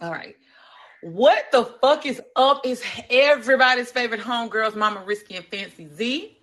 [0.00, 0.36] All right.
[1.02, 2.66] What the fuck is up?
[2.66, 6.36] Is everybody's favorite homegirls, Mama Risky and Fancy Z.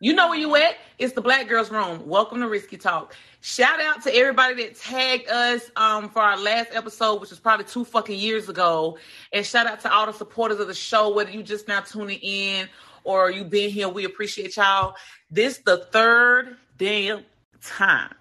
[0.00, 0.76] You know where you at?
[0.98, 2.06] It's the Black Girls Room.
[2.06, 3.14] Welcome to Risky Talk.
[3.40, 7.64] Shout out to everybody that tagged us um, for our last episode, which was probably
[7.64, 8.98] two fucking years ago.
[9.32, 12.18] And shout out to all the supporters of the show, whether you just now tuning
[12.22, 12.68] in
[13.04, 13.88] or you been here.
[13.88, 14.96] We appreciate y'all.
[15.30, 17.24] This the third damn
[17.62, 18.14] time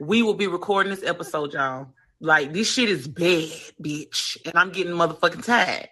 [0.00, 1.88] we will be recording this episode, y'all.
[2.20, 5.88] Like this shit is bad, bitch, and I'm getting motherfucking tired.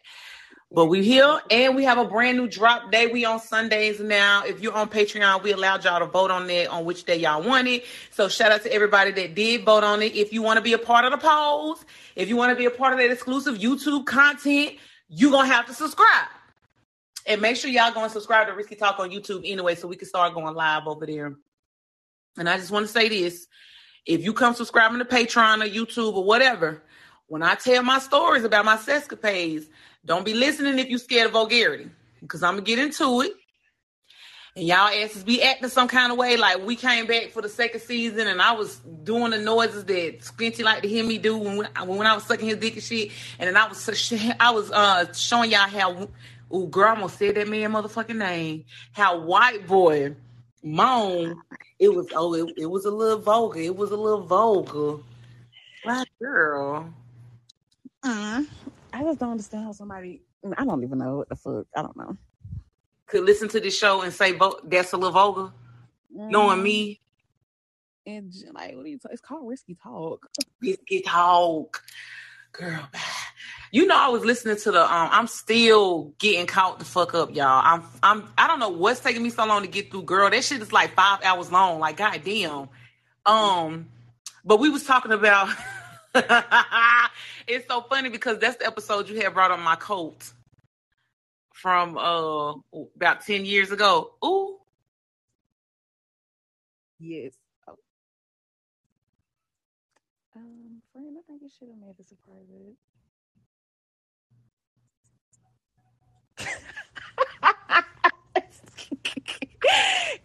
[0.73, 3.07] But we here and we have a brand new drop day.
[3.07, 4.45] We on Sundays now.
[4.45, 7.43] If you're on Patreon, we allowed y'all to vote on that on which day y'all
[7.43, 7.85] want it.
[8.11, 10.17] So shout out to everybody that did vote on it.
[10.17, 11.85] If you want to be a part of the polls,
[12.17, 14.75] if you want to be a part of that exclusive YouTube content,
[15.09, 16.29] you're gonna have to subscribe.
[17.27, 19.97] And make sure y'all go and subscribe to Risky Talk on YouTube anyway, so we
[19.97, 21.37] can start going live over there.
[22.37, 23.47] And I just want to say this
[24.07, 26.83] if you come subscribing to Patreon or YouTube or whatever,
[27.27, 29.67] when I tell my stories about my sescapades,
[30.05, 31.91] don't be listening if you scared of vulgarity,
[32.21, 33.33] because I'm gonna get into it.
[34.55, 37.49] And y'all asses be acting some kind of way, like we came back for the
[37.49, 41.37] second season, and I was doing the noises that Squinty like to hear me do
[41.37, 43.11] when when I was sucking his dick and shit.
[43.39, 46.09] And then I was I was uh showing y'all how,
[46.51, 48.65] oh girl, I almost said that man motherfucking name.
[48.93, 50.15] How white boy
[50.67, 51.41] moan
[51.79, 53.61] it was oh, it, it was a little vulgar.
[53.61, 54.99] It was a little vulgar.
[55.85, 56.93] Black girl.
[58.03, 58.43] Uh,
[58.93, 60.23] I just don't understand how somebody.
[60.57, 61.67] I don't even know what the fuck.
[61.77, 62.17] I don't know.
[63.07, 65.53] Could listen to this show and say that's a little vulgar,
[66.17, 66.31] mm.
[66.31, 67.01] knowing me.
[68.07, 68.99] And like, what are you?
[68.99, 70.27] T- it's called risky talk.
[70.63, 71.83] Risky talk,
[72.57, 72.89] girl.
[73.73, 74.83] You know, I was listening to the.
[74.83, 77.63] Um, I'm still getting caught the fuck up, y'all.
[77.65, 77.83] I'm.
[78.03, 78.29] I'm.
[78.39, 80.03] I don't know what's taking me so long to get through.
[80.03, 81.81] Girl, that shit is like five hours long.
[81.81, 82.69] Like, goddamn.
[83.27, 83.89] Um,
[84.45, 85.49] but we was talking about.
[87.47, 90.33] it's so funny because that's the episode you had brought on my coat
[91.53, 92.55] from uh
[92.95, 94.13] about ten years ago.
[94.25, 94.59] Ooh.
[96.99, 97.33] Yes.
[97.69, 97.77] Oh.
[100.37, 102.75] Um, friend, I think you should have made this a private.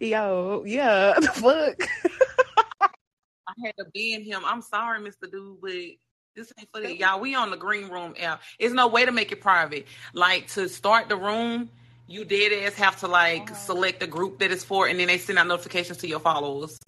[0.00, 1.76] Yo, yeah, the fuck.
[3.46, 4.42] I had to ban him.
[4.44, 5.30] I'm sorry, Mr.
[5.30, 5.70] Dude, but
[6.34, 6.96] this ain't for that.
[6.96, 8.42] Y'all, we on the green room app.
[8.58, 9.86] There's no way to make it private.
[10.14, 11.70] Like to start the room,
[12.08, 13.54] you dead ass have to like uh-huh.
[13.54, 16.80] select the group that it's for, and then they send out notifications to your followers.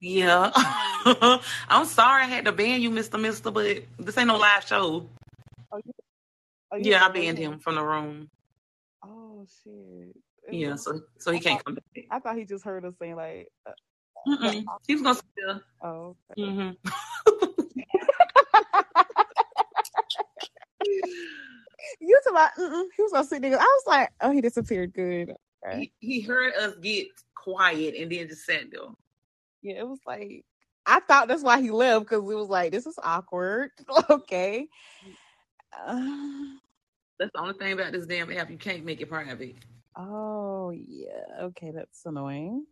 [0.00, 0.50] Yeah.
[1.68, 3.20] I'm sorry I had to ban you, Mr.
[3.20, 5.08] Mister, but this ain't no live show.
[5.72, 5.80] Oh,
[6.72, 8.28] Oh, yeah, I banned him from the room.
[9.04, 10.16] Oh shit.
[10.50, 12.04] yeah, so so he I can't thought, come back.
[12.10, 13.48] I thought he just heard us saying like.
[13.64, 13.72] Uh,
[14.26, 14.64] Mm-mm.
[14.88, 15.60] He was gonna still.
[15.82, 16.16] Oh.
[16.32, 16.42] Okay.
[16.42, 16.70] Mm-hmm.
[22.00, 22.50] you talking about?
[22.58, 22.84] Mm-mm.
[22.96, 23.52] He was gonna sit there.
[23.52, 24.92] I was like, oh, he disappeared.
[24.94, 25.34] Good.
[25.66, 25.92] Okay.
[26.00, 27.06] He, he heard us get
[27.36, 28.80] quiet and then just sat there.
[29.64, 30.44] Yeah, it was like
[30.84, 33.70] I thought that's why he left because it was like this is awkward.
[34.10, 34.68] okay.
[35.72, 35.94] Uh,
[37.18, 38.50] that's the only thing about this damn app.
[38.50, 39.56] You can't make it private.
[39.96, 41.44] Oh yeah.
[41.44, 42.66] Okay, that's annoying.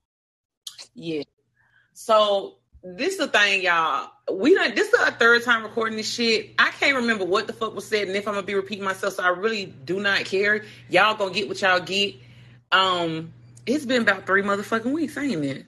[0.95, 1.23] Yeah.
[1.95, 4.11] So this is the thing, y'all.
[4.31, 4.77] We don't.
[4.77, 6.51] This is our third time recording this shit.
[6.59, 9.15] I can't remember what the fuck was said, and if I'm gonna be repeating myself,
[9.15, 10.65] so I really do not care.
[10.91, 12.17] Y'all gonna get what y'all get.
[12.71, 13.33] Um,
[13.65, 15.67] it's been about three motherfucking weeks, ain't it?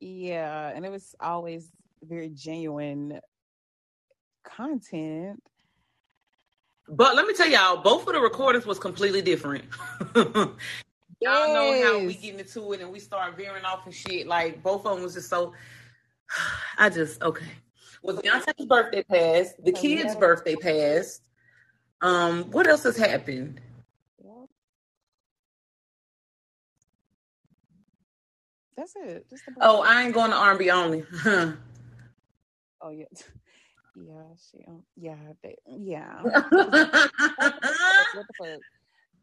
[0.00, 1.70] Yeah, and it was always
[2.02, 3.20] very genuine
[4.44, 5.42] content.
[6.88, 9.64] But let me tell y'all, both of the recordings was completely different.
[10.16, 10.56] y'all
[11.20, 11.54] yes.
[11.54, 14.26] know how we get into it and we start veering off and shit.
[14.26, 15.52] Like both of them was just so.
[16.78, 17.46] I just okay.
[18.02, 19.62] Was Beyonce's birthday passed?
[19.62, 21.22] The oh, kid's birthday passed.
[22.00, 23.60] Um, what else has happened?
[28.80, 29.26] That's it.
[29.60, 31.04] oh, I ain't going to R&B only.
[31.26, 31.54] oh
[32.90, 33.04] yeah.
[33.96, 34.64] Yeah, she.
[34.68, 36.22] Um, yeah, they, yeah.
[36.22, 37.00] what the
[38.38, 38.60] fuck?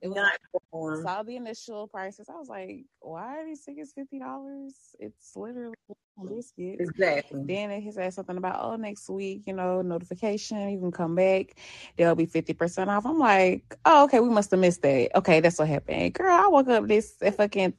[0.01, 2.27] It was like, saw the initial prices.
[2.29, 4.75] I was like, why are these tickets fifty dollars?
[4.99, 5.73] It's literally
[6.23, 6.81] biscuits.
[6.81, 7.43] Exactly.
[7.45, 11.55] Then he said something about oh next week, you know, notification, you can come back.
[11.97, 13.05] There'll be fifty percent off.
[13.05, 15.15] I'm like, oh okay, we must have missed that.
[15.15, 16.13] Okay, that's what happened.
[16.13, 17.73] Girl, I woke up this fucking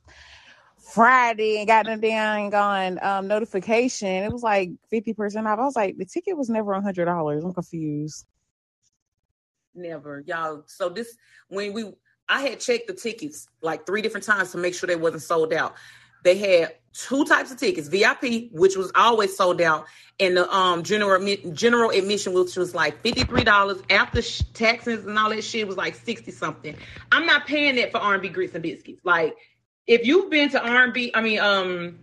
[0.92, 4.08] Friday and got them down gone um, notification.
[4.08, 5.58] It was like 50% off.
[5.58, 7.44] I was like, the ticket was never $100.
[7.44, 8.26] I'm confused.
[9.74, 10.24] Never.
[10.26, 10.64] Y'all.
[10.66, 11.16] So this,
[11.48, 11.92] when we,
[12.28, 15.52] I had checked the tickets like three different times to make sure they wasn't sold
[15.52, 15.74] out.
[16.24, 19.86] they had two types of tickets: VIP, which was always sold out,
[20.18, 21.18] and the um general
[21.52, 25.66] general admission, which was like fifty three dollars after sh- taxes and all that shit
[25.66, 26.76] was like sixty something.
[27.12, 29.00] I'm not paying that for R and B grits and biscuits.
[29.04, 29.36] Like,
[29.88, 31.98] if you've been to R&B, I mean um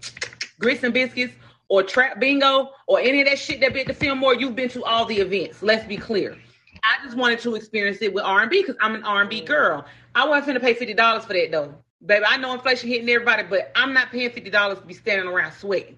[0.60, 1.34] grits and biscuits
[1.70, 4.84] or trap bingo or any of that shit that been to Fillmore, you've been to
[4.84, 5.62] all the events.
[5.64, 6.38] Let's be clear.
[6.84, 9.30] I just wanted to experience it with R and B because I'm an R and
[9.30, 9.86] B girl.
[10.14, 12.26] I wasn't finna pay fifty dollars for that though, baby.
[12.28, 15.54] I know inflation hitting everybody, but I'm not paying fifty dollars to be standing around
[15.54, 15.98] sweating.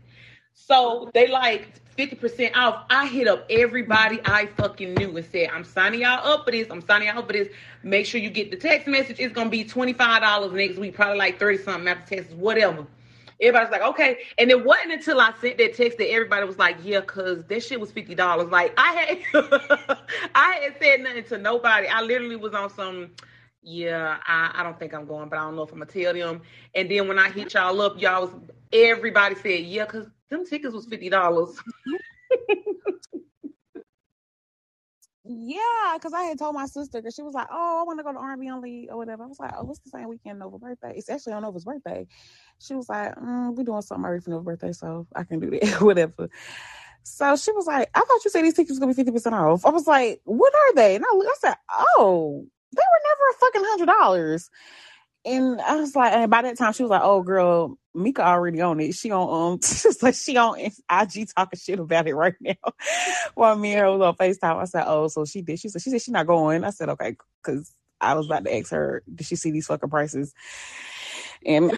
[0.53, 2.85] So they like fifty percent off.
[2.89, 6.67] I hit up everybody I fucking knew and said, "I'm signing y'all up for this.
[6.71, 7.49] I'm signing y'all up for this.
[7.83, 9.19] Make sure you get the text message.
[9.19, 12.87] It's gonna be twenty five dollars next week, probably like thirty something after taxes, whatever."
[13.39, 14.19] Everybody's like, okay.
[14.39, 17.63] And it wasn't until I sent that text that everybody was like, yeah, cause that
[17.63, 18.49] shit was fifty dollars.
[18.49, 19.19] Like I had
[20.35, 21.87] I had said nothing to nobody.
[21.87, 23.11] I literally was on some,
[23.61, 26.13] yeah, I, I don't think I'm going, but I don't know if I'm gonna tell
[26.13, 26.41] them.
[26.73, 28.31] And then when I hit y'all up, y'all was
[28.73, 31.57] everybody said, yeah, cause them tickets was fifty dollars.
[35.23, 38.03] Yeah, because I had told my sister because she was like, "Oh, I want to
[38.03, 40.61] go to R&B only or whatever." I was like, "Oh, what's the same weekend Nova's
[40.61, 40.93] birthday?
[40.97, 42.07] It's actually on Nova's birthday."
[42.59, 45.51] She was like, mm, "We doing something early for Nova's birthday, so I can do
[45.51, 46.29] that, whatever."
[47.03, 49.35] So she was like, "I thought you said these tickets was gonna be fifty percent
[49.35, 51.55] off." I was like, "What are they?" And I, I said,
[51.97, 52.45] "Oh,
[52.75, 54.49] they were never a fucking hundred dollars."
[55.27, 58.61] And I was like, and by that time she was like, "Oh, girl, Mika already
[58.61, 58.95] on it.
[58.95, 62.53] She on um, she's like she on IG talking shit about it right now."
[63.35, 65.81] While me and her was on Facetime, I said, "Oh, so she did." She said,
[65.81, 69.03] "She said she's not going." I said, "Okay," because I was about to ask her,
[69.13, 70.33] "Did she see these fucking prices?"
[71.45, 71.77] And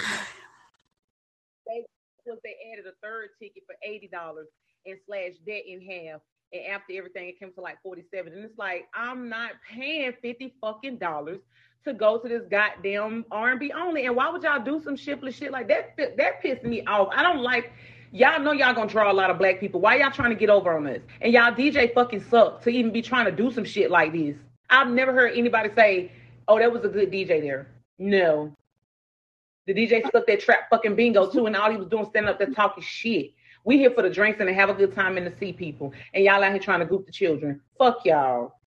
[2.43, 4.47] they added a third ticket for eighty dollars
[4.85, 6.21] and slashed that in half.
[6.53, 8.33] And after everything, it came to like forty seven.
[8.33, 11.39] And it's like I'm not paying fifty fucking dollars
[11.85, 14.05] to go to this goddamn R&B only.
[14.05, 15.95] And why would y'all do some shiftless shit like that?
[15.97, 17.09] That pissed me off.
[17.11, 17.71] I don't like.
[18.11, 19.79] Y'all know y'all gonna draw a lot of black people.
[19.79, 20.99] Why y'all trying to get over on us?
[21.21, 24.35] And y'all DJ fucking suck to even be trying to do some shit like this.
[24.69, 26.11] I've never heard anybody say,
[26.47, 27.67] "Oh, that was a good DJ there."
[27.99, 28.55] No,
[29.67, 32.39] the DJ stuck that trap fucking bingo too, and all he was doing standing up
[32.39, 33.31] there talking shit.
[33.63, 35.93] We here for the drinks and to have a good time and to see people,
[36.13, 37.61] and y'all out here trying to group the children.
[37.77, 38.58] Fuck y'all.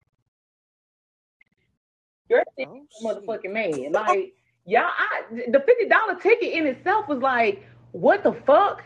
[2.33, 3.93] You're oh, motherfucking man.
[3.93, 4.35] Like
[4.65, 7.63] y'all, I, the fifty dollar ticket in itself was like,
[7.93, 8.83] what the fuck?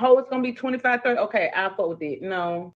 [0.00, 2.22] Oh, it's gonna be 25 30 Okay, I'll fuck with it.
[2.22, 2.74] No.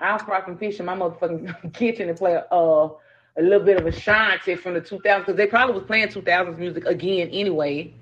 [0.00, 2.90] I'll fry some fish in my motherfucking kitchen and play a, uh,
[3.38, 6.58] a little bit of a shanty from the 2000s because they probably was playing 2000s
[6.58, 7.94] music again anyway.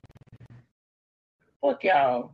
[1.61, 2.33] Fuck y'all.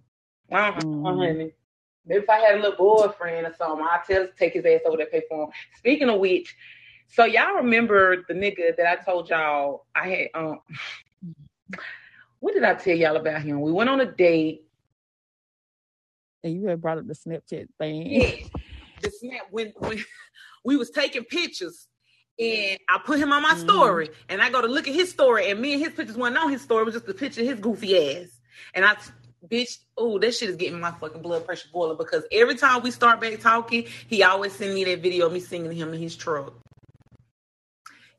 [2.07, 4.97] Maybe if I had a little boyfriend or something, I'd tell take his ass over
[4.97, 5.51] there pay for him.
[5.77, 6.57] Speaking of which,
[7.11, 10.61] so y'all remember the nigga that I told y'all I had um
[12.41, 13.61] what did I tell y'all about him?
[13.61, 14.63] We went on a date.
[16.43, 18.11] And you had brought up the Snapchat thing.
[18.11, 18.31] Yeah.
[19.03, 20.05] The snap when when
[20.65, 21.89] we was taking pictures
[22.39, 23.61] and I put him on my mm-hmm.
[23.61, 26.37] story and I go to look at his story and me and his pictures weren't
[26.37, 28.29] on his story, it was just a picture of his goofy ass.
[28.75, 28.97] And I
[29.49, 32.91] bitch, oh, that shit is getting my fucking blood pressure boiling because every time we
[32.91, 36.15] start back talking, he always send me that video of me singing him in his
[36.15, 36.53] truck.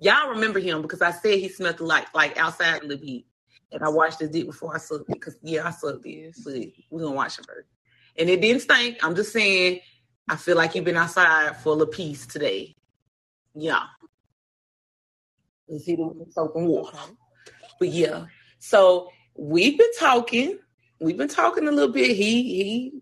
[0.02, 3.24] Y'all remember him because I said he smelled like like outside a little bit.
[3.72, 6.36] And I washed his dick before I sucked it because yeah, I sucked it.
[6.44, 6.56] But
[6.90, 7.70] we're gonna watch it first.
[8.18, 8.98] And it didn't stink.
[9.04, 9.80] I'm just saying
[10.28, 12.76] I feel like you've been outside for a little piece today.
[13.54, 13.84] Yeah.
[15.70, 16.98] See the soap and water.
[17.80, 18.26] But yeah.
[18.60, 20.58] So we've been talking.
[21.00, 22.16] We've been talking a little bit.
[22.16, 23.01] He he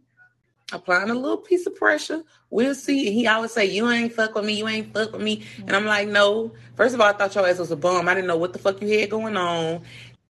[0.72, 2.24] applying a little piece of pressure.
[2.50, 3.08] We'll see.
[3.08, 5.44] And he always say, You ain't fuck with me, you ain't fuck with me.
[5.58, 6.52] And I'm like, No.
[6.76, 8.08] First of all, I thought your ass was a bum.
[8.08, 9.82] I didn't know what the fuck you had going on.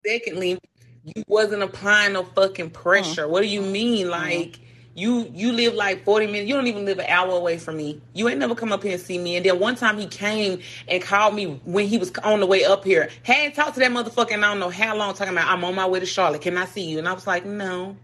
[0.06, 0.58] Secondly,
[1.04, 2.82] you wasn't applying no fucking mm-hmm.
[2.82, 3.28] pressure.
[3.28, 4.06] What do you mean?
[4.06, 4.10] Mm-hmm.
[4.10, 4.60] Like
[4.94, 6.48] you you live like 40 minutes.
[6.48, 8.00] You don't even live an hour away from me.
[8.12, 9.36] You ain't never come up here and see me.
[9.36, 12.64] And then one time he came and called me when he was on the way
[12.64, 13.10] up here.
[13.22, 15.74] Hadn't talked to that motherfucker and I don't know how long talking about I'm on
[15.74, 16.42] my way to Charlotte.
[16.42, 16.98] Can I see you?
[16.98, 17.96] And I was like, no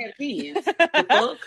[0.00, 0.64] had kids.
[0.64, 1.38] the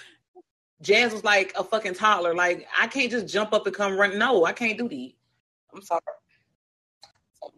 [0.82, 2.36] Jazz was like a fucking toddler.
[2.36, 4.18] Like I can't just jump up and come run.
[4.18, 5.12] No, I can't do that.
[5.74, 6.02] I'm sorry.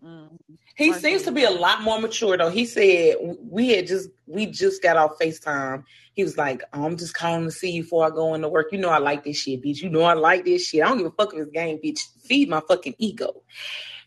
[0.03, 0.37] Mm,
[0.75, 2.49] he seems to be a lot more mature though.
[2.49, 5.83] He said we had just we just got off FaceTime.
[6.13, 8.67] He was like, I'm just calling to see you before I go into work.
[8.71, 9.81] You know I like this shit, bitch.
[9.81, 10.83] You know I like this shit.
[10.83, 11.99] I don't give a fuck if it's game, bitch.
[12.25, 13.43] Feed my fucking ego.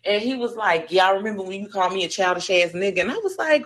[0.05, 3.01] And he was like, Yeah, I remember when you called me a childish ass nigga.
[3.01, 3.65] And I was like,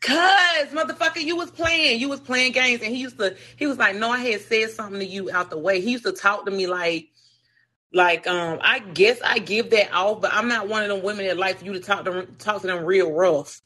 [0.00, 3.78] Cause motherfucker, you was playing, you was playing games, and he used to, he was
[3.78, 5.80] like, no, I had said something to you out the way.
[5.80, 7.08] He used to talk to me like,
[7.92, 11.26] Like, um, I guess I give that off, but I'm not one of them women
[11.26, 13.62] that like for you to talk to talk to them real rough,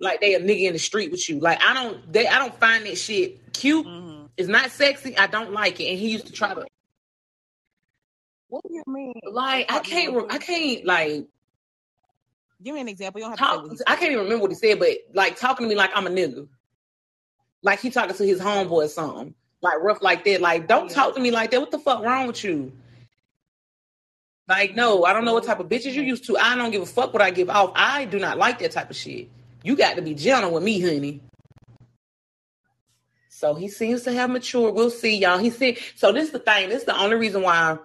[0.00, 1.40] like they a nigga in the street with you.
[1.40, 3.86] Like, I don't, they, I don't find that shit cute.
[3.86, 4.30] Mhm.
[4.36, 5.16] It's not sexy.
[5.18, 5.90] I don't like it.
[5.90, 6.66] And he used to try to,
[8.48, 9.14] What do you mean?
[9.32, 11.26] like, I can't, I can't, like,
[12.62, 13.20] Give me an example.
[13.20, 15.64] You don't have to say I can't even remember what he said, but like talking
[15.64, 16.46] to me like I'm a nigga,
[17.62, 20.40] like he talking to his homeboy or something, like rough like that.
[20.40, 20.94] Like, don't Yeah.
[20.94, 21.60] talk to me like that.
[21.60, 22.72] What the fuck wrong with you?
[24.48, 26.36] Like, no, I don't know what type of bitches you used to.
[26.36, 27.72] I don't give a fuck what I give off.
[27.76, 29.28] I do not like that type of shit.
[29.62, 31.20] You got to be gentle with me, honey.
[33.28, 34.74] So he seems to have matured.
[34.74, 35.38] We'll see, y'all.
[35.38, 36.12] He said so.
[36.12, 36.68] This is the thing.
[36.68, 37.78] This is the only reason why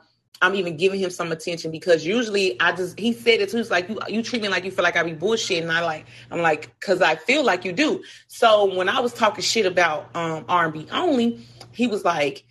[0.46, 3.58] I'm even giving him some attention because usually I just he said it too.
[3.58, 5.82] It's like you you treat me like you feel like I be bullshit, And I
[5.84, 8.04] like I'm like because I feel like you do.
[8.28, 12.46] So when I was talking shit about um R&B only, he was like,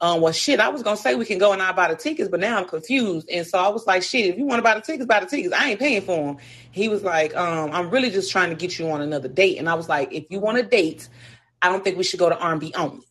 [0.00, 2.28] um, well shit, I was gonna say we can go and I buy the tickets,
[2.28, 3.28] but now I'm confused.
[3.28, 5.26] And so I was like, shit, if you want to buy the tickets, buy the
[5.26, 5.52] tickets.
[5.52, 6.36] I ain't paying for them.
[6.70, 9.58] He was like, um, I'm really just trying to get you on another date.
[9.58, 11.08] And I was like, if you want a date,
[11.60, 13.04] I don't think we should go to R&B only.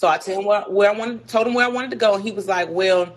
[0.00, 2.14] So I told him where, where I wanted, told him where I wanted to go,
[2.14, 3.14] and he was like, "Well,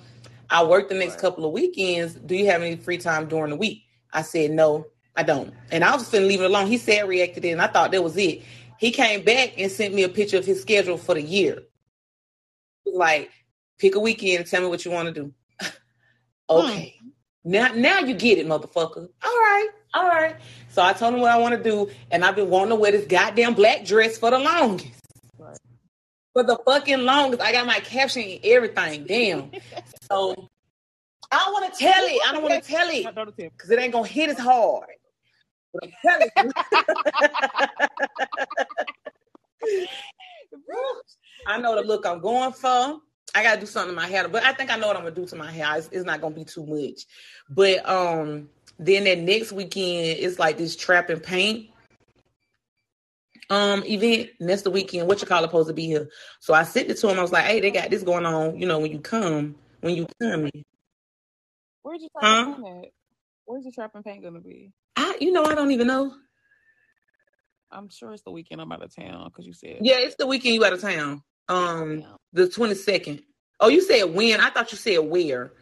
[0.54, 1.20] I work the next Right.
[1.22, 2.14] couple of weekends.
[2.14, 3.84] Do you have any free time during the week?"
[4.14, 6.68] I said, "No, I don't." And I was just gonna leave it alone.
[6.68, 8.44] He said reacted it, and I thought that was it.
[8.80, 11.64] He came back and sent me a picture of his schedule for the year.
[12.86, 13.32] Like,
[13.80, 15.34] pick a weekend and tell me what you want to do.
[16.50, 16.58] Hmm.
[16.58, 16.96] okay.
[17.46, 19.08] Now, now you get it, motherfucker.
[19.24, 20.36] All right, all right.
[20.70, 22.92] So I told him what I want to do, and I've been wanting to wear
[22.92, 25.03] this goddamn black dress for the longest.
[26.34, 29.06] For the fucking longest, I got my caption and everything.
[29.06, 29.52] Damn.
[30.12, 30.50] so
[31.32, 32.22] I don't want to tell it.
[32.28, 33.50] I don't want to tell it Don't- don't tell me.
[33.56, 34.88] because it ain't gonna hit as hard.
[35.74, 36.52] But I'm telling you.
[41.48, 43.00] I know the look I'm going for.
[43.36, 45.16] I gotta do something to my hair, but I think I know what I'm gonna
[45.16, 45.78] do to my hair.
[45.78, 47.06] It's, it's not gonna be too much.
[47.50, 51.70] But um, then that next weekend it's like this trap and paint
[53.54, 54.32] um event.
[54.42, 55.08] next the weekend.
[55.08, 56.10] What you call it supposed to be here?
[56.42, 57.20] So I sent it to him.
[57.20, 58.60] I was like, hey, they got this going on.
[58.60, 60.50] You know, when you come, when you come,
[61.84, 62.56] Where's your Huh?
[62.56, 62.90] trap at?
[63.46, 64.72] Where's your trap and paint gonna be?
[64.96, 66.14] I you know I don't even know.
[67.72, 70.28] I'm sure it's the weekend I'm out of town because you said Yeah, it's the
[70.28, 71.24] weekend you out of town.
[71.50, 72.16] Um, Yeah.
[72.34, 73.24] the 22nd.
[73.60, 74.40] Oh, you said when?
[74.40, 75.54] I thought you said where.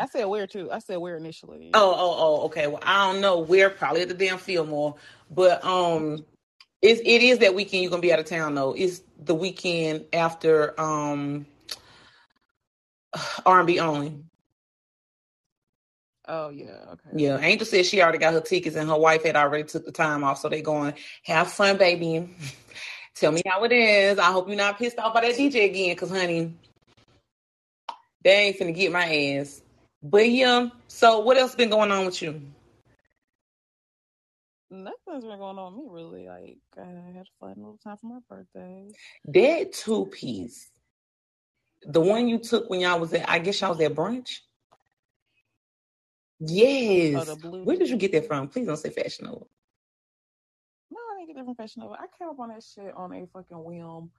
[0.00, 0.70] I said where too.
[0.72, 1.70] I said where initially.
[1.74, 2.66] Oh, oh, oh, okay.
[2.66, 3.70] Well, I don't know where.
[3.70, 4.96] Probably at the damn Fillmore,
[5.30, 6.24] but um,
[6.82, 8.72] it's it is that weekend you're gonna be out of town though.
[8.72, 11.46] It's the weekend after um
[13.46, 14.22] R&B only.
[16.26, 16.84] Oh yeah.
[16.92, 17.10] Okay.
[17.14, 19.92] Yeah, Angel said she already got her tickets and her wife had already took the
[19.92, 20.94] time off, so they going
[21.24, 22.28] have fun, baby.
[23.16, 24.18] Tell me how it is.
[24.18, 26.54] I hope you're not pissed off by that DJ again, cause honey,
[28.22, 29.60] they ain't finna get my ass.
[30.02, 32.40] But yeah, so what else been going on with you?
[34.70, 36.28] Nothing's been going on with me really.
[36.28, 38.88] Like I had a fun little time for my birthday.
[39.24, 40.70] That two piece,
[41.82, 44.38] the one you took when y'all was at, I guess y'all was at brunch.
[46.38, 47.28] Yes.
[47.28, 47.62] Oh.
[47.64, 48.48] Where did you get that from?
[48.48, 49.44] Please don't say Fashion Nova.
[50.90, 51.94] No, I didn't get that from Fashion Nova.
[51.94, 54.10] I came up on that shit on a fucking whim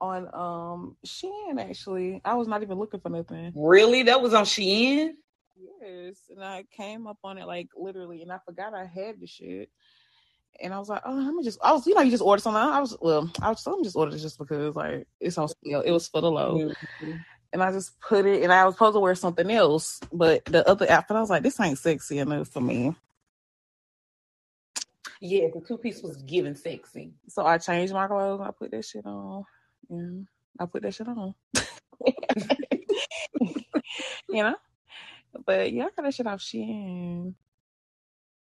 [0.00, 2.20] on um Shein actually.
[2.24, 3.52] I was not even looking for nothing.
[3.54, 4.02] Really?
[4.04, 5.12] That was on Shein?
[5.62, 9.26] Yes, and I came up on it like literally, and I forgot I had the
[9.26, 9.70] shit.
[10.60, 11.58] And I was like, oh, let me just.
[11.62, 12.60] I was, you know, you just order something.
[12.60, 15.80] I was, well, I was, me just order it just because, like, it's on sale.
[15.80, 17.24] It was for the low, Mhm.
[17.52, 18.42] and I just put it.
[18.42, 21.42] And I was supposed to wear something else, but the other outfit, I was like,
[21.42, 22.94] this ain't sexy enough for me.
[25.20, 27.14] Yeah, the two piece was giving sexy.
[27.28, 28.40] So I changed my clothes.
[28.40, 29.44] And I put that shit on.
[29.88, 30.22] Yeah,
[30.60, 31.34] I put that shit on.
[34.28, 34.56] you know,
[35.46, 37.34] but yeah, I got that shit off Shein.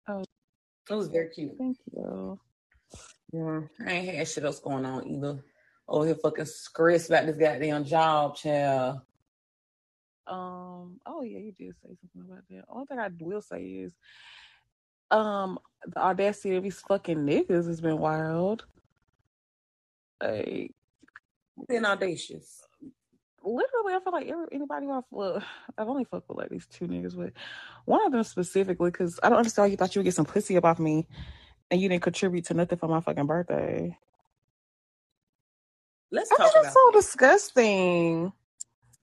[0.09, 0.25] Oh,
[0.90, 1.52] it was very cute.
[1.59, 2.38] Thank you.
[3.32, 5.44] Yeah, I ain't had shit else going on either.
[5.88, 9.00] Oh, here fucking stressed about this goddamn job, child.
[10.26, 11.00] Um.
[11.06, 12.64] Oh yeah, you did say something about that.
[12.68, 13.92] Only thing I will say is,
[15.11, 18.64] um, the audacity of these fucking niggas has been wild.
[20.23, 20.73] Like
[21.68, 22.62] been audacious.
[23.44, 25.42] Literally, I feel like every, anybody I've well,
[25.78, 27.32] I've only fucked with like these two niggas, but
[27.85, 30.26] one of them specifically, because I don't understand why you thought you would get some
[30.26, 31.06] pussy up off me,
[31.70, 33.97] and you didn't contribute to nothing for my fucking birthday.
[36.11, 36.92] Let's I talk think about it's so it.
[36.92, 38.32] disgusting.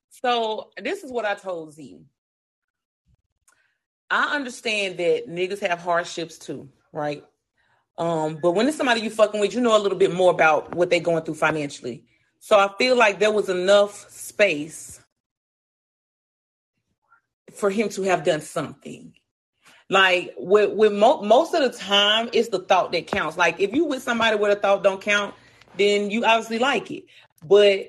[0.09, 1.99] So this is what I told Z.
[4.09, 7.23] I understand that niggas have hardships too, right?
[7.97, 10.75] Um, but when it's somebody you fucking with, you know a little bit more about
[10.75, 12.05] what they're going through financially.
[12.39, 15.01] So I feel like there was enough space
[17.53, 19.13] for him to have done something.
[19.89, 23.37] Like with with mo- most of the time, it's the thought that counts.
[23.37, 25.33] Like if you with somebody where the thought don't count,
[25.77, 27.05] then you obviously like it.
[27.45, 27.87] But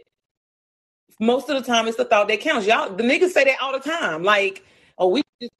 [1.20, 2.66] most of the time, it's the thought that counts.
[2.66, 4.22] Y'all, the niggas say that all the time.
[4.22, 4.64] Like,
[4.96, 5.22] oh, we.
[5.42, 5.52] Just...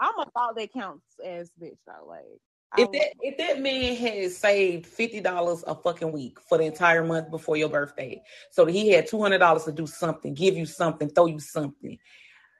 [0.00, 2.06] I'm a thought that counts as bitch though.
[2.06, 2.40] Like
[2.78, 2.92] if oh.
[2.92, 7.30] that if that man has saved fifty dollars a fucking week for the entire month
[7.30, 10.66] before your birthday, so that he had two hundred dollars to do something, give you
[10.66, 11.98] something, throw you something,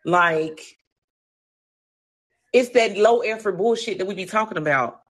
[0.04, 0.60] like
[2.52, 5.00] it's that low effort bullshit that we be talking about.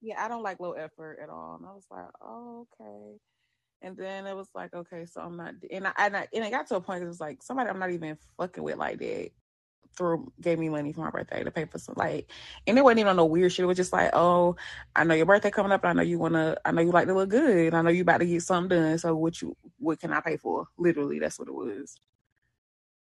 [0.00, 1.56] Yeah, I don't like low effort at all.
[1.56, 3.18] And I was like, oh, okay.
[3.82, 6.50] And then it was like, okay, so I'm not, and I, and, I, and it
[6.50, 9.30] got to a point it was like somebody I'm not even fucking with like that
[9.96, 12.30] threw gave me money for my birthday to pay for some like,
[12.66, 13.64] and it wasn't even on no weird shit.
[13.64, 14.56] It was just like, oh,
[14.96, 15.84] I know your birthday coming up.
[15.84, 17.74] and I know you wanna, I know you like to look good.
[17.74, 18.98] I know you about to get something done.
[18.98, 20.66] So what you, what can I pay for?
[20.78, 21.96] Literally, that's what it was.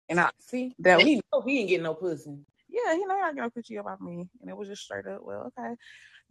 [0.09, 3.33] And I see that he know he ain't getting no pussy yeah, you know, I
[3.33, 4.29] got put you about me.
[4.41, 5.75] And it was just straight up, well, okay.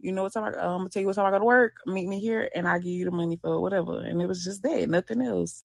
[0.00, 1.44] You know what time I, um, I'm gonna tell you what time I go to
[1.44, 4.00] work, meet me here, and I give you the money for whatever.
[4.00, 5.62] And it was just that, nothing else.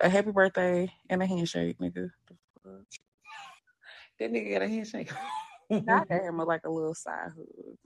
[0.00, 2.10] A happy birthday and a handshake, nigga.
[4.18, 5.10] That nigga got a handshake.
[5.88, 7.76] I got him like a little side hug.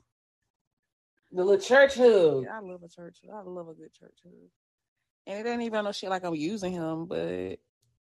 [1.33, 2.45] The little church hug.
[2.45, 3.35] Yeah, I love a church hug.
[3.47, 4.51] I love a good church hug.
[5.27, 7.59] And it ain't even no shit like I'm using him, but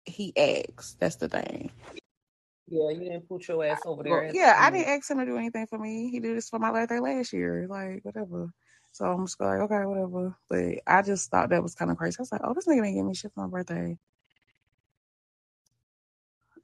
[0.05, 0.97] he acts.
[1.01, 1.73] That's the thing.
[2.69, 4.13] Yeah, you didn't put your ass over there.
[4.13, 6.11] Well, yeah, I didn't ask him to do anything for me.
[6.11, 7.67] He did this for my birthday last year.
[7.69, 8.51] Like, whatever.
[8.93, 10.37] So I'm just like, okay, whatever.
[10.51, 12.17] But I just thought that was kind of crazy.
[12.19, 13.97] I was like, oh, this nigga didn't give me shit for my birthday.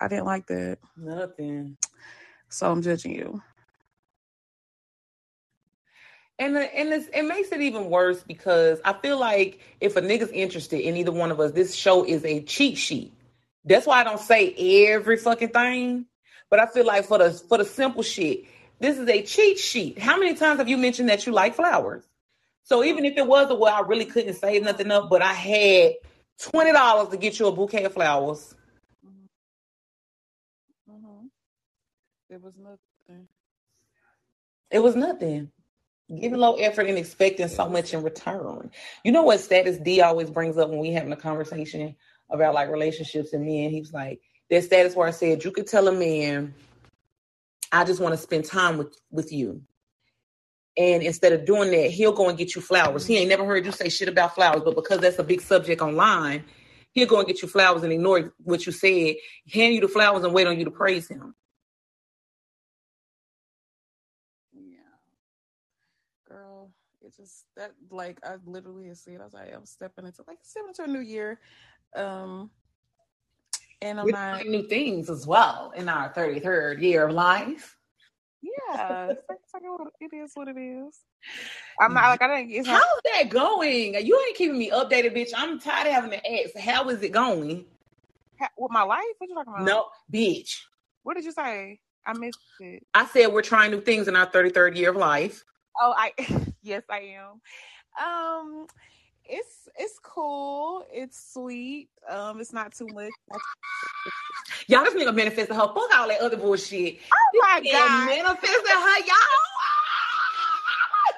[0.05, 0.79] I didn't like that.
[0.97, 1.77] Nothing.
[2.49, 3.43] So I'm judging you.
[6.39, 10.81] And and it makes it even worse because I feel like if a nigga's interested
[10.81, 13.13] in either one of us, this show is a cheat sheet.
[13.65, 14.53] That's why I don't say
[14.89, 16.07] every fucking thing.
[16.51, 18.45] But I feel like for the for the simple shit,
[18.81, 19.99] this is a cheat sheet.
[19.99, 22.03] How many times have you mentioned that you like flowers?
[22.65, 25.33] So even if it was a well, I really couldn't save nothing up, but I
[25.33, 25.95] had
[26.41, 28.55] twenty dollars to get you a bouquet of flowers.
[30.91, 31.27] Mm-hmm.
[32.35, 33.29] It was nothing.
[34.71, 35.51] It was nothing.
[36.09, 38.71] Giving low effort and expecting so much in return.
[39.05, 41.97] You know what status D always brings up when we having a conversation?
[42.31, 43.71] about like relationships and men.
[43.71, 44.21] He was like,
[44.51, 46.55] that status where I said you could tell a man,
[47.73, 49.63] I just want to spend time with with you.
[50.77, 53.07] And instead of doing that, he'll go and get you flowers.
[53.07, 55.81] He ain't never heard you say shit about flowers, but because that's a big subject
[55.81, 56.45] online,
[56.93, 59.15] he'll go and get you flowers and ignore what you said,
[59.53, 61.35] hand you the flowers and wait on you to praise him.
[67.17, 70.85] Just that like I literally said, I was like, I'm stepping into like stepping into
[70.85, 71.41] a new year.
[71.95, 72.51] Um,
[73.83, 77.77] and I'm not new things as well in our 33rd year of life.
[78.43, 79.15] Yeah,
[80.01, 81.01] it is what it is.
[81.81, 82.51] I'm not like I didn't.
[82.51, 82.83] Get how's
[83.15, 83.95] that going?
[84.05, 85.31] You ain't keeping me updated, bitch.
[85.35, 86.57] I'm tired of having to ask.
[86.57, 87.65] How is it going?
[88.39, 89.03] How, with my life?
[89.19, 89.67] What you talking about?
[89.67, 90.61] No, bitch.
[91.03, 91.81] What did you say?
[92.07, 92.87] I missed it.
[92.93, 95.45] I said we're trying new things in our 33rd year of life.
[95.81, 96.13] Oh, I
[96.65, 97.41] yes, I am.
[98.05, 98.67] Um,
[99.25, 100.85] it's it's cool.
[100.93, 101.89] It's sweet.
[102.09, 103.13] Um, it's not too much.
[104.67, 105.55] Y'all just need to manifest her.
[105.55, 106.99] Fuck all that other bullshit.
[107.13, 109.84] Oh my god, manifest her, y'all.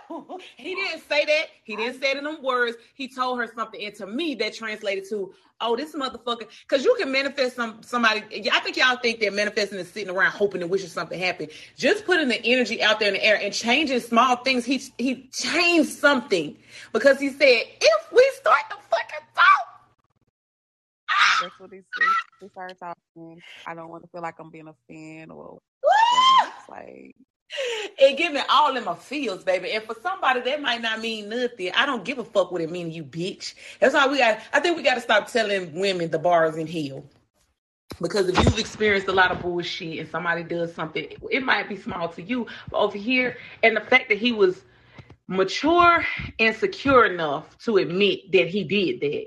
[0.57, 1.47] he didn't say that.
[1.65, 2.77] He didn't say it in them words.
[2.95, 6.95] He told her something, and to me, that translated to, "Oh, this motherfucker." Because you
[6.99, 8.23] can manifest some somebody.
[8.51, 11.49] I think y'all think that manifesting is sitting around hoping and wishing something happen.
[11.77, 14.65] Just putting the energy out there in the air and changing small things.
[14.65, 16.57] He he changed something
[16.93, 19.83] because he said, "If we start the fucking talk."
[21.43, 22.15] That's what he said.
[22.43, 23.41] We started talking.
[23.67, 25.59] I don't want to feel like I'm being a fan or.
[26.43, 27.17] It's like
[27.51, 29.73] it give me all in my feels, baby.
[29.73, 32.71] And for somebody that might not mean nothing, I don't give a fuck what it
[32.71, 33.55] mean to you, bitch.
[33.81, 34.41] That's why we got.
[34.53, 37.05] I think we got to stop telling women the bars in hell.
[38.01, 41.77] Because if you've experienced a lot of bullshit and somebody does something, it might be
[41.77, 44.65] small to you, but over here, and the fact that he was
[45.29, 46.05] mature
[46.39, 49.27] and secure enough to admit that he did that.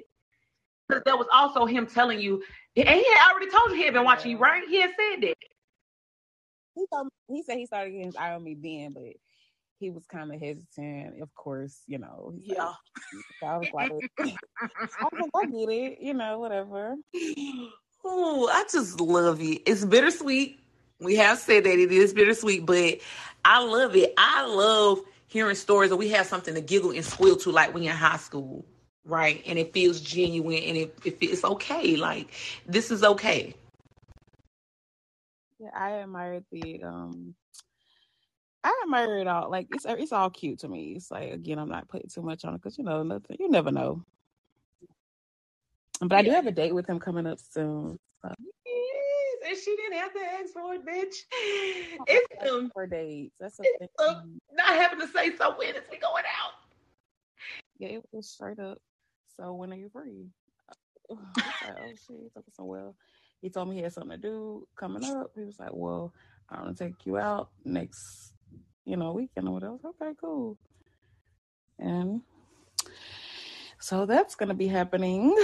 [0.87, 2.43] Because there was also him telling you,
[2.75, 4.67] and he had already told you he had been watching you, right?
[4.67, 5.35] He had said that
[6.79, 9.13] he told me, he said he started getting his eye on me then, but
[9.79, 11.21] he was kind of hesitant.
[11.21, 12.33] Of course, you know.
[12.41, 12.65] Yeah.
[12.65, 12.75] Like,
[13.41, 13.91] so I was like,
[15.01, 16.95] I, was I get it, you know, whatever.
[18.03, 19.63] Oh, I just love it.
[19.65, 20.59] It's bittersweet.
[20.99, 22.99] We have said that it is bittersweet, but
[23.45, 24.13] I love it.
[24.17, 27.83] I love hearing stories that we have something to giggle and squeal to, like when
[27.83, 28.65] you're in high school,
[29.05, 29.41] right?
[29.45, 31.95] And it feels genuine and it, it it's okay.
[31.95, 32.33] Like
[32.65, 33.53] this is okay.
[35.59, 37.35] Yeah, I admired the um
[38.63, 39.49] I admire it all.
[39.49, 40.93] Like it's it's all cute to me.
[40.95, 43.37] It's like again, I'm not putting too much on it because you know nothing.
[43.39, 44.03] You never know.
[46.01, 47.99] But I do have a date with him coming up soon.
[48.21, 48.33] So.
[48.65, 51.15] Yes, and she didn't have to ask for it, bitch.
[52.07, 53.35] It's um for dates.
[53.39, 55.57] That's a it's, um, not having to say so.
[55.57, 56.53] When is we going out?
[57.79, 58.77] Yeah, it was straight up.
[59.35, 60.27] So when are you free?
[61.09, 61.19] like,
[61.81, 62.31] oh shit.
[62.55, 62.95] So well,
[63.41, 65.31] he told me he had something to do coming up.
[65.35, 66.13] He was like, well,
[66.49, 68.33] I'm gonna take you out next,
[68.85, 69.77] you know, weekend or whatever.
[69.85, 70.57] Okay, cool.
[71.77, 72.21] And
[73.79, 75.35] so that's gonna be happening.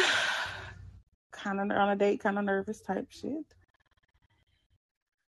[1.31, 3.45] Kind of on a date, kind of nervous type shit.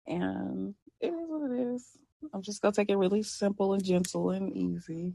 [0.07, 1.98] And it is what it is.
[2.33, 5.14] I'm just gonna take it really simple and gentle and easy.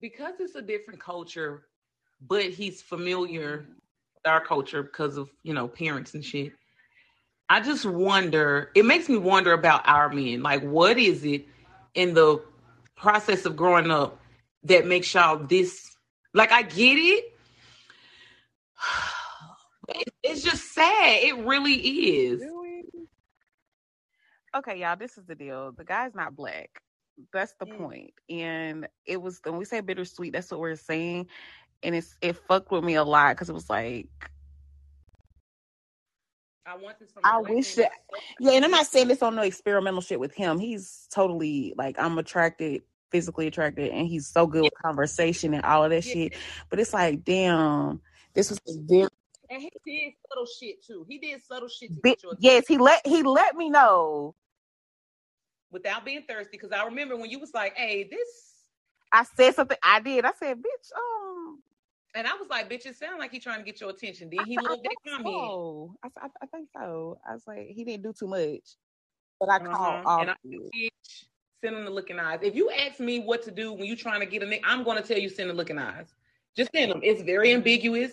[0.00, 1.66] Because it's a different culture,
[2.20, 3.66] but he's familiar
[4.26, 6.52] our culture because of, you know, parents and shit.
[7.48, 10.42] I just wonder, it makes me wonder about our men.
[10.42, 11.46] Like, what is it
[11.94, 12.42] in the
[12.96, 14.20] process of growing up
[14.64, 15.96] that makes y'all this?
[16.34, 17.24] Like, I get it.
[20.24, 21.20] It's just sad.
[21.22, 22.42] It really is.
[24.56, 25.70] Okay, y'all, this is the deal.
[25.70, 26.80] The guy's not black.
[27.32, 27.78] That's the mm.
[27.78, 28.14] point.
[28.28, 31.28] And it was when we say bittersweet, that's what we're saying.
[31.82, 34.08] And it's it fucked with me a lot because it was like
[36.66, 37.10] I want this.
[37.22, 37.92] I wish that.
[38.40, 40.58] Yeah, and I'm not saying this on no experimental shit with him.
[40.58, 44.70] He's totally like I'm attracted, physically attracted, and he's so good yeah.
[44.72, 46.12] with conversation and all of that yeah.
[46.12, 46.34] shit.
[46.68, 48.00] But it's like, damn,
[48.34, 49.08] this was very.
[49.48, 51.06] And he did subtle shit too.
[51.08, 51.92] He did subtle shit.
[52.40, 54.34] yes, he let he let me know
[55.70, 58.54] without being thirsty because I remember when you was like, "Hey, this."
[59.12, 59.78] I said something.
[59.84, 60.24] I did.
[60.24, 61.15] I said, "Bitch, um."
[62.16, 64.30] And I was like, bitch, it sounds like he's trying to get your attention.
[64.30, 65.26] Did he love that comment?
[65.26, 65.94] So.
[66.02, 67.18] I, I, I, think so.
[67.28, 68.76] I was like, he didn't do too much.
[69.38, 69.76] But I uh-huh.
[69.76, 70.20] called off.
[70.22, 70.88] And I, bitch,
[71.62, 72.38] send him the looking eyes.
[72.40, 74.82] If you ask me what to do when you're trying to get a nigga, I'm
[74.82, 76.06] going to tell you send the looking eyes.
[76.56, 77.00] Just send them.
[77.02, 78.12] It's very ambiguous.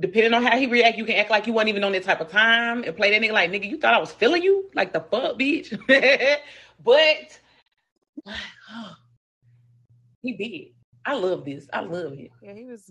[0.00, 2.20] Depending on how he react, you can act like you wasn't even on that type
[2.20, 4.68] of time and play that nigga like, nigga, you thought I was feeling you?
[4.74, 5.78] Like the fuck, bitch.
[6.82, 7.38] but
[10.22, 10.79] he did.
[11.10, 11.68] I love this.
[11.72, 12.30] I love it.
[12.40, 12.88] Yeah, he was.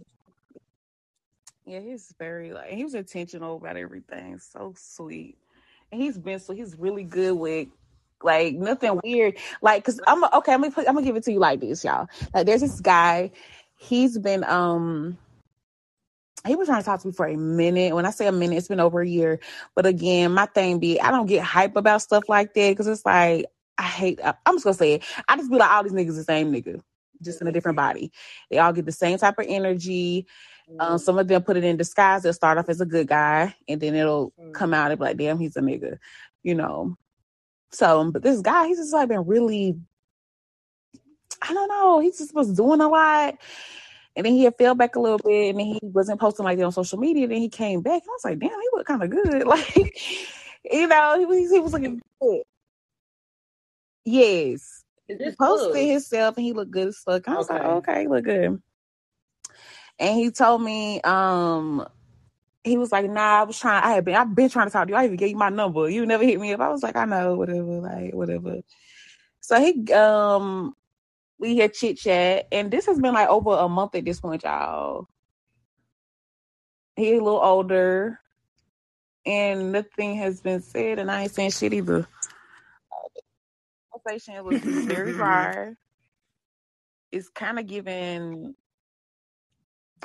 [1.66, 4.40] Yeah, he's very like he was intentional about everything.
[4.40, 5.38] So sweet,
[5.90, 7.70] and he's been so he's really good with
[8.22, 9.38] like nothing weird.
[9.62, 10.52] Like, cause I'm okay.
[10.54, 12.10] I'm gonna I'm gonna give it to you like this, y'all.
[12.34, 13.32] Like, there's this guy.
[13.78, 15.18] He's been um.
[16.46, 17.96] He was trying to talk to me for a minute.
[17.96, 19.40] When I say a minute, it's been over a year.
[19.76, 23.06] But again, my thing be, I don't get hype about stuff like that because it's
[23.06, 23.46] like
[23.78, 24.20] I hate.
[24.46, 25.04] I'm just gonna say it.
[25.30, 26.82] I just be like, all these niggas the same nigga
[27.22, 28.12] just in a different body.
[28.50, 30.26] They all get the same type of energy.
[30.80, 31.00] Um, mm.
[31.00, 32.24] some of them put it in disguise.
[32.24, 34.54] They'll start off as a good guy, and then it'll mm.
[34.54, 35.98] come out and be like, "Damn, he's a nigga,"
[36.44, 36.96] you know.
[37.72, 39.76] So, but this guy, he's just like been really,
[41.42, 42.00] I don't know.
[42.00, 43.36] He just was doing a lot,
[44.16, 46.58] and then he had fell back a little bit, and then he wasn't posting like
[46.58, 47.28] that on social media.
[47.28, 50.00] Then he came back, and I was like, "Damn, he looked kind of good." Like,
[50.72, 52.42] you know, he was he was looking good.
[54.06, 54.79] Yes,
[55.18, 55.88] he posted good?
[55.88, 57.28] himself and he looked good as fuck.
[57.28, 57.60] I was okay.
[57.60, 58.62] like, okay, look good.
[59.98, 61.86] And he told me, um,
[62.64, 64.88] he was like, nah, I was trying, I had been, I've been trying to talk
[64.88, 64.98] to you.
[64.98, 65.90] I even gave you my number.
[65.90, 66.62] You never hit me up.
[66.62, 68.62] I was like, I know, whatever, like, whatever.
[69.42, 70.74] So he, um,
[71.40, 74.44] we had chit chat, and this has been like over a month at this point,
[74.44, 75.08] y'all.
[76.96, 78.20] He a little older,
[79.26, 82.08] and nothing has been said, and I ain't saying shit either
[84.00, 85.74] conversation was very dry.
[87.12, 88.56] It's kind of giving.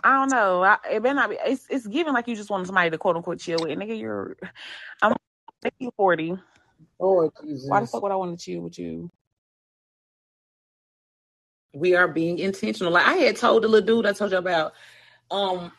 [0.02, 0.62] I don't know.
[0.62, 1.36] I, it may not be.
[1.44, 3.78] It's it's giving like you just want somebody to quote unquote chill with.
[3.78, 4.36] Nigga, you're.
[5.02, 5.14] I'm.
[5.78, 6.36] you forty.
[7.00, 7.68] Oh Jesus!
[7.68, 9.10] Why the fuck would I want to chill with you?
[11.74, 12.92] We are being intentional.
[12.92, 14.72] Like I had told the little dude I told you about.
[15.30, 15.72] Um,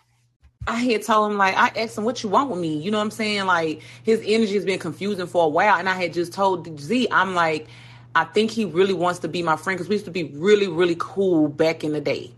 [0.68, 2.78] I had told him like I asked him what you want with me.
[2.78, 3.46] You know what I'm saying?
[3.46, 7.08] Like his energy has been confusing for a while, and I had just told Z
[7.12, 7.68] I'm like
[8.16, 10.68] I think he really wants to be my friend because we used to be really,
[10.68, 12.32] really cool back in the day.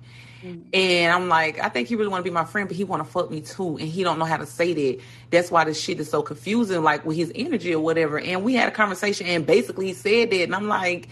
[0.43, 0.69] Mm-hmm.
[0.73, 3.03] And I'm like, I think he really want to be my friend, but he want
[3.03, 4.99] to fuck me too, and he don't know how to say that.
[5.29, 8.19] That's why this shit is so confusing, like with his energy or whatever.
[8.19, 11.09] And we had a conversation, and basically he said that, and I'm like,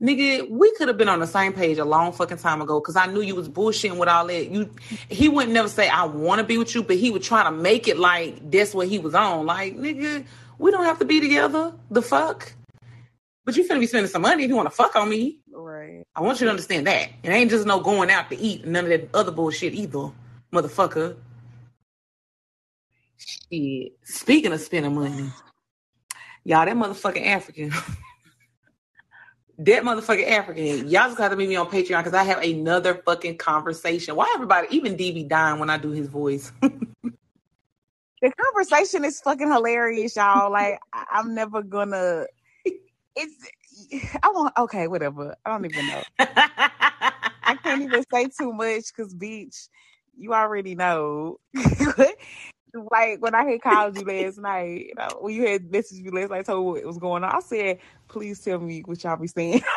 [0.00, 2.96] nigga, we could have been on the same page a long fucking time ago because
[2.96, 4.50] I knew you was bullshitting with all that.
[4.50, 4.72] You,
[5.08, 7.50] he wouldn't never say I want to be with you, but he would try to
[7.50, 9.46] make it like that's what he was on.
[9.46, 10.24] Like, nigga,
[10.58, 11.72] we don't have to be together.
[11.90, 12.52] The fuck.
[13.48, 15.38] But you finna be spending some money if you want to fuck on me.
[15.50, 16.04] Right.
[16.14, 17.08] I want you to understand that.
[17.22, 20.10] It ain't just no going out to eat none of that other bullshit either,
[20.52, 21.16] motherfucker.
[23.16, 23.92] Shit.
[24.04, 25.30] Speaking of spending money,
[26.44, 27.70] y'all, that motherfucking African.
[29.60, 30.88] that motherfucking African.
[30.88, 34.16] Y'all just got to meet me on Patreon because I have another fucking conversation.
[34.16, 36.52] Why everybody, even DB, dying when I do his voice?
[38.22, 40.52] the conversation is fucking hilarious, y'all.
[40.52, 42.26] Like I- I'm never gonna.
[43.18, 44.14] It's.
[44.22, 44.54] I want.
[44.58, 45.36] Okay, whatever.
[45.44, 46.04] I don't even know.
[46.18, 49.68] I can't even say too much because, beach,
[50.16, 51.38] you already know.
[51.54, 56.10] like when I had called you last night, you know, when you had messaged me
[56.10, 57.34] last night, told me what was going on.
[57.34, 57.78] I said,
[58.08, 59.62] "Please tell me what y'all be saying."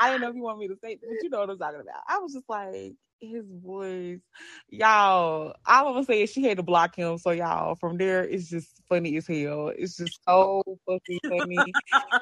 [0.00, 1.58] I didn't know if you want me to say, it, but you know what I'm
[1.58, 2.02] talking about.
[2.08, 4.20] I was just like, his voice,
[4.68, 5.54] y'all.
[5.66, 7.18] All I'm gonna say is she had to block him.
[7.18, 9.72] So y'all, from there, it's just funny as hell.
[9.76, 11.74] It's just so fucking funny.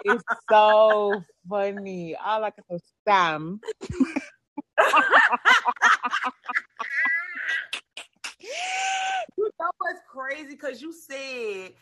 [0.05, 2.17] it's so funny.
[2.17, 3.61] All I can say, Sam.
[9.37, 10.51] You know what's crazy?
[10.51, 11.73] Because you said,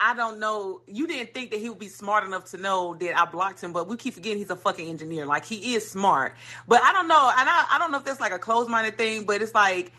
[0.00, 3.18] I don't know, you didn't think that he would be smart enough to know that
[3.18, 5.26] I blocked him, but we keep forgetting he's a fucking engineer.
[5.26, 6.36] Like, he is smart.
[6.68, 8.96] But I don't know, and I, I don't know if that's like a closed minded
[8.96, 9.92] thing, but it's like,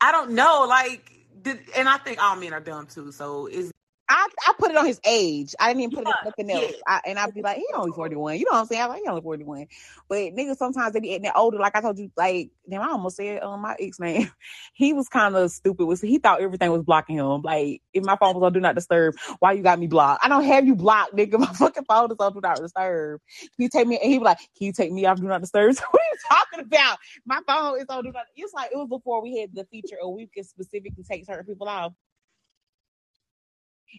[0.00, 0.66] I don't know.
[0.68, 1.10] Like,
[1.42, 3.12] did, and I think all men are dumb too.
[3.12, 3.70] So it's
[4.10, 5.54] I, I put it on his age.
[5.60, 6.72] I didn't even put it on nothing else.
[6.72, 6.76] yeah.
[6.86, 8.38] I, and I'd be like, he only 41.
[8.38, 8.82] You know what I'm saying?
[8.82, 9.66] I'm like, he only 41.
[10.08, 11.58] But niggas sometimes they be getting older.
[11.58, 14.30] Like I told you, like, damn, I almost said um, my ex name.
[14.74, 15.86] he was kind of stupid.
[15.86, 17.42] Was He thought everything was blocking him.
[17.42, 20.24] Like, if my phone was on Do Not Disturb, why you got me blocked?
[20.24, 21.38] I don't have you blocked, nigga.
[21.38, 23.20] My fucking phone is on Do Not Disturb.
[23.58, 25.74] He take me, and he was like, can you take me off Do Not Disturb?
[25.80, 26.98] So what are you talking about?
[27.26, 28.24] My phone is on Do Not.
[28.36, 31.46] It's like, it was before we had the feature of we could specifically take certain
[31.46, 31.92] people off.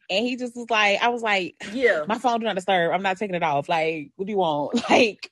[0.09, 2.03] And he just was like, I was like, yeah.
[2.07, 2.91] my phone do not disturb.
[2.93, 3.69] I'm not taking it off.
[3.69, 4.81] Like, what do you want?
[4.89, 5.31] Like,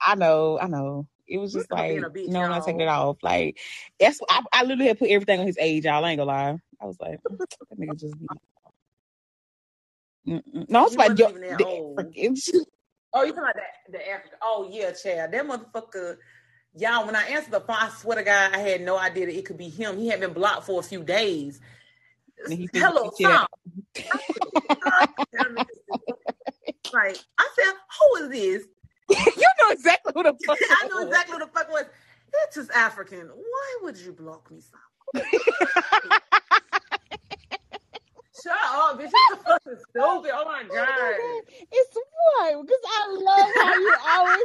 [0.00, 1.06] I know, I know.
[1.28, 3.18] It was just like, bitch, no, I'm not taking it off.
[3.22, 3.58] Like,
[3.98, 6.04] that's I, I literally had put everything on his age, y'all.
[6.04, 6.58] I ain't gonna lie.
[6.80, 8.14] I was like, mm, that nigga just.
[10.26, 10.66] Mm-mm.
[10.68, 11.94] No, it's wasn't your, the.
[13.14, 14.38] Oh, you talking about that the African?
[14.42, 15.32] Oh yeah, Chad.
[15.32, 16.16] That motherfucker.
[16.74, 19.36] Y'all, when I answered the phone, I swear to God, I had no idea that
[19.36, 19.98] it could be him.
[19.98, 21.60] He had been blocked for a few days.
[22.44, 23.10] And he figured Hello.
[23.20, 23.46] Tom.
[26.92, 28.68] like I said, who is this?
[29.36, 30.58] you know exactly who the fuck.
[30.82, 31.84] I know exactly who the fuck was.
[32.44, 33.28] It's just African.
[33.28, 35.22] Why would you block me, Sam?
[38.42, 39.10] Shut up, bitch.
[39.30, 40.30] You're fucking stupid.
[40.34, 41.14] Oh my god.
[41.72, 44.42] It's why because I love how you always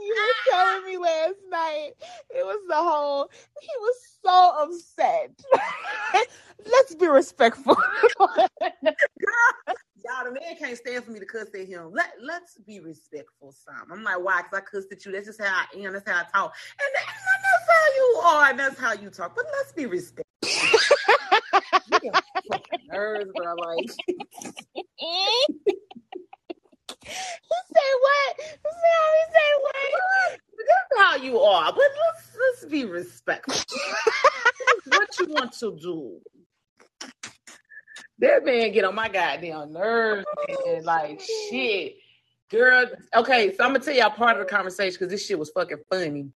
[0.00, 1.92] you were telling me last night.
[2.30, 3.30] It was the whole.
[3.60, 5.32] He was so upset.
[6.70, 7.76] Let's be respectful.
[10.04, 11.90] Y'all, the man can't stand for me to cuss at him.
[11.92, 13.88] Let Let's be respectful, Sam.
[13.92, 14.42] I'm like, why?
[14.42, 15.12] Because I cussed at you.
[15.12, 15.92] That's just how I am.
[15.92, 16.54] That's how I talk.
[16.80, 18.50] And, that- and that's how you are.
[18.50, 19.36] And that's how you talk.
[19.36, 20.27] But let's be respectful.
[21.90, 22.12] You
[22.90, 23.54] nerves, bro.
[23.54, 25.44] Like, he
[27.04, 28.36] said what?
[28.38, 30.40] He said, he said what?
[30.68, 31.72] that's how you are.
[31.72, 33.54] But let's let's be respectful.
[34.86, 36.20] what you want to do?
[38.18, 40.84] That man get on my goddamn nerves, oh, man.
[40.84, 41.96] Like shit,
[42.50, 42.86] girl.
[43.14, 45.78] Okay, so I'm gonna tell y'all part of the conversation because this shit was fucking
[45.90, 46.30] funny.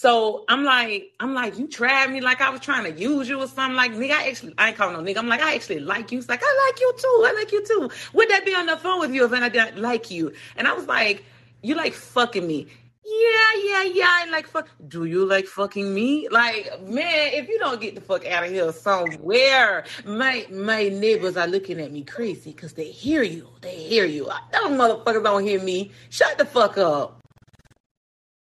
[0.00, 3.38] So I'm like, I'm like, you tried me like I was trying to use you
[3.38, 3.76] or something.
[3.76, 5.18] Like, nigga, I actually, I ain't calling no nigga.
[5.18, 6.20] I'm like, I actually like you.
[6.20, 7.24] It's like, I like you too.
[7.26, 7.90] I like you too.
[8.14, 10.32] Would that be on the phone with you if I didn't like you?
[10.56, 11.22] And I was like,
[11.60, 12.66] you like fucking me.
[13.04, 14.06] Yeah, yeah, yeah.
[14.08, 14.70] I like fuck.
[14.88, 16.30] Do you like fucking me?
[16.30, 21.36] Like, man, if you don't get the fuck out of here somewhere, my my neighbors
[21.36, 23.50] are looking at me crazy because they hear you.
[23.60, 24.30] They hear you.
[24.50, 25.90] Those motherfuckers don't hear me.
[26.08, 27.19] Shut the fuck up.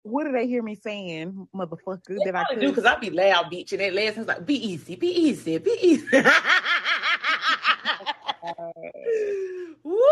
[0.04, 2.24] What did they hear me saying, motherfucker?
[2.24, 4.56] They That I do because I be loud, bitch, and that last one's like, be
[4.56, 6.08] easy, be easy, be easy.
[9.84, 10.00] Woo!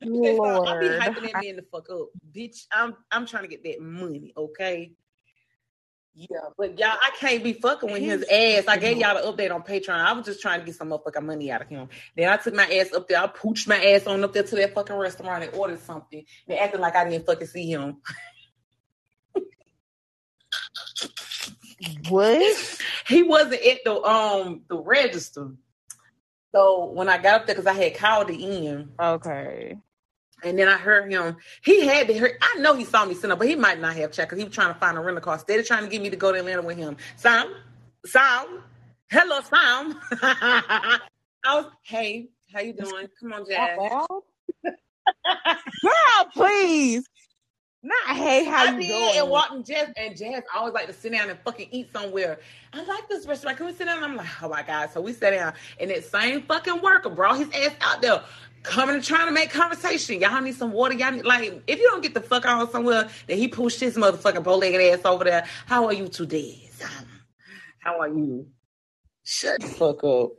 [0.00, 2.66] So I'll be hyping that man the fuck up, bitch.
[2.72, 4.92] I'm I'm trying to get that money, okay?
[6.20, 8.64] Yeah, but y'all, I can't be fucking with his ass.
[8.66, 9.90] I gave y'all an update on Patreon.
[9.90, 11.88] I was just trying to get some motherfucking money out of him.
[12.16, 13.22] Then I took my ass up there.
[13.22, 16.24] I pooched my ass on up there to that fucking restaurant and ordered something.
[16.48, 17.98] They acting like I didn't fucking see him.
[22.08, 22.80] What?
[23.06, 25.52] he wasn't at the um the register.
[26.52, 29.76] So when I got up there, because I had called it in, Okay.
[30.44, 31.36] And then I heard him.
[31.62, 32.38] He had to hear.
[32.40, 34.44] I know he saw me sitting up, but he might not have checked because he
[34.44, 35.34] was trying to find a rental car.
[35.34, 37.52] Instead of trying to get me to go to Atlanta with him, Sam,
[38.06, 38.62] Sam,
[39.10, 40.00] hello, Sam.
[40.22, 41.00] I
[41.54, 43.08] was, hey, how you doing?
[43.20, 43.78] Come on, Jazz.
[45.82, 47.04] Girl, please.
[47.80, 49.30] Not hey, how I you did doing?
[49.30, 52.40] and and Jazz and Jazz always like to sit down and fucking eat somewhere.
[52.72, 53.56] I like this restaurant.
[53.56, 54.02] Can we sit down?
[54.02, 54.90] I'm like, oh my god.
[54.92, 58.20] So we sat down, and that same fucking worker brought his ass out there,
[58.62, 60.20] coming and trying to make conversation.
[60.20, 60.94] Y'all need some water.
[60.94, 63.96] Y'all need like if you don't get the fuck out somewhere, then he pushed his
[63.96, 65.46] motherfucking bow-legged ass over there.
[65.66, 66.68] How are you today?
[67.80, 68.48] How are you?
[69.24, 70.30] Shut the fuck up.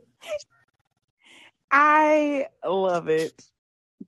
[1.70, 3.42] I love it.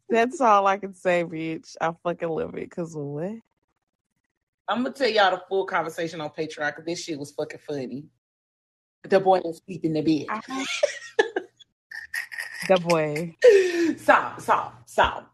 [0.09, 1.77] That's all I can say, bitch.
[1.81, 2.71] I fucking love it.
[2.71, 3.33] Cause what?
[4.69, 8.05] I'm gonna tell y'all the full conversation on Patreon because this shit was fucking funny.
[9.05, 10.27] The boy didn't sleep in the bed.
[10.31, 10.67] I-
[12.69, 13.37] the boy.
[13.99, 15.33] Stop, stop, stop.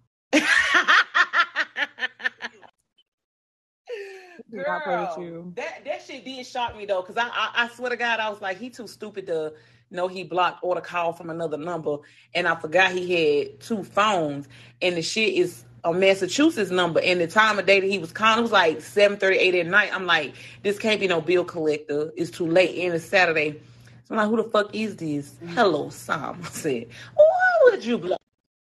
[4.50, 5.56] Do not play with Girl, you.
[5.56, 8.30] that that shit did shock me though, because I, I I swear to God, I
[8.30, 9.54] was like, he too stupid to
[9.90, 11.98] know he blocked or to call from another number,
[12.34, 14.48] and I forgot he had two phones,
[14.82, 18.12] and the shit is a Massachusetts number, and the time of day that he was
[18.12, 19.94] calling it was like seven thirty eight at night.
[19.94, 22.12] I'm like, this can't be no bill collector.
[22.16, 23.60] It's too late, and it's Saturday.
[24.08, 25.34] So I'm like, who the fuck is this?
[25.48, 26.40] Hello, Sam.
[26.42, 27.24] I said, why
[27.64, 28.20] would you block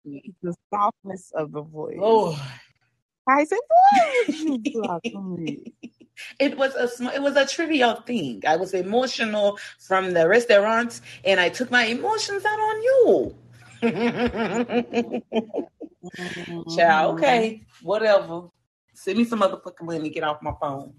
[0.04, 0.32] me?
[0.40, 1.96] The softness of the voice.
[1.98, 2.38] Lord.
[3.28, 5.74] I said, why would you block me?
[6.38, 8.44] It was a sm- it was a trivial thing.
[8.46, 13.34] I was emotional from the restaurant, and I took my emotions out on you.
[16.76, 17.18] Child, mm-hmm.
[17.18, 18.42] okay, whatever.
[18.94, 20.10] Send me some motherfucking money.
[20.10, 20.94] Get off my phone.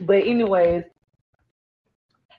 [0.00, 0.84] But anyways,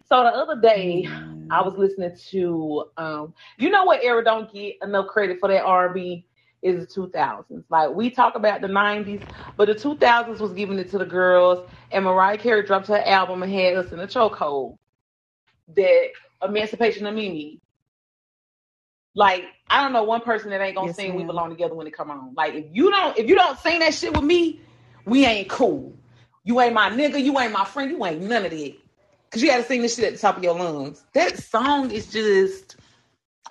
[0.07, 1.07] so the other day
[1.49, 5.63] I was listening to um, you know what era don't get enough credit for that
[5.63, 6.25] R and B
[6.61, 7.63] is the 2000s.
[7.69, 9.23] Like we talk about the 90s,
[9.57, 13.43] but the 2000s was giving it to the girls, and Mariah Carey dropped her album
[13.43, 14.77] and had us in a chokehold.
[15.75, 16.09] That
[16.43, 17.59] Emancipation of Mimi.
[19.15, 21.23] Like I don't know one person that ain't gonna Yes, sing "We.
[21.23, 22.33] Belong Together" when it come on.
[22.35, 24.61] Like if you don't, if you don't sing that shit with me,
[25.05, 25.93] we ain't cool.
[26.43, 27.23] You ain't my nigga.
[27.23, 27.91] You ain't my friend.
[27.91, 28.75] You ain't none of that.
[29.35, 31.03] Cause you got to sing this shit at the top of your lungs.
[31.11, 32.77] That song is just,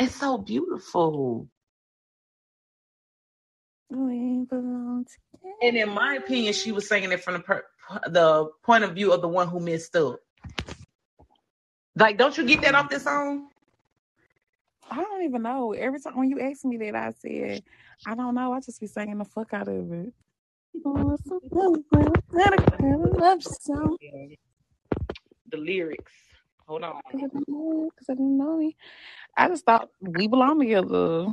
[0.01, 1.47] it's so beautiful.
[3.91, 5.55] We belong together.
[5.61, 7.67] And in my opinion, she was singing it from the per-
[8.07, 10.21] the point of view of the one who messed up.
[11.95, 13.51] Like, don't you get that off this song?
[14.91, 15.73] I don't even know.
[15.75, 17.63] Every time when you ask me that, I said,
[18.07, 18.55] I don't know.
[18.55, 20.15] I just be singing the fuck out of it.
[25.55, 26.13] The lyrics.
[26.67, 27.01] Hold on.
[27.13, 27.31] Because
[28.11, 28.77] I didn't know me.
[29.37, 31.27] I just thought we belong together.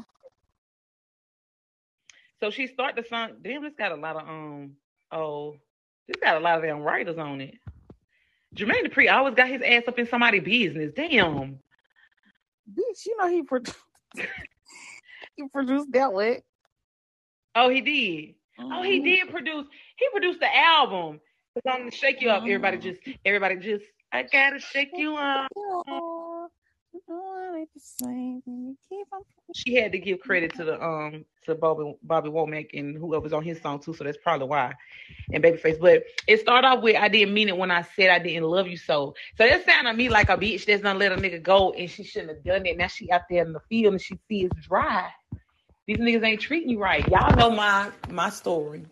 [2.39, 3.31] So she start the song.
[3.41, 4.73] Damn, this got a lot of um.
[5.11, 5.55] Oh,
[6.07, 7.55] this got a lot of damn writers on it.
[8.55, 10.91] Jermaine Dupri always got his ass up in somebody's business.
[10.95, 11.59] Damn.
[12.71, 13.77] Bitch, you know he produced
[15.35, 16.43] he produced that with.
[17.55, 18.35] Oh, he did.
[18.59, 19.65] Oh, he did produce.
[19.95, 21.19] He produced the album.
[21.55, 22.43] It's on the Shake You Up.
[22.43, 23.83] Everybody just, everybody just.
[24.11, 25.47] I gotta shake you up.
[29.53, 33.43] She had to give credit to the um to Bobby Bobby Womack and whoever's on
[33.43, 34.73] his song too, so that's probably why.
[35.33, 38.19] And Babyface, but it started off with I didn't mean it when I said I
[38.19, 39.15] didn't love you so.
[39.37, 41.89] So that sounded to me like a bitch that's gonna let a nigga go and
[41.89, 42.77] she shouldn't have done it.
[42.77, 45.09] Now she out there in the field and she see it's dry.
[45.87, 47.07] These niggas ain't treating you right.
[47.07, 48.85] Y'all know my my story.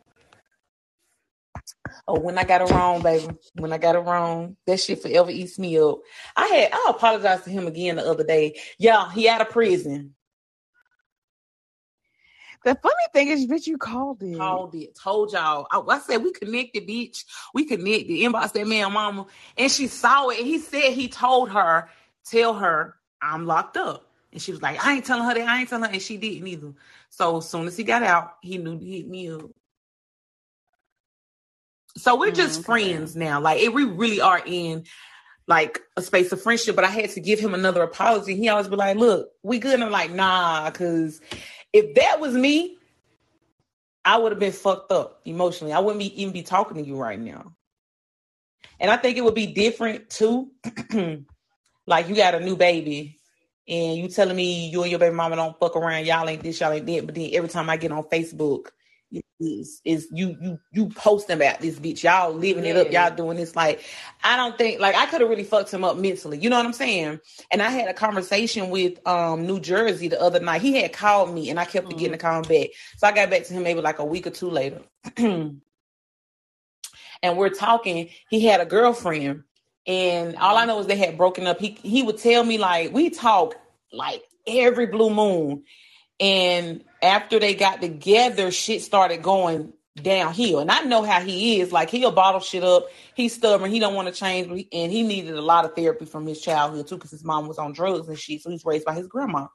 [2.07, 3.27] Oh, when I got it wrong, baby.
[3.55, 5.99] When I got it wrong, that shit forever eats me up.
[6.35, 8.59] I had I apologized to him again the other day.
[8.77, 10.15] Yeah, he out of prison.
[12.65, 14.37] The funny thing is, bitch, you called it.
[14.37, 14.97] Called it.
[15.01, 15.65] Told y'all.
[15.71, 17.23] I, I said we connected, bitch.
[17.53, 18.09] We connected.
[18.09, 20.39] Inbox that man, mama, and she saw it.
[20.39, 21.89] And he said he told her,
[22.25, 24.05] tell her I'm locked up.
[24.31, 25.47] And she was like, I ain't telling her that.
[25.47, 26.73] I ain't telling her, and she didn't either.
[27.09, 29.49] So as soon as he got out, he knew to hit me up.
[31.97, 33.05] So we're just Mm, okay.
[33.05, 33.41] friends now.
[33.41, 34.85] Like it, we really are in
[35.47, 36.75] like a space of friendship.
[36.75, 38.35] But I had to give him another apology.
[38.35, 41.21] He always be like, "Look, we good." And I'm like, "Nah," because
[41.73, 42.77] if that was me,
[44.05, 45.73] I would have been fucked up emotionally.
[45.73, 47.53] I wouldn't be, even be talking to you right now.
[48.79, 50.51] And I think it would be different too.
[51.87, 53.17] like you got a new baby.
[53.67, 56.59] And you telling me you and your baby mama don't fuck around, y'all ain't this,
[56.59, 57.05] y'all ain't that.
[57.05, 58.69] But then every time I get on Facebook,
[59.39, 62.03] is is you you you posting about this bitch.
[62.03, 62.91] Y'all living it up.
[62.91, 63.55] Y'all doing this.
[63.55, 63.83] Like
[64.23, 66.37] I don't think like I could have really fucked him up mentally.
[66.37, 67.19] You know what I'm saying?
[67.51, 70.61] And I had a conversation with um New Jersey the other night.
[70.61, 72.69] He had called me and I kept forgetting to call him back.
[72.97, 74.81] So I got back to him maybe like a week or two later.
[75.17, 75.61] and
[77.23, 78.09] we're talking.
[78.29, 79.43] He had a girlfriend,
[79.87, 81.59] and all I know is they had broken up.
[81.59, 83.55] He he would tell me like we talk
[83.91, 85.63] like every blue moon.
[86.19, 90.59] And after they got together, shit started going downhill.
[90.59, 91.71] And I know how he is.
[91.71, 92.87] Like he'll bottle shit up.
[93.15, 93.71] He's stubborn.
[93.71, 94.67] He don't want to change.
[94.71, 97.57] And he needed a lot of therapy from his childhood too, because his mom was
[97.57, 98.41] on drugs and shit.
[98.41, 99.47] So he's raised by his grandma.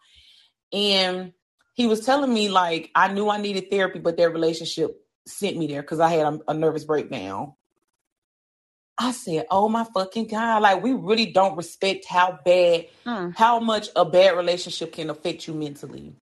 [0.72, 1.32] And
[1.74, 5.66] he was telling me like I knew I needed therapy, but their relationship sent me
[5.66, 7.55] there because I had a, a nervous breakdown.
[8.97, 10.62] I said, "Oh my fucking god!
[10.62, 13.30] Like we really don't respect how bad, hmm.
[13.30, 16.14] how much a bad relationship can affect you mentally."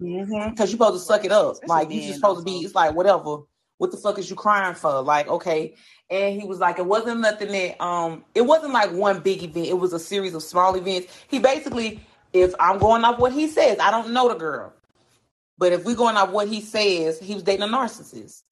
[0.00, 0.58] Because mm-hmm.
[0.58, 1.56] you're supposed to suck it up.
[1.66, 2.58] like you just supposed to be.
[2.58, 3.38] It's like whatever.
[3.78, 5.02] What the fuck is you crying for?
[5.02, 5.74] Like okay.
[6.10, 9.66] And he was like, it wasn't nothing that um, it wasn't like one big event.
[9.66, 11.12] It was a series of small events.
[11.28, 12.00] He basically,
[12.32, 14.72] if I'm going off what he says, I don't know the girl,
[15.56, 18.42] but if we're going off what he says, he was dating a narcissist.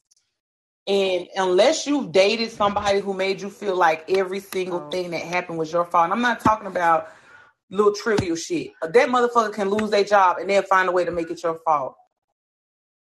[0.87, 4.91] And unless you've dated somebody who made you feel like every single oh.
[4.91, 7.09] thing that happened was your fault, and I'm not talking about
[7.73, 8.73] little trivial shit.
[8.83, 11.59] That motherfucker can lose their job and they'll find a way to make it your
[11.65, 11.97] fault.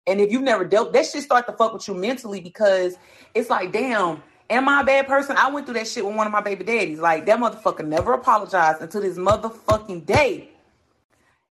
[0.07, 2.97] And if you've never dealt, that shit start to fuck with you mentally because
[3.35, 5.37] it's like, damn, am I a bad person?
[5.37, 7.01] I went through that shit with one of my baby daddies.
[7.01, 10.51] Like that motherfucker never apologized until this motherfucking day.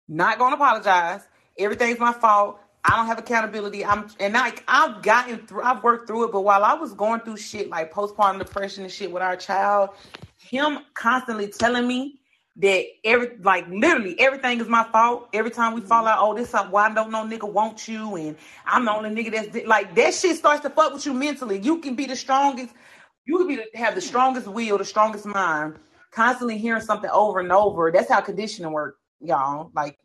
[0.08, 1.22] Not gonna apologize.
[1.58, 2.60] Everything's my fault.
[2.84, 3.84] I don't have accountability.
[3.84, 7.22] I'm and like I've gotten through I've worked through it, but while I was going
[7.22, 9.90] through shit like postpartum depression and shit with our child,
[10.38, 12.20] him constantly telling me
[12.60, 15.30] that every like literally everything is my fault.
[15.34, 16.08] Every time we fall mm-hmm.
[16.08, 18.36] out, oh, this is why I don't know nigga want you, and
[18.66, 21.60] I'm the only nigga that's like that shit starts to fuck with you mentally.
[21.60, 22.74] You can be the strongest,
[23.26, 25.76] you can be the, have the strongest will, the strongest mind,
[26.12, 27.92] constantly hearing something over and over.
[27.92, 29.72] That's how conditioning work, y'all.
[29.76, 30.00] Like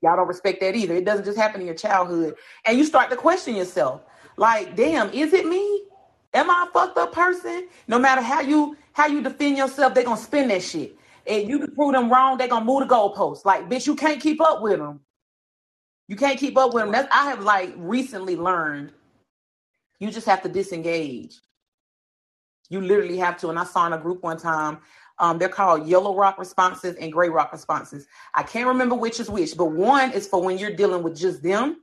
[0.00, 0.94] y'all don't respect that either.
[0.94, 2.34] It doesn't just happen in your childhood.
[2.64, 4.00] And you start to question yourself.
[4.38, 5.84] Like, damn, is it me?
[6.32, 7.68] Am I a fucked up person?
[7.88, 10.96] No matter how you how you defend yourself, they're gonna spin that shit
[11.26, 13.44] and you can prove them wrong, they're gonna move the goalposts.
[13.44, 15.00] Like, bitch, you can't keep up with them.
[16.08, 16.92] You can't keep up with them.
[16.92, 18.92] That's I have like recently learned.
[20.00, 21.38] You just have to disengage.
[22.68, 23.50] You literally have to.
[23.50, 24.78] And I saw in a group one time.
[25.18, 28.06] Um, they're called yellow rock responses and gray rock responses.
[28.34, 31.42] I can't remember which is which, but one is for when you're dealing with just
[31.42, 31.82] them.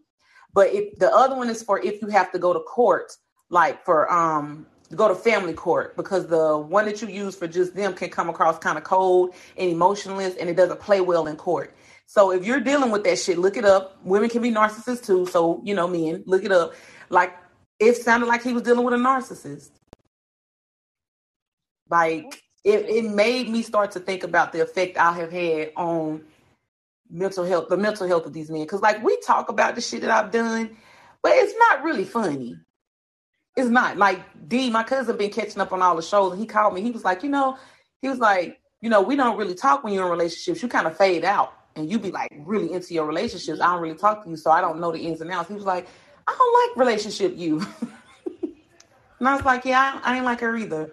[0.54, 3.16] But if the other one is for if you have to go to court,
[3.50, 4.66] like for um
[4.96, 8.30] go to family court because the one that you use for just them can come
[8.30, 11.76] across kind of cold and emotionless and it doesn't play well in court.
[12.06, 13.98] So if you're dealing with that shit, look it up.
[14.04, 15.26] Women can be narcissists too.
[15.26, 16.74] So, you know, men, look it up.
[17.10, 17.36] Like
[17.80, 19.72] it sounded like he was dealing with a narcissist.
[21.90, 26.24] Like it, it made me start to think about the effect I have had on
[27.10, 28.66] mental health, the mental health of these men.
[28.68, 30.78] Cause like we talk about the shit that I've done,
[31.22, 32.58] but it's not really funny.
[33.58, 34.70] It's not like D.
[34.70, 36.82] My cousin been catching up on all the shows, and he called me.
[36.82, 37.58] He was like, you know,
[38.04, 40.62] he was like, you know, we don't really talk when you're in relationships.
[40.62, 43.60] You kind of fade out, and you be like really into your relationships.
[43.60, 45.50] I don't really talk to you, so I don't know the ins and outs.
[45.50, 45.88] He was like,
[46.28, 47.60] I don't like relationship you,
[49.20, 50.92] and I was like, yeah, I, I ain't like her either.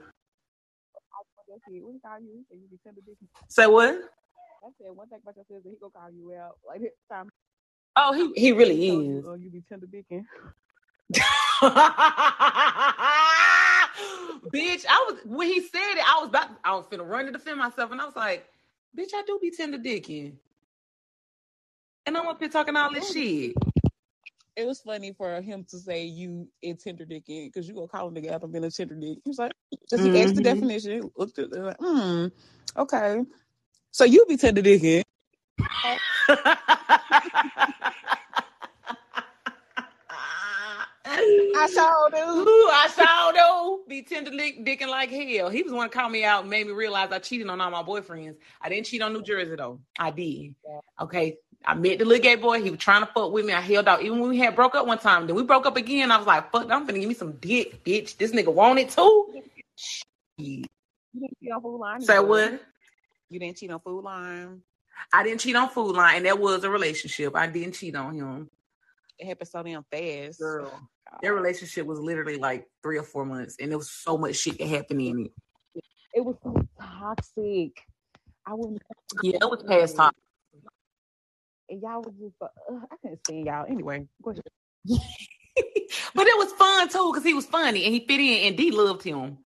[3.48, 3.94] Say what?
[4.64, 7.28] I said one thing about your sister, he gonna call you out like this time.
[7.96, 9.24] Oh, he he really is.
[9.28, 10.24] Oh, you be tender dicking.
[14.52, 17.32] Bitch, I was when he said it, I was about I was finna run to
[17.32, 18.46] defend myself, and I was like,
[18.96, 20.32] "Bitch, I do be tender dicking,"
[22.06, 23.54] and I'm up here talking all this shit.
[24.56, 28.08] It was funny for him to say you in tender dicking because you gonna call
[28.08, 29.18] a nigga out on being a tender dick.
[29.24, 29.52] He was like,
[29.90, 30.14] just mm-hmm.
[30.14, 30.60] he asked the mm-hmm.
[30.60, 32.26] definition, looked at it, like, hmm,
[32.76, 33.24] okay,
[33.90, 35.02] so you be tender dicking.
[41.56, 42.08] I saw.
[42.08, 43.84] Ooh, I saw do.
[43.88, 45.48] Be tender dick, dicking like hell.
[45.48, 47.70] He was one to call me out and made me realize I cheated on all
[47.70, 48.36] my boyfriends.
[48.60, 49.80] I didn't cheat on New Jersey though.
[49.98, 50.54] I did.
[51.00, 51.38] Okay.
[51.66, 52.62] I met the little gay boy.
[52.62, 53.54] He was trying to fuck with me.
[53.54, 54.02] I held out.
[54.02, 56.10] Even when we had broke up one time, then we broke up again.
[56.10, 58.18] I was like, fuck, I'm gonna give me some dick, bitch.
[58.18, 59.42] This nigga want it too.
[60.36, 60.64] You
[61.14, 62.00] didn't cheat on Food Line.
[62.02, 62.60] Say what?
[63.30, 64.60] You didn't cheat on Food Line.
[65.12, 67.34] I didn't cheat on Food Line, and that was a relationship.
[67.34, 68.50] I didn't cheat on him.
[69.18, 70.40] It happened so damn fast.
[70.40, 70.70] Girl.
[71.22, 74.58] Their relationship was literally like three or four months, and there was so much shit
[74.58, 75.82] that happened in it.
[76.14, 77.82] It was so toxic.
[78.46, 78.80] I wouldn't.
[79.22, 80.12] Yeah, it was past time.
[81.68, 82.46] And y'all was just, uh,
[82.90, 83.64] I couldn't stand y'all.
[83.68, 84.36] Anyway, but
[84.86, 89.02] it was fun too because he was funny and he fit in, and D loved
[89.02, 89.38] him.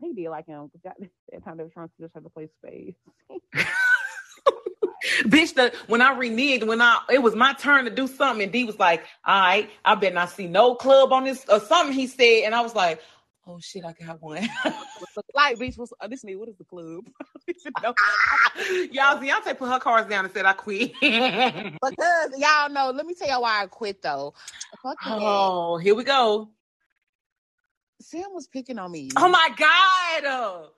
[0.00, 0.94] He did like him because
[1.30, 2.94] that time they were trying to just have to play space.
[5.24, 8.52] Bitch, the when I reneged, when I it was my turn to do something, and
[8.52, 11.94] D was like, All right, I better not see no club on this or something
[11.94, 13.00] he said, and I was like,
[13.46, 14.48] Oh shit, I got one.
[15.34, 16.24] like, bitch, what's uh, this?
[16.24, 17.04] Nigga, what is the club?
[18.92, 22.90] y'all, Beyonce put her cards down and said, "I quit." because y'all know.
[22.94, 24.34] Let me tell y'all why I quit though.
[25.06, 26.50] oh, here we go.
[28.00, 29.10] Sam was picking on me.
[29.16, 30.68] Oh my god.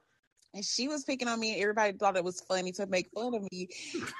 [0.54, 3.34] And she was picking on me, and everybody thought it was funny to make fun
[3.34, 3.68] of me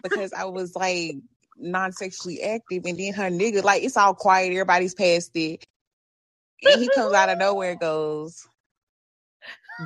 [0.02, 1.14] because I was like
[1.56, 5.64] non-sexually active, and then her nigga, like it's all quiet, everybody's past it.
[6.64, 8.48] And he comes out of nowhere and goes,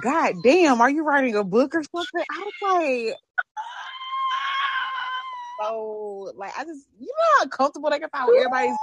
[0.00, 2.24] God damn, are you writing a book or something?
[2.30, 3.16] I was like,
[5.60, 8.76] so like I just you know how comfortable they can find everybody's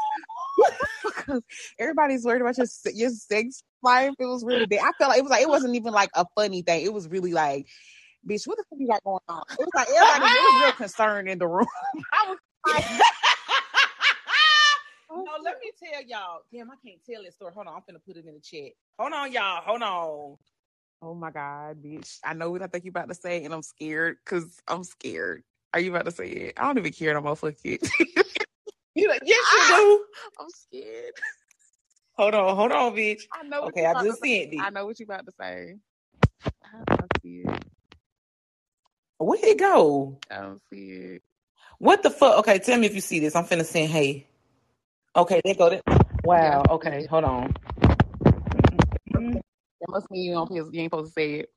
[1.80, 4.13] everybody's worried about your your sex life.
[4.19, 4.79] It was really bad.
[4.79, 6.83] I felt like it was like it wasn't even like a funny thing.
[6.83, 7.67] It was really like,
[8.27, 9.43] bitch, what the fuck you got going on?
[9.51, 11.67] It was like everybody it was real concerned in the room.
[12.13, 12.38] I was
[12.73, 12.86] like,
[15.09, 16.41] oh, no, let me tell y'all.
[16.51, 17.53] Damn, I can't tell this story.
[17.53, 18.71] Hold on, I'm gonna put it in the chat.
[18.99, 19.61] Hold on, y'all.
[19.63, 20.38] Hold on.
[21.01, 22.17] Oh my god, bitch!
[22.23, 25.43] I know what I think you're about to say, and I'm scared because I'm scared.
[25.73, 26.53] Are you about to say it?
[26.57, 27.36] I don't even care no more.
[27.36, 27.88] Fuck it.
[28.95, 30.05] you like, yes, you do.
[30.39, 31.13] I'm scared.
[32.18, 33.24] Hold on, hold on, bitch.
[33.34, 33.63] I know.
[33.63, 34.59] okay, I just said it.
[34.59, 35.76] I know what you about to say.
[36.45, 37.66] I don't see it.
[39.18, 40.18] Where'd it go?
[40.32, 41.22] I don't see it.
[41.80, 42.39] What the fuck?
[42.39, 43.36] Okay, tell me if you see this.
[43.36, 44.28] I'm finna send hey.
[45.16, 45.70] Okay, there go.
[45.70, 45.82] There.
[46.24, 46.63] Wow.
[46.68, 46.74] Yeah.
[46.74, 47.53] Okay, hold on.
[49.13, 50.51] That must mean you don't.
[50.51, 51.49] You ain't supposed to say it.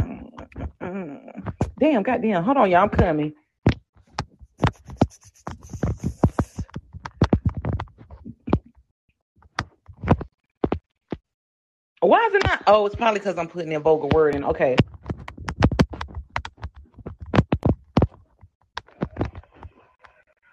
[0.00, 2.44] Mm, mm, mm, Damn, goddamn.
[2.44, 2.82] Hold on, y'all.
[2.82, 3.34] I'm coming.
[12.06, 12.62] Why is it not?
[12.66, 14.44] Oh, it's probably because I'm putting in vulgar wording.
[14.44, 14.76] Okay.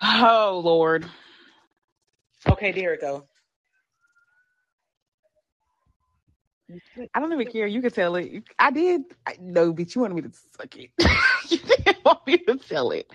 [0.02, 1.06] Oh Lord.
[2.50, 3.28] Okay, there it go.
[7.14, 7.68] I don't even care.
[7.68, 8.44] You can tell it.
[8.60, 9.02] I did.
[9.28, 10.92] I, no, but you wanted me to suck it.
[11.50, 13.10] you didn't want me to tell it.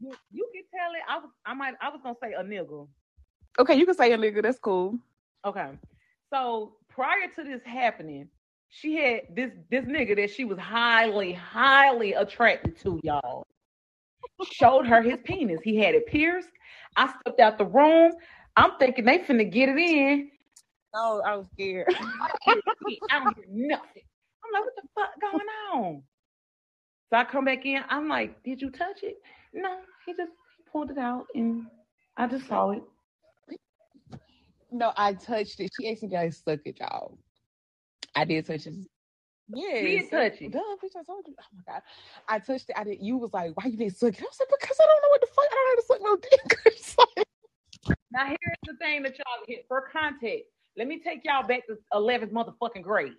[0.00, 1.02] You, you can tell it.
[1.08, 1.30] I was.
[1.46, 1.74] I might.
[1.80, 2.86] I was gonna say a nigga.
[3.58, 4.42] Okay, you can say a nigga.
[4.42, 4.98] That's cool.
[5.44, 5.70] Okay.
[6.32, 8.28] So prior to this happening,
[8.68, 13.46] she had this this nigga that she was highly, highly attracted to, y'all.
[14.42, 15.60] Showed her his penis.
[15.62, 16.48] He had it pierced.
[16.96, 18.12] I stepped out the room.
[18.56, 20.30] I'm thinking they finna get it in.
[20.94, 21.86] No, I was scared.
[21.88, 24.02] I don't hear nothing.
[24.44, 26.02] I'm like, what the fuck going on?
[27.10, 27.82] So I come back in.
[27.88, 29.16] I'm like, did you touch it?
[29.52, 30.32] No, he just
[30.70, 31.66] pulled it out and
[32.16, 32.82] I just saw it.
[34.74, 35.70] No, I touched it.
[35.78, 37.16] She actually got stuck it, y'all.
[38.16, 38.74] I did touch it.
[39.48, 40.50] Yeah, did touch it.
[40.50, 41.34] Duh, bitch, I told you.
[41.40, 41.82] Oh my god,
[42.28, 42.76] I touched it.
[42.76, 42.98] I did.
[43.00, 44.20] You was like, why you didn't suck it?
[44.20, 45.44] I was like, because I don't know what the fuck.
[45.48, 47.96] I don't know how to suck no dick.
[48.10, 50.46] now here's the thing that y'all get for context.
[50.76, 53.12] Let me take y'all back to 11th motherfucking grade.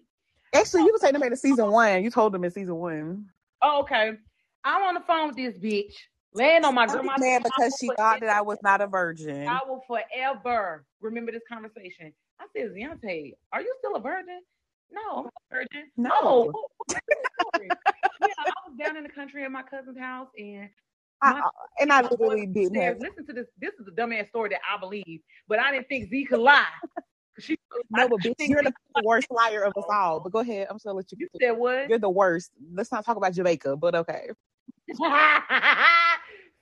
[0.54, 2.04] Actually, you can take them back to season one.
[2.04, 3.28] You told them in season one.
[3.62, 4.18] Oh, okay.
[4.66, 5.94] I'm on the phone with this bitch,
[6.36, 9.48] laying on my grandma's mad because she thought that I was not a virgin.
[9.48, 12.14] I will forever remember this conversation.
[12.40, 14.42] I said, Beyonce, are you still a virgin?
[14.92, 15.90] No, I'm not a virgin.
[15.98, 16.12] No.
[16.22, 16.96] Oh, oh, oh,
[17.46, 20.70] oh yeah, I was down in the country at my cousin's house, and
[21.22, 21.42] I,
[21.80, 22.76] and I literally didn't.
[22.76, 23.00] Have...
[23.00, 23.48] Listen to this.
[23.60, 26.66] This is a dumbass story that I believe, but I didn't think Z could lie.
[27.40, 27.58] She,
[27.90, 28.72] no, but bitch, you're the
[29.04, 30.22] worst liar of us all.
[30.22, 30.68] But go ahead.
[30.70, 31.18] I'm still let you.
[31.20, 31.90] You said what?
[31.90, 32.52] You're the worst.
[32.74, 34.30] Let's not talk about Jamaica, but okay.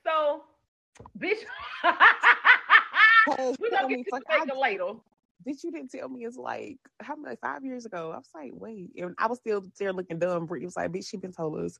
[0.06, 0.42] so,
[1.18, 1.44] bitch,
[3.58, 4.92] we're gonna get to Jamaica later.
[5.46, 8.12] Bitch, you didn't tell me it's like how many five years ago.
[8.12, 10.46] I was like, wait, and I was still there looking dumb.
[10.46, 11.78] Brittany was like, bitch, she been told us.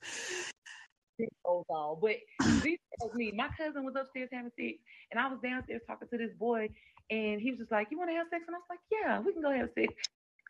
[1.45, 1.99] Oh, All.
[2.01, 2.17] But
[2.61, 4.79] Z tells me my cousin was upstairs having sex,
[5.11, 6.69] and I was downstairs talking to this boy,
[7.11, 9.21] and he was just like, "You want to have sex?" And I was like, "Yeah,
[9.21, 9.95] we can go have sex."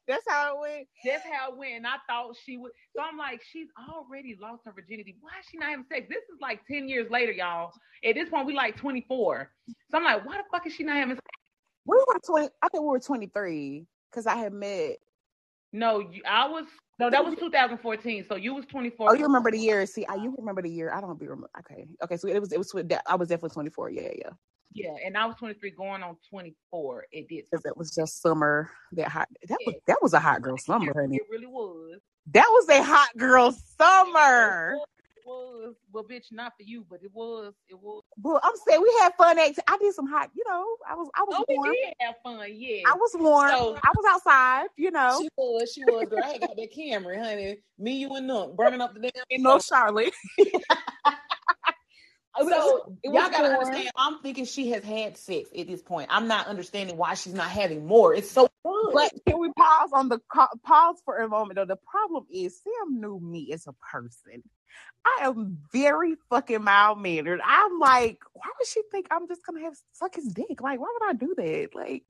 [0.07, 0.87] That's how it went.
[1.03, 1.73] That's how it went.
[1.73, 2.71] And I thought she would.
[2.95, 5.17] So I'm like, she's already lost her virginity.
[5.19, 6.07] Why is she not having sex?
[6.09, 7.71] This is like 10 years later, y'all.
[8.05, 9.51] At this point, we like 24.
[9.91, 11.25] So I'm like, why the fuck is she not having sex?
[11.85, 12.49] We were 20.
[12.61, 14.97] I think we were 23 because I had met.
[15.73, 16.65] No, you, I was
[16.99, 18.25] no, that was 2014.
[18.27, 19.11] So you was 24.
[19.11, 19.85] Oh, you remember the year?
[19.85, 20.91] See, I, you remember the year?
[20.93, 21.49] I don't be remember.
[21.59, 22.17] Okay, okay.
[22.17, 22.73] So it was it was
[23.05, 23.91] I was definitely 24.
[23.91, 24.29] Yeah, yeah.
[24.77, 27.05] Yeah, and I was 23, going on 24.
[27.11, 28.69] It did because it was just summer.
[28.93, 29.27] That hot.
[29.47, 31.17] That was that was a hot girl summer, honey.
[31.17, 31.99] It really was.
[32.31, 34.77] That was a hot girl summer
[35.27, 37.53] was well, bitch, not for you, but it was.
[37.67, 38.03] It was.
[38.21, 39.37] Well, I'm saying we had fun.
[39.37, 40.29] At, I did some hot.
[40.33, 41.09] You know, I was.
[41.15, 41.35] I was.
[41.37, 41.69] Oh, warm.
[41.69, 42.47] we did have fun.
[42.53, 42.83] Yeah.
[42.87, 43.49] I was warm.
[43.49, 44.67] So, I was outside.
[44.77, 45.19] You know.
[45.21, 45.71] She was.
[45.73, 46.07] She was.
[46.09, 47.57] Girl, I got that camera, honey.
[47.77, 49.23] Me, you, and Nook burning up the damn.
[49.29, 50.13] In North Charlotte.
[52.39, 53.89] So y'all gotta understand.
[53.95, 56.09] I'm thinking she has had sex at this point.
[56.11, 58.13] I'm not understanding why she's not having more.
[58.13, 58.49] It's so.
[58.93, 60.19] But can we pause on the
[60.63, 61.55] pause for a moment?
[61.55, 64.43] Though the problem is Sam knew me as a person.
[65.05, 67.39] I am very fucking mild mannered.
[67.43, 70.61] I'm like, why would she think I'm just gonna have suck his dick?
[70.61, 71.69] Like, why would I do that?
[71.73, 72.03] Like,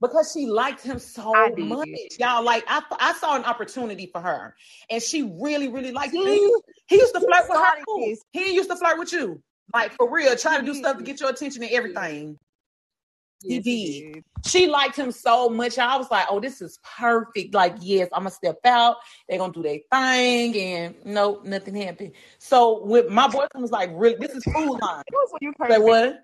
[0.00, 1.88] because she liked him so much.
[2.18, 4.54] Y'all, like I, I saw an opportunity for her,
[4.90, 6.24] and she really, really liked him.
[6.24, 7.76] He used to flirt with her.
[7.86, 8.16] Too.
[8.32, 9.42] He used to flirt with you,
[9.72, 12.38] like for real, trying to do stuff to get your attention and everything.
[13.42, 14.24] Yes, he, did.
[14.46, 15.78] She liked him so much.
[15.78, 17.54] I was like, oh, this is perfect.
[17.54, 18.96] Like, yes, I'm gonna step out.
[19.28, 22.12] They're gonna do their thing, and nope, nothing happened.
[22.38, 25.02] So with my boyfriend was like, really, this is food line.
[25.68, 26.20] Like what?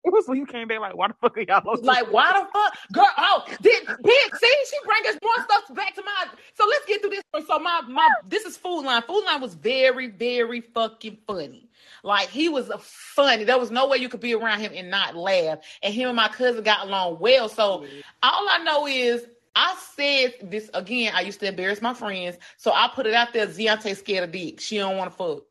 [0.04, 1.78] It was when you came back like, why the fuck are y'all?
[1.82, 3.06] Like, why the fuck, girl?
[3.18, 4.56] Oh, did did see?
[4.70, 6.26] She bring us more stuff back to my.
[6.54, 7.22] So let's get through this.
[7.46, 9.02] So my my this is Food Line.
[9.02, 11.68] Food Line was very very fucking funny.
[12.02, 13.44] Like he was a funny.
[13.44, 15.58] There was no way you could be around him and not laugh.
[15.82, 17.50] And him and my cousin got along well.
[17.50, 17.84] So
[18.22, 21.12] all I know is I said this again.
[21.14, 23.46] I used to embarrass my friends, so I put it out there.
[23.46, 24.60] Ziante scared of dick.
[24.60, 25.42] She don't want to fuck.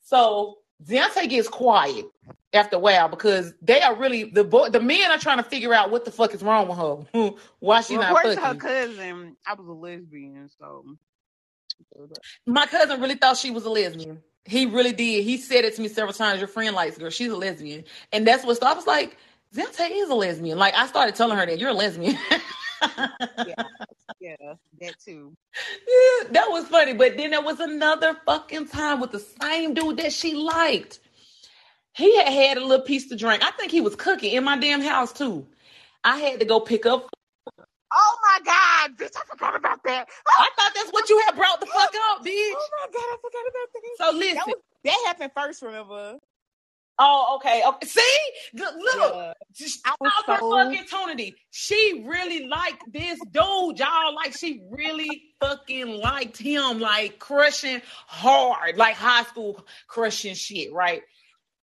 [0.00, 2.06] So Deontay gets quiet
[2.52, 4.70] after a while because they are really the boy.
[4.70, 7.30] The men are trying to figure out what the fuck is wrong with her.
[7.60, 8.42] Why she well, not fucking?
[8.42, 10.84] Her cousin, I was a lesbian, so
[12.46, 14.22] my cousin really thought she was a lesbian.
[14.44, 15.24] He really did.
[15.24, 16.40] He said it to me several times.
[16.40, 17.10] Your friend likes girl.
[17.10, 18.58] She's a lesbian, and that's what.
[18.58, 19.16] So I was like,
[19.54, 20.58] Zante is a lesbian.
[20.58, 22.16] Like I started telling her that you're a lesbian.
[22.82, 23.64] yeah,
[24.20, 25.36] yeah, that too.
[25.54, 26.94] Yeah, that was funny.
[26.94, 31.00] But then there was another fucking time with the same dude that she liked.
[31.94, 33.44] He had had a little piece to drink.
[33.44, 35.46] I think he was cooking in my damn house too.
[36.04, 37.08] I had to go pick up.
[37.92, 39.16] Oh my god, bitch!
[39.16, 40.08] I forgot about that.
[40.28, 42.52] I thought that's what you had brought the fuck up, bitch.
[42.54, 43.82] Oh my god, I forgot about that.
[43.98, 45.62] So listen, that, was, that happened first.
[45.62, 46.18] Remember?
[47.02, 47.62] Oh, okay.
[47.66, 47.86] okay.
[47.86, 48.18] See,
[48.52, 49.32] look, yeah.
[49.86, 50.36] I was so...
[50.36, 51.34] fucking Tony.
[51.50, 54.14] She really liked this dude, y'all.
[54.14, 61.00] Like she really fucking liked him, like crushing hard, like high school crushing shit, right?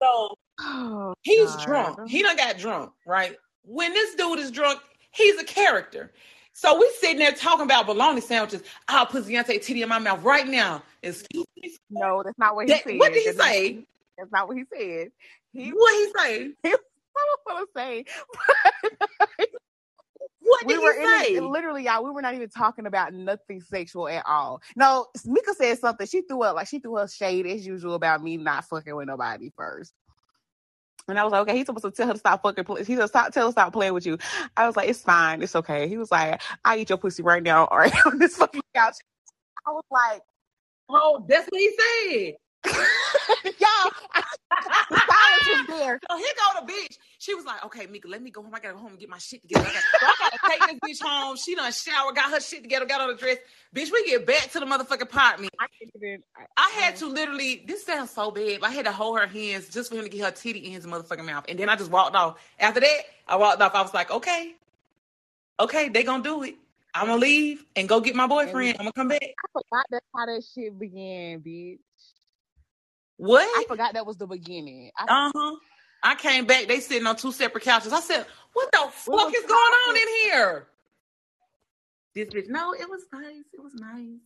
[0.02, 1.66] So oh, he's God.
[1.66, 2.08] drunk.
[2.08, 3.36] He done got drunk, right?
[3.64, 6.10] When this dude is drunk, he's a character.
[6.54, 8.62] So we sitting there talking about bologna sandwiches.
[8.88, 10.82] I'll put Beyonce titty in my mouth right now.
[11.02, 11.76] Excuse me.
[11.90, 12.98] No, that's not what he that, said.
[12.98, 13.84] What did he say?
[14.18, 15.08] That's not what he said.
[15.52, 16.50] He, what he say?
[16.62, 16.74] He,
[17.16, 18.04] I don't want to say.
[20.40, 21.40] what did we were he say?
[21.40, 24.62] literally, y'all, we were not even talking about nothing sexual at all.
[24.76, 26.06] No, Mika said something.
[26.06, 29.08] She threw up like she threw her shade as usual about me not fucking with
[29.08, 29.92] nobody first.
[31.08, 32.64] And I was like, okay, he's supposed to tell her to stop fucking.
[32.64, 32.84] Play.
[32.84, 34.18] He's supposed to tell her to stop playing with you.
[34.56, 35.88] I was like, it's fine, it's okay.
[35.88, 38.96] He was like, I eat your pussy right now, or on this fucking couch.
[39.66, 40.22] I was like,
[40.88, 42.34] oh, that's what he said.
[43.44, 43.92] Y'all,
[44.90, 46.00] the silence was there.
[46.10, 46.98] So here go the bitch.
[47.18, 48.54] She was like, okay, Mika, let me go home.
[48.54, 49.66] I gotta go home and get my shit together.
[49.66, 51.36] I gotta, so I gotta take this bitch home.
[51.36, 53.38] She done shower, got her shit together, got on the dress.
[53.74, 55.52] Bitch, we get back to the motherfucking apartment.
[55.60, 55.66] I,
[56.36, 59.68] I, I had to literally, this sounds so bad, I had to hold her hands
[59.68, 61.44] just for him to get her titty in his motherfucking mouth.
[61.48, 62.40] And then I just walked off.
[62.58, 63.74] After that, I walked off.
[63.74, 64.54] I was like, okay,
[65.60, 66.56] okay, they gonna do it.
[66.94, 68.76] I'm gonna leave and go get my boyfriend.
[68.78, 69.22] I'm gonna come back.
[69.22, 71.78] I forgot that's how that shit began, bitch.
[73.18, 73.42] What?
[73.42, 74.90] I forgot that was the beginning.
[74.96, 75.56] Uh huh.
[76.02, 76.68] I came back.
[76.68, 77.92] They sitting on two separate couches.
[77.92, 80.68] I said, "What the fuck is going on in here?"
[82.14, 82.48] This bitch.
[82.48, 83.44] No, it was nice.
[83.52, 84.20] It was nice.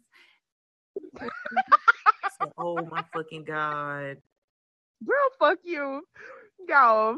[2.38, 4.18] said, oh my fucking god,
[5.07, 6.03] girl, fuck you,
[6.68, 7.16] y'all.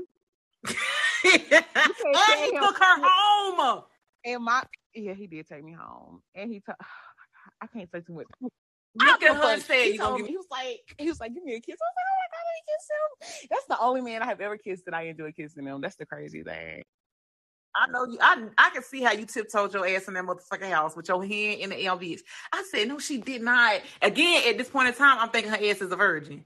[0.64, 0.76] and
[1.22, 3.82] he took her home.
[4.24, 4.62] And my
[4.94, 6.76] yeah, he did take me home, and he took.
[7.60, 8.26] I can't say too much.
[8.96, 11.54] Look at her say he, told me, he was like, he was like, give me
[11.54, 11.76] a kiss.
[11.80, 13.48] I was like, oh my god, let me kiss him.
[13.50, 15.80] That's the only man I have ever kissed that I enjoy kissing him.
[15.80, 16.84] That's the crazy thing.
[17.76, 18.18] I know you.
[18.20, 21.24] I I can see how you tiptoed your ass in that motherfucking house with your
[21.24, 22.20] hand in the LVs.
[22.52, 23.80] I said no, she did not.
[24.00, 26.44] Again, at this point in time, I'm thinking her ass is a virgin.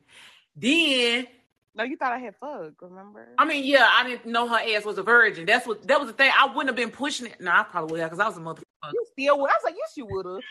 [0.57, 1.26] Then.
[1.74, 3.28] No, you thought I had fuck, remember?
[3.38, 5.46] I mean, yeah, I didn't know her ass was a virgin.
[5.46, 6.32] That's what that was the thing.
[6.36, 7.40] I wouldn't have been pushing it.
[7.40, 8.92] No, I probably would have because I was a motherfucker.
[8.94, 9.51] You still would.
[9.51, 10.42] I was like, yes, you would have.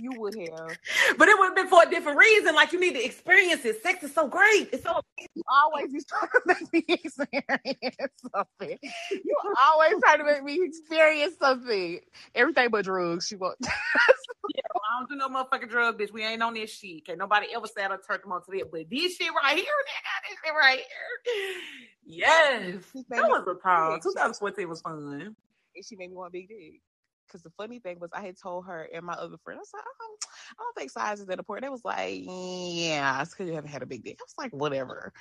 [0.00, 0.78] You would have.
[1.18, 2.54] But it would have been for a different reason.
[2.54, 3.82] Like you need to experience it.
[3.82, 4.68] Sex is so great.
[4.72, 8.78] It's so you always be trying to make me experience something.
[9.10, 12.00] You always try to make me experience something.
[12.34, 13.26] Everything but drugs.
[13.26, 13.56] She won't.
[13.62, 16.12] yeah, I don't do no motherfucking drug, bitch.
[16.12, 17.06] We ain't on this shit.
[17.06, 18.70] Can't nobody ever say I turned them on to that.
[18.72, 21.54] But this shit right here, nigga, this shit right here.
[22.04, 22.84] Yes.
[23.10, 24.00] That was a time.
[24.02, 25.36] 2014 was fun.
[25.74, 26.80] And she made me want big dick.
[27.32, 29.70] Because the funny thing was I had told her and my other friend, I was
[29.72, 30.16] like, um,
[30.58, 31.64] I don't think size is that important.
[31.64, 34.18] They was like, yeah, it's because you haven't had a big dick.
[34.20, 35.12] I was like, whatever.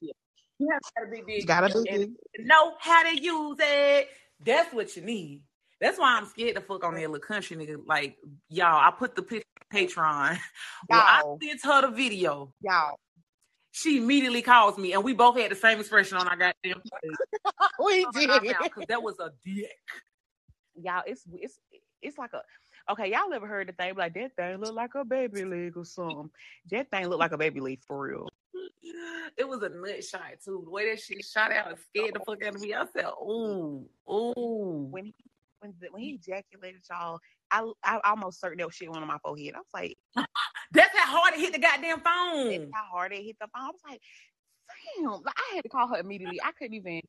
[0.00, 0.12] Yeah.
[0.58, 1.46] You have to have a big dick.
[1.46, 2.10] Got a big dick.
[2.38, 4.08] Know how to use it.
[4.44, 5.42] That's what you need.
[5.80, 7.78] That's why I'm scared to fuck on that little country nigga.
[7.86, 8.18] Like,
[8.50, 10.38] y'all, I put the picture on Patreon.
[10.88, 12.52] Well, I sent her the video.
[12.60, 12.98] Y'all.
[13.72, 16.54] She immediately calls me, and we both had the same expression on our goddamn
[17.02, 17.16] face.
[17.82, 18.56] we did.
[18.62, 19.70] Because that was a dick.
[20.82, 21.58] Y'all, it's it's
[22.02, 22.42] it's like a
[22.92, 25.84] okay, y'all ever heard the thing like that thing look like a baby leg or
[25.84, 26.30] something?
[26.70, 28.28] That thing look like a baby leg for real.
[29.36, 30.62] It was a nut shot too.
[30.64, 32.74] The way that she shot out and scared the fuck out of me.
[32.74, 35.14] I said, "Ooh, ooh." When he
[35.60, 37.20] when the, when he ejaculated, y'all,
[37.50, 39.54] I I almost certain that shit went on my forehead.
[39.54, 39.96] I was like,
[40.72, 43.64] "That's how hard it hit the goddamn phone." That's how hard it hit the phone.
[43.64, 44.00] I was like,
[44.96, 46.40] "Damn!" Like, I had to call her immediately.
[46.42, 47.00] I couldn't even.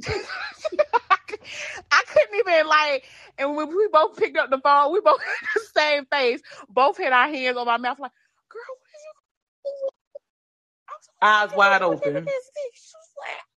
[1.90, 3.04] I couldn't even like,
[3.38, 6.40] and when we both picked up the phone, we both had the same face.
[6.68, 8.12] Both had our hands on my mouth, like,
[8.48, 9.90] "Girl, what are you?"
[11.22, 12.26] Eyes wide open.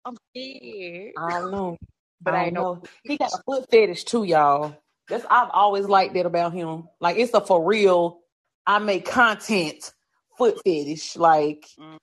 [0.05, 1.13] I'm scared.
[1.17, 1.77] I don't know.
[2.21, 2.75] But I, I know.
[2.75, 2.83] know.
[3.03, 4.77] He got a foot fetish too, y'all.
[5.09, 6.87] That's I've always liked that about him.
[7.01, 8.21] Like it's a for real.
[8.65, 9.91] I make content
[10.37, 11.17] foot fetish.
[11.17, 11.97] Like mm.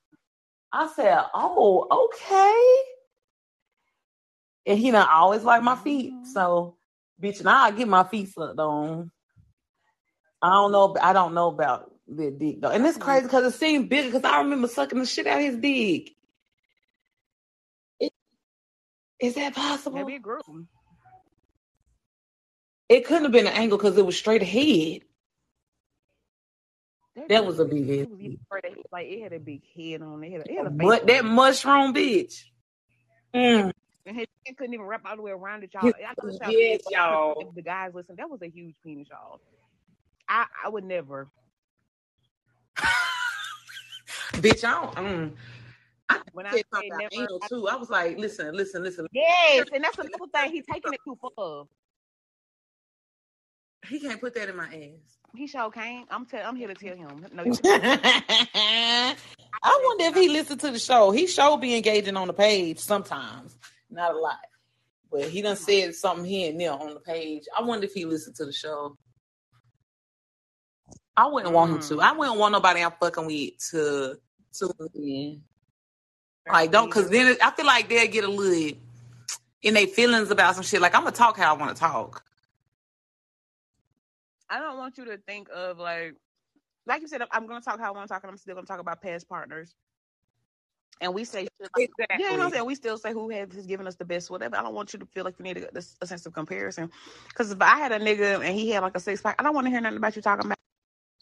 [0.74, 2.99] I said, oh, okay.
[4.66, 6.12] And he not always like my feet.
[6.12, 6.26] Mm.
[6.26, 6.76] So,
[7.20, 9.10] bitch, now I get my feet sucked on.
[10.42, 10.96] I don't know.
[11.00, 14.08] I don't know about the dick though, and it's crazy because it seemed bigger.
[14.08, 16.12] Because I remember sucking the shit out of his dick.
[19.20, 19.98] Is that possible?
[19.98, 20.40] Maybe it grew.
[22.88, 25.02] It couldn't have been an angle because it was straight ahead.
[27.14, 28.08] That, that was a big head.
[28.90, 30.42] like it had a big head on it.
[30.46, 32.44] It had a, but that mushroom bitch.
[33.34, 33.69] Mm.
[34.06, 34.26] And his
[34.56, 35.92] couldn't even wrap all the way around it, y'all.
[36.48, 37.34] yes, y'all.
[37.38, 39.40] If the guys listen, that was a huge penis, y'all.
[40.28, 41.28] I I would never.
[44.34, 44.98] bitch, I don't.
[44.98, 45.32] Um,
[46.08, 49.06] I when I said never, anal too, I was like, listen, listen, listen.
[49.12, 50.52] Yes, and that's another thing.
[50.52, 51.64] He's taking it too far.
[53.86, 55.18] He can't put that in my ass.
[55.36, 56.08] He sure can't.
[56.10, 56.46] I'm tell.
[56.46, 57.26] I'm here to tell him.
[57.32, 57.44] No,
[59.62, 61.10] I wonder if he listened to the show.
[61.10, 63.56] He show be engaging on the page sometimes,
[63.90, 64.38] not a lot,
[65.10, 67.44] but he done said something here and there on the page.
[67.56, 68.96] I wonder if he listened to the show.
[71.16, 71.94] I wouldn't want him to.
[71.96, 72.02] Mm.
[72.02, 74.16] I wouldn't want nobody I'm fucking with to
[74.54, 75.42] to in.
[76.50, 78.78] Like don't cause then I feel like they'll get a little
[79.62, 80.80] in their feelings about some shit.
[80.80, 82.24] Like I'm gonna talk how I want to talk.
[84.48, 86.14] I don't want you to think of like
[86.86, 88.66] like you said, I'm gonna talk how I want to talk, and I'm still gonna
[88.66, 89.74] talk about past partners.
[91.00, 92.06] And we say, like, exactly.
[92.18, 92.66] yeah, you know what I'm saying.
[92.66, 94.56] We still say who has, has given us the best, whatever.
[94.56, 96.90] I don't want you to feel like you need a, a sense of comparison.
[97.28, 99.54] Because if I had a nigga and he had like a six pack, I don't
[99.54, 100.58] want to hear nothing about you talking about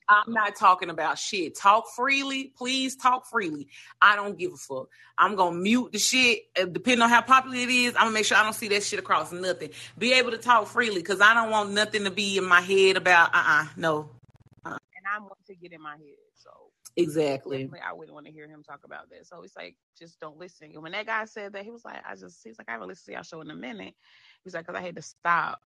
[0.08, 1.54] I'm not talking about shit.
[1.54, 2.52] Talk freely.
[2.56, 3.68] Please talk freely.
[4.00, 4.88] I don't give a fuck.
[5.18, 6.44] I'm to mute the shit.
[6.58, 8.82] Uh, depending on how popular it is, I'm to make sure I don't see that
[8.82, 9.70] shit across nothing.
[9.98, 12.96] Be able to talk freely because I don't want nothing to be in my head
[12.96, 14.10] about, uh uh-uh, uh no.
[14.64, 14.78] Uh-uh.
[14.96, 16.16] And I want to get in my head.
[16.34, 16.50] So
[16.98, 17.70] exactly.
[17.86, 19.26] I wouldn't want to hear him talk about that.
[19.26, 20.70] So it's like, just don't listen.
[20.74, 22.88] And when that guy said that, he was like, I just, he's like, I haven't
[22.88, 23.94] listened to y'all show in a minute.
[24.44, 25.60] He's like, because I had to stop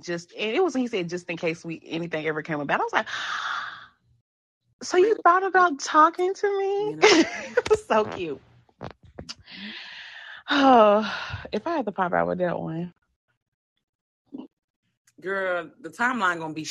[0.00, 2.80] just and it was he said just in case we anything ever came about.
[2.80, 3.06] I was like,
[4.82, 6.96] so you thought about talking to me?
[7.02, 8.16] it was so mm-hmm.
[8.16, 8.40] cute.
[10.50, 11.14] Oh,
[11.52, 12.92] if I had to pop out with that one,
[15.20, 16.64] girl, the timeline gonna be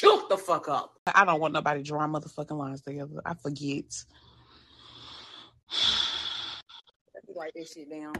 [0.00, 0.98] shook the fuck up.
[1.06, 3.20] I don't want nobody drawing motherfucking lines together.
[3.24, 3.84] I forget.
[7.36, 8.14] Write this shit down.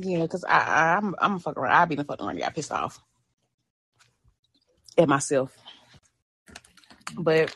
[0.00, 1.72] Yeah, because I, I I'm I'm fucking around.
[1.72, 2.38] I be the fucking around.
[2.38, 3.00] Got pissed off
[4.98, 5.56] at myself.
[7.16, 7.54] But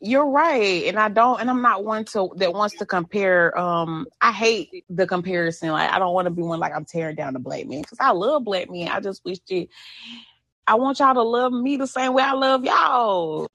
[0.00, 3.58] you're right, and I don't, and I'm not one to that wants to compare.
[3.58, 5.70] Um, I hate the comparison.
[5.70, 7.98] Like I don't want to be one like I'm tearing down the black man because
[8.00, 8.88] I love black men.
[8.88, 9.66] I just wish that
[10.66, 13.46] I want y'all to love me the same way I love y'all.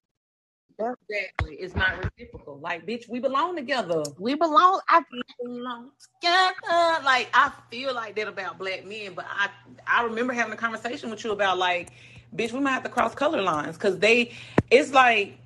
[0.79, 1.55] Exactly.
[1.55, 2.59] It's not reciprocal.
[2.59, 4.03] Like, bitch, we belong together.
[4.17, 4.79] We belong.
[4.87, 5.03] I
[5.41, 5.91] belong
[6.21, 7.03] together.
[7.03, 9.49] Like, I feel like that about black men, but I
[9.85, 11.91] I remember having a conversation with you about like
[12.35, 14.31] bitch, we might have to cross color lines because they,
[14.69, 15.37] it's like,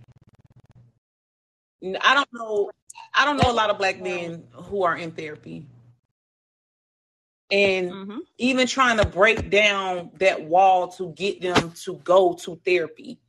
[2.01, 2.71] I don't know,
[3.13, 5.65] I don't know a lot of black men who are in therapy.
[7.51, 8.17] And mm-hmm.
[8.37, 13.19] even trying to break down that wall to get them to go to therapy.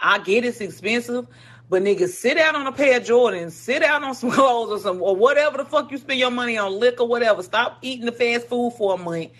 [0.00, 1.26] I get it's expensive,
[1.68, 4.78] but niggas sit out on a pair of Jordans, sit out on some clothes or
[4.78, 7.42] some or whatever the fuck you spend your money on, liquor, whatever.
[7.42, 9.30] Stop eating the fast food for a month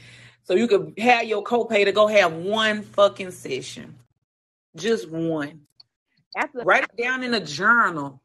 [0.43, 3.97] So you could have your copay to go have one fucking session.
[4.77, 5.63] Just one.
[6.37, 8.21] After Write it down in a journal.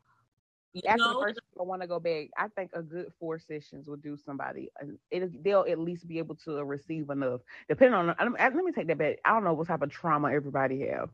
[0.73, 1.19] You after know?
[1.19, 2.29] the first I want to go back.
[2.35, 4.71] I think a good four sessions will do somebody.
[5.11, 8.07] It, they'll at least be able to receive enough, depending on.
[8.07, 9.19] Let me, let me take that back.
[9.23, 11.09] I don't know what type of trauma everybody have.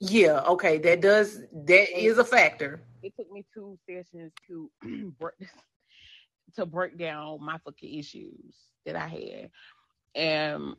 [0.00, 0.78] Yeah, okay.
[0.78, 2.80] That does that is a factor.
[3.02, 4.70] It took me two sessions to
[5.20, 5.34] break
[6.54, 8.54] to break down my fucking issues
[8.86, 9.50] that I had,
[10.14, 10.74] and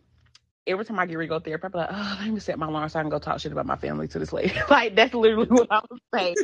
[0.68, 2.68] every time I get ready to go therapy, I'm like, oh, let me set my
[2.68, 4.53] alarm so I can go talk shit about my family to this lady.
[4.70, 6.38] like that's literally what I was saying.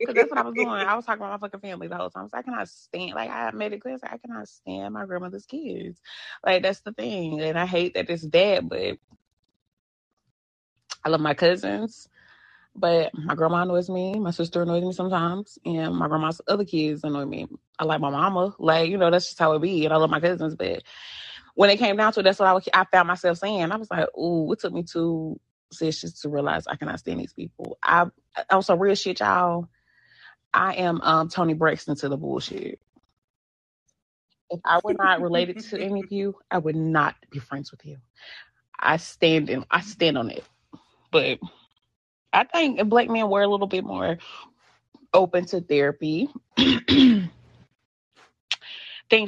[0.00, 0.68] Because that's what I was doing.
[0.68, 2.28] I was talking about my fucking family the whole time.
[2.28, 5.46] So I cannot stand, like, I made it clear, like, I cannot stand my grandmother's
[5.46, 6.00] kids.
[6.44, 7.40] Like, that's the thing.
[7.40, 8.98] And I hate that it's bad, but
[11.04, 12.08] I love my cousins.
[12.74, 14.18] But my grandma annoys me.
[14.18, 15.58] My sister annoys me sometimes.
[15.64, 17.46] And my grandma's other kids annoy me.
[17.78, 18.54] I like my mama.
[18.58, 19.84] Like, you know, that's just how it be.
[19.84, 20.54] And I love my cousins.
[20.54, 20.82] But
[21.56, 23.72] when it came down to it, that's what I, was- I found myself saying.
[23.72, 25.40] I was like, ooh, it took me two
[25.72, 27.78] sessions to realize I cannot stand these people.
[27.84, 28.06] I,
[28.56, 29.68] was some real shit, y'all.
[30.52, 32.80] I am um Toni Braxton to the bullshit.
[34.50, 37.86] If I were not related to any of you, I would not be friends with
[37.86, 37.98] you.
[38.78, 40.44] I stand in I stand on it.
[41.12, 41.40] But
[42.32, 44.18] I think if black men were a little bit more
[45.14, 47.30] open to therapy, things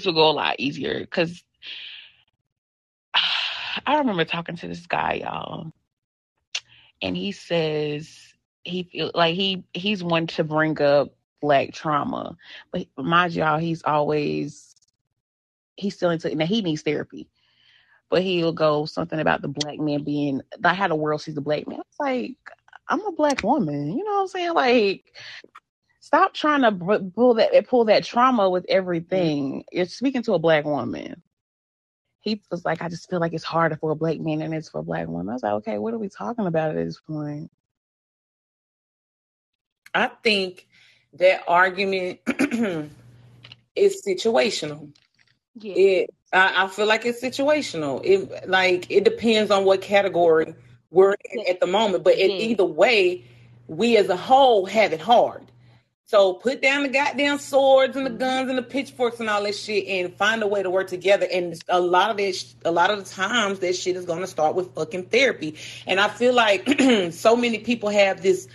[0.06, 1.06] would go a lot easier.
[1.06, 1.44] Cause
[3.86, 5.72] I remember talking to this guy, y'all,
[7.02, 12.36] and he says he feel like he he's one to bring up black trauma,
[12.72, 14.74] but mind y'all, he's always
[15.76, 17.28] he's still into now he needs therapy,
[18.10, 21.40] but he'll go something about the black man being like how the world sees the
[21.40, 21.80] black man.
[21.80, 22.36] It's like
[22.88, 24.54] I'm a black woman, you know what I'm saying?
[24.54, 25.04] Like
[26.00, 26.72] stop trying to
[27.14, 29.60] pull that pull that trauma with everything.
[29.60, 29.76] Mm-hmm.
[29.76, 31.22] You're speaking to a black woman
[32.28, 34.68] he was like, I just feel like it's harder for a black man than it's
[34.68, 35.28] for a black woman.
[35.30, 37.50] I was like, okay, what are we talking about at this point?
[39.94, 40.68] I think
[41.14, 42.20] that argument
[43.76, 44.92] is situational.
[45.56, 45.74] Yeah.
[45.74, 48.00] It I, I feel like it's situational.
[48.04, 50.54] It like it depends on what category
[50.90, 52.04] we're in at the moment.
[52.04, 52.36] But in Yeah.
[52.36, 53.24] either way,
[53.66, 55.47] we as a whole have it hard.
[56.08, 58.18] So put down the goddamn swords and the Mhm.
[58.18, 61.28] guns and the pitchforks and all that shit, and find a way to work together.
[61.30, 64.22] And a lot of that, sh- a lot of the times, that shit is going
[64.22, 65.56] to start with fucking therapy.
[65.86, 66.66] And I feel like
[67.12, 68.48] so many people have this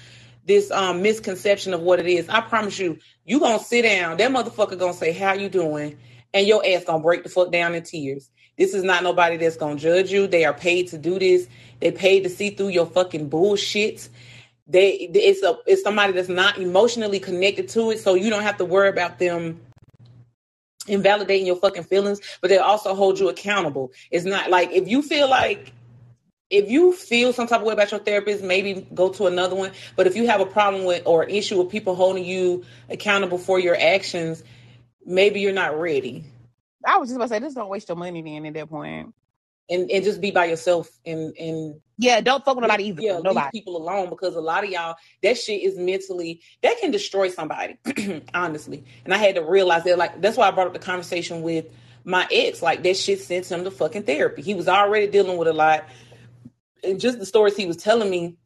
[0.48, 2.28] this um misconception of what it is.
[2.30, 4.18] I promise you, you gonna sit down.
[4.18, 5.98] That motherfucker gonna say, "How you doing?"
[6.34, 8.30] and your ass gonna break the fuck down in tears.
[8.58, 10.28] This is not nobody that's gonna judge you.
[10.28, 11.48] They are paid to do this.
[11.82, 14.10] They paid to see through your fucking bullshit.
[14.66, 18.58] They it's a it's somebody that's not emotionally connected to it, so you don't have
[18.58, 19.60] to worry about them
[20.88, 23.92] invalidating your fucking feelings, but they also hold you accountable.
[24.12, 25.74] It's not like if you feel like
[26.50, 29.72] if you feel some type of way about your therapist, maybe go to another one.
[29.96, 33.60] But if you have a problem with or issue with people holding you accountable for
[33.60, 34.44] your actions,
[35.06, 36.24] maybe you're not ready.
[36.86, 39.14] I was just about to say, just don't waste your money then at that point.
[39.74, 43.02] And and just be by yourself and and Yeah, don't fuck with nobody either.
[43.02, 43.50] yeah, leave nobody.
[43.52, 47.78] people alone because a lot of y'all that shit is mentally that can destroy somebody,
[48.34, 48.84] honestly.
[49.06, 51.66] And I had to realize that like that's why I brought up the conversation with
[52.06, 52.62] my ex.
[52.62, 54.44] Like that shit sent him to fucking therapy.
[54.44, 55.86] He was already dealing with a lot.
[56.84, 58.38] And just the stories he was telling me.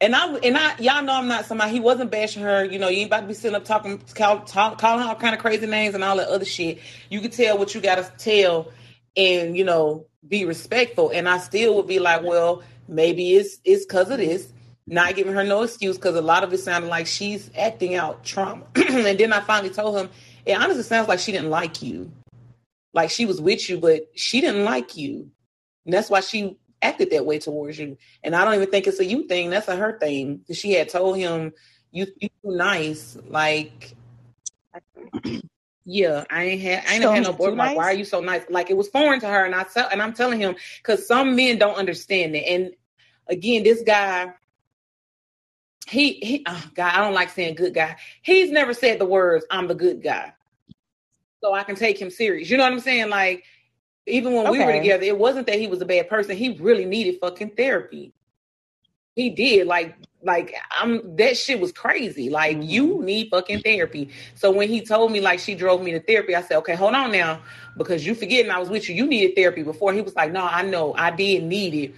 [0.00, 2.88] And I and I y'all know I'm not somebody he wasn't bashing her, you know,
[2.88, 5.66] you ain't about to be sitting up talking call, talk, calling all kind of crazy
[5.66, 6.80] names and all that other shit.
[7.08, 8.72] You could tell what you gotta tell
[9.16, 11.10] and you know be respectful.
[11.10, 14.52] And I still would be like, well, maybe it's it's because of this.
[14.86, 18.22] Not giving her no excuse because a lot of it sounded like she's acting out
[18.22, 18.64] trauma.
[18.76, 20.10] and then I finally told him,
[20.44, 22.10] it honestly sounds like she didn't like you.
[22.92, 25.30] Like she was with you, but she didn't like you.
[25.86, 27.96] And that's why she acted that way towards you.
[28.22, 29.48] And I don't even think it's a you thing.
[29.48, 30.42] That's a her thing.
[30.52, 31.52] She had told him,
[31.90, 33.16] you you too nice.
[33.26, 33.94] Like
[35.84, 37.58] yeah, I ain't had I ain't So had no boyfriend.
[37.58, 37.76] Like, nice?
[37.76, 38.42] why are you so nice?
[38.48, 41.36] Like it was foreign to her, and I tell and I'm telling him because some
[41.36, 42.44] men don't understand it.
[42.48, 42.72] And
[43.28, 44.32] again, this guy,
[45.86, 47.96] he he, oh God, I don't like saying good guy.
[48.22, 50.32] He's never said the words "I'm the good guy,"
[51.42, 52.48] so I can take him serious.
[52.48, 53.10] You know what I'm saying?
[53.10, 53.44] Like
[54.06, 56.36] even when we were together, it wasn't that he was a bad person.
[56.36, 58.12] He really needed fucking therapy.
[59.14, 62.30] He did like like I'm that shit was crazy.
[62.30, 62.68] Like Mhm.
[62.68, 64.10] you need fucking therapy.
[64.34, 66.94] So when he told me like she drove me to therapy, I said, okay, hold
[66.94, 67.40] on now,
[67.76, 68.94] because you forgetting I was with you.
[68.94, 69.92] You needed therapy before.
[69.92, 71.94] He was like, no, I know I did need it,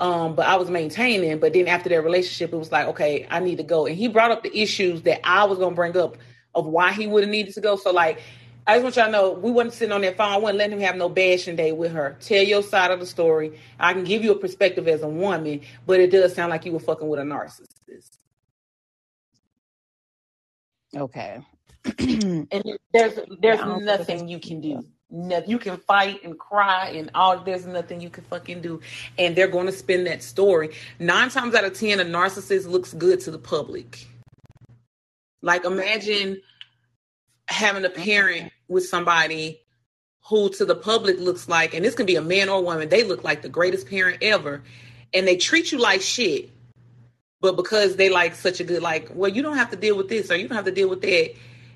[0.00, 1.38] um, but I was maintaining.
[1.38, 3.86] But then after that relationship, it was like, okay, I need to go.
[3.86, 6.16] And he brought up the issues that I was gonna bring up
[6.54, 7.76] of why he would have needed to go.
[7.76, 8.20] So like
[8.66, 10.32] I just want y'all to know we wasn't sitting on that phone.
[10.32, 12.16] I wasn't letting him have no bashing day with her.
[12.20, 13.58] Tell your side of the story.
[13.78, 16.72] I can give you a perspective as a woman, but it does sound like you
[16.72, 18.18] were fucking with a narcissist.
[20.96, 21.40] Okay.
[21.98, 22.48] and
[22.92, 24.82] there's there's Yeah, I don't think nothing you can do.
[25.08, 27.38] No, you can fight and cry and all.
[27.38, 28.80] There's nothing you can fucking do,
[29.18, 30.70] and they're going to spin that story.
[30.98, 34.08] Nine times out of ten, a narcissist looks good to the public.
[35.42, 36.42] Like imagine
[37.48, 39.60] having a parent with somebody
[40.28, 42.88] who to the public looks like, and this can be a man or a woman,
[42.88, 44.62] they look like the greatest parent ever,
[45.14, 46.50] and they treat you like shit.
[47.40, 50.08] But because they like such a good, like, well, you don't have to deal with
[50.08, 51.34] this or you don't have to deal with that,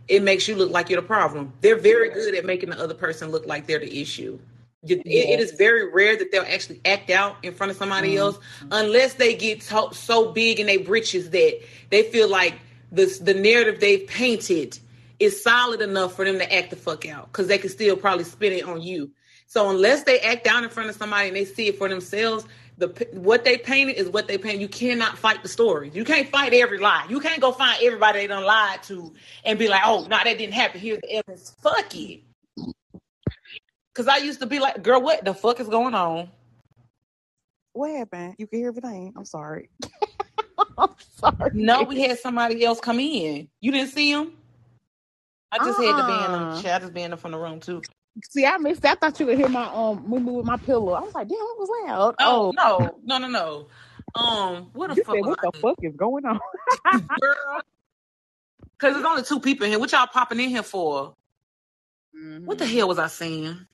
[0.08, 1.52] it makes you look like you're the problem.
[1.60, 4.38] They're very good at making the other person look like they're the issue.
[4.82, 8.18] It- it is very rare that they'll actually act out in front of somebody mm-hmm.
[8.20, 8.38] else
[8.72, 11.60] unless they get to- so big in their britches that
[11.90, 12.54] they feel like
[12.90, 14.78] this the narrative they've painted
[15.20, 18.24] is solid enough for them to act the fuck out because they can still probably
[18.24, 19.12] spin it on you.
[19.46, 22.46] So unless they act down in front of somebody and they see it for themselves,
[22.78, 24.62] the what they painted is what they painted.
[24.62, 25.90] You cannot fight the story.
[25.92, 27.04] You can't fight every lie.
[27.08, 29.12] You can't go find everybody they done lied to
[29.44, 30.80] and be like, oh, no, that didn't happen.
[30.80, 31.54] Here's the evidence.
[31.62, 32.22] Fuck it.
[33.94, 36.30] Cause I used to be like, girl, what the fuck is going on?
[37.72, 38.36] What happened?
[38.38, 39.12] You can hear everything.
[39.16, 39.68] I'm sorry.
[40.78, 41.50] I'm sorry.
[41.52, 43.48] No, we had somebody else come in.
[43.60, 44.32] You didn't see him?
[45.52, 46.54] I just had to ban Uh-uh.
[46.54, 46.62] them.
[46.62, 47.82] Shit, I just them from the room too.
[48.30, 48.84] See, I missed.
[48.84, 50.92] I thought you could hear my um moving with my pillow.
[50.92, 52.14] I was like, damn, it was loud.
[52.20, 53.68] Oh, no, no, no, no.
[54.14, 55.16] Um, what the you fuck?
[55.16, 56.40] said, what the fuck is going on?
[57.20, 57.60] girl?
[58.72, 59.78] Because there's only two people in here.
[59.78, 61.14] What y'all popping in here for?
[62.44, 62.78] What the Mhm.
[62.78, 63.66] hell was I saying?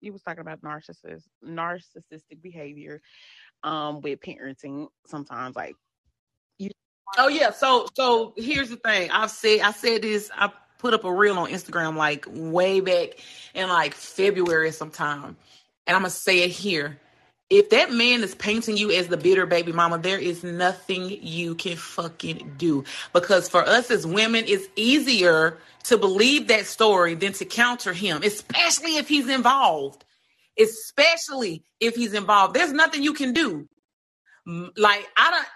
[0.00, 3.00] You was talking about narcissist, narcissistic behavior,
[3.62, 4.88] um, with parenting.
[5.06, 5.76] Sometimes, like,
[7.18, 7.50] Oh yeah.
[7.50, 9.10] So so here's the thing.
[9.10, 10.30] I've said I said this.
[10.34, 13.10] I put up a reel on Instagram like way back
[13.54, 15.36] in like February sometime,
[15.86, 16.98] and I'm gonna say it here.
[17.48, 21.54] If that man is painting you as the bitter baby mama, there is nothing you
[21.54, 22.82] can fucking do.
[23.12, 28.22] Because for us as women, it's easier to believe that story than to counter him,
[28.24, 30.04] especially if he's involved.
[30.58, 32.54] Especially if he's involved.
[32.54, 33.68] There's nothing you can do.
[34.46, 35.46] Like I don't,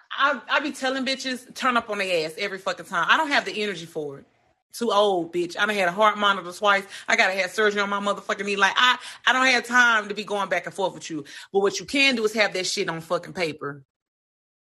[0.51, 3.07] I, I be telling bitches turn up on their ass every fucking time.
[3.09, 4.27] I don't have the energy for it.
[4.73, 5.57] Too old, bitch.
[5.59, 6.85] I done had a heart monitor twice.
[7.09, 8.57] I gotta have surgery on my motherfucking knee.
[8.57, 11.25] Like I, I don't have time to be going back and forth with you.
[11.53, 13.85] But what you can do is have that shit on fucking paper.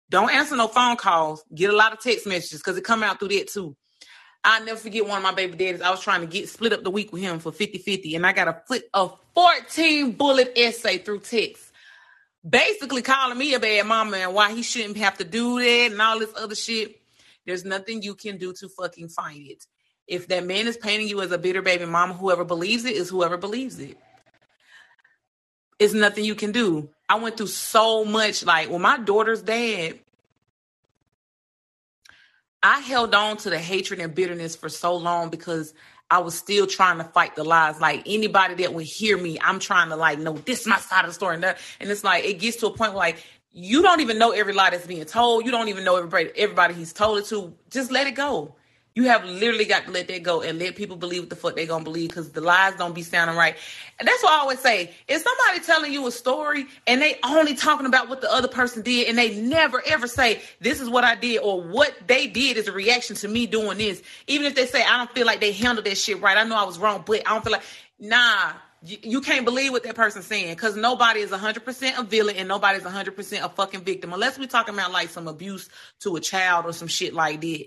[0.08, 1.44] Don't answer no phone calls.
[1.54, 3.76] Get a lot of text messages because it come out through that too.
[4.44, 5.82] I'll never forget one of my baby daddies.
[5.82, 8.32] I was trying to get split up the week with him for 50-50, and I
[8.32, 11.72] got a flip a 14 bullet essay through text
[12.48, 16.00] basically calling me a bad mama and why he shouldn't have to do that and
[16.00, 17.00] all this other shit.
[17.44, 19.66] There's nothing you can do to fucking fight it.
[20.06, 23.08] If that man is painting you as a bitter baby mama, whoever believes it is
[23.08, 23.98] whoever believes it.
[25.78, 26.88] It's nothing you can do.
[27.08, 28.44] I went through so much.
[28.44, 29.98] Like, when my daughter's dad,
[32.62, 35.74] I held on to the hatred and bitterness for so long because
[36.10, 37.80] I was still trying to fight the lies.
[37.80, 41.04] Like anybody that would hear me, I'm trying to like, no, this is my side
[41.04, 41.34] of the story.
[41.34, 44.18] And, that, and it's like, it gets to a point where like, you don't even
[44.18, 45.44] know every lie that's being told.
[45.44, 47.54] You don't even know everybody, everybody he's told it to.
[47.70, 48.54] Just let it go.
[48.96, 51.54] You have literally got to let that go and let people believe what the fuck
[51.54, 53.54] they gonna believe because the lies don't be sounding right.
[53.98, 54.90] And that's what I always say.
[55.06, 58.80] If somebody telling you a story and they only talking about what the other person
[58.80, 62.56] did and they never ever say this is what I did or what they did
[62.56, 65.40] is a reaction to me doing this, even if they say I don't feel like
[65.40, 67.64] they handled that shit right, I know I was wrong, but I don't feel like
[68.00, 68.52] nah.
[68.82, 72.48] You, you can't believe what that person's saying because nobody is 100% a villain and
[72.48, 75.68] nobody's 100% a fucking victim unless we're talking about like some abuse
[76.00, 77.66] to a child or some shit like that.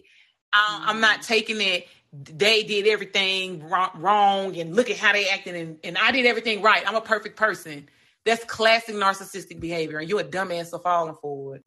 [0.54, 1.88] I, I'm not taking it.
[2.14, 6.62] They did everything wrong, and look at how they acted, and, and I did everything
[6.62, 6.84] right.
[6.88, 7.88] I'm a perfect person.
[8.26, 11.64] That's classic narcissistic behavior, and you're a dumbass for falling for it.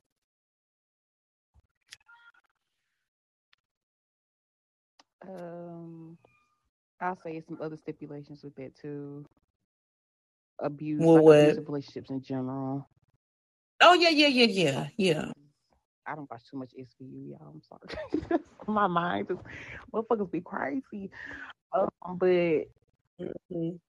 [5.29, 6.19] um,
[7.01, 9.27] I'll say some other stipulations with that too.
[10.61, 12.89] Abuse, Well, like abusive relationships in general.
[13.81, 15.33] Oh yeah, yeah, yeah, yeah, yeah.
[16.07, 17.55] I don't watch too much SVU, y'all.
[17.55, 18.41] I'm sorry.
[18.69, 19.43] My mind just
[19.95, 21.11] motherfuckers be crazy.
[21.73, 21.89] Um,
[22.19, 22.67] but
[23.21, 23.81] Mhm.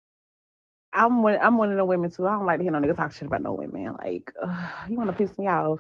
[0.94, 1.40] I'm one.
[1.42, 2.28] I'm one of the women too.
[2.28, 3.96] I don't like to hear no nigga talk shit about no women.
[4.00, 5.80] Like, uh, you want to piss me off?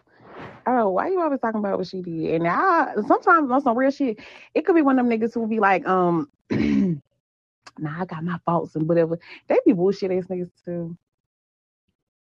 [0.67, 2.36] Oh, why you always talking about what she did?
[2.36, 4.19] And I sometimes on some real shit,
[4.55, 8.39] it could be one of them niggas who be like, um, nah, I got my
[8.45, 9.19] faults and whatever.
[9.47, 10.97] They be bullshit ass niggas too.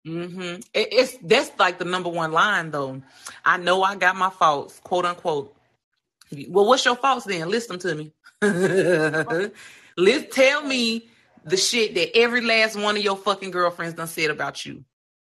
[0.07, 0.41] Hmm
[0.73, 3.01] It, it's that's like the number one line though.
[3.43, 5.53] I know I got my faults, quote unquote.
[6.49, 7.49] Well, what's your faults then?
[7.49, 8.11] List them to me.
[9.97, 11.09] List, tell me
[11.45, 14.83] the shit that every last one of your fucking girlfriends done said about you.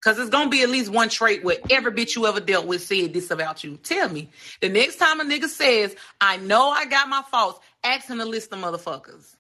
[0.04, 2.84] Cause it's gonna be at least one trait where every bitch you ever dealt with
[2.84, 3.78] said this about you.
[3.78, 4.30] Tell me.
[4.62, 8.26] The next time a nigga says, I know I got my faults, ask him to
[8.26, 9.37] list the motherfuckers.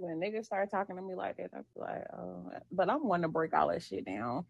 [0.00, 3.22] When niggas start talking to me like that, I feel like, oh, but I'm one
[3.22, 4.44] to break all that shit down.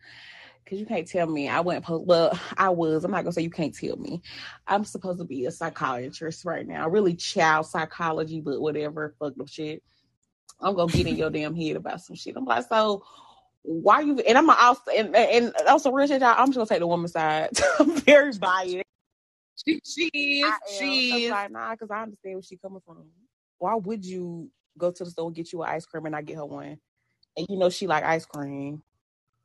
[0.69, 2.05] Cause you can't tell me I went, post.
[2.05, 4.21] well, I was, I'm not gonna say you can't tell me.
[4.67, 9.47] I'm supposed to be a psychiatrist right now, really child psychology, but whatever, fuck the
[9.47, 9.83] shit.
[10.61, 12.37] I'm gonna get in your damn head about some shit.
[12.37, 13.03] I'm like, so
[13.63, 16.81] why you and I'm also and, and also real shit, y'all, I'm just gonna take
[16.81, 17.51] the woman's side.
[17.81, 18.85] I'm very biased.
[19.65, 20.05] She, she
[20.43, 20.53] is.
[20.79, 21.31] She is.
[21.31, 23.05] Like, nah, because I understand where she coming from.
[23.59, 26.23] Why would you go to the store and get you an ice cream and I
[26.23, 26.79] get her one?
[27.37, 28.83] And you know she like ice cream.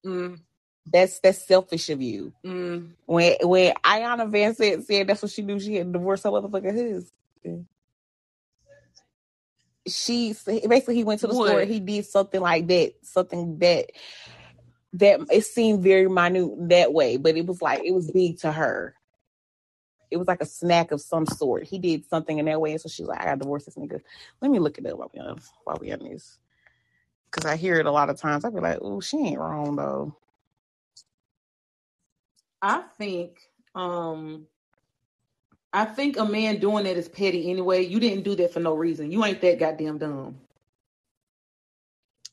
[0.05, 0.39] Mm.
[0.85, 2.33] That's that's selfish of you.
[2.45, 2.91] Mm.
[3.05, 6.93] When when Iyanla Vanzant said that's what she knew she had divorced divorce her motherfucker
[6.93, 7.67] husband
[9.87, 11.49] she basically he went to the what?
[11.49, 13.87] store he did something like that something that
[14.93, 18.51] that it seemed very minute that way but it was like it was big to
[18.51, 18.95] her
[20.13, 22.81] it was like a snack of some sort he did something in that way and
[22.81, 23.99] so she's like i gotta divorce this nigga
[24.41, 26.37] let me look it up while we on while we on this
[27.31, 29.75] because i hear it a lot of times i'd be like oh she ain't wrong
[29.75, 30.15] though
[32.61, 33.39] i think
[33.75, 34.45] um
[35.73, 37.83] I think a man doing that is petty anyway.
[37.83, 39.11] You didn't do that for no reason.
[39.11, 40.39] You ain't that goddamn dumb.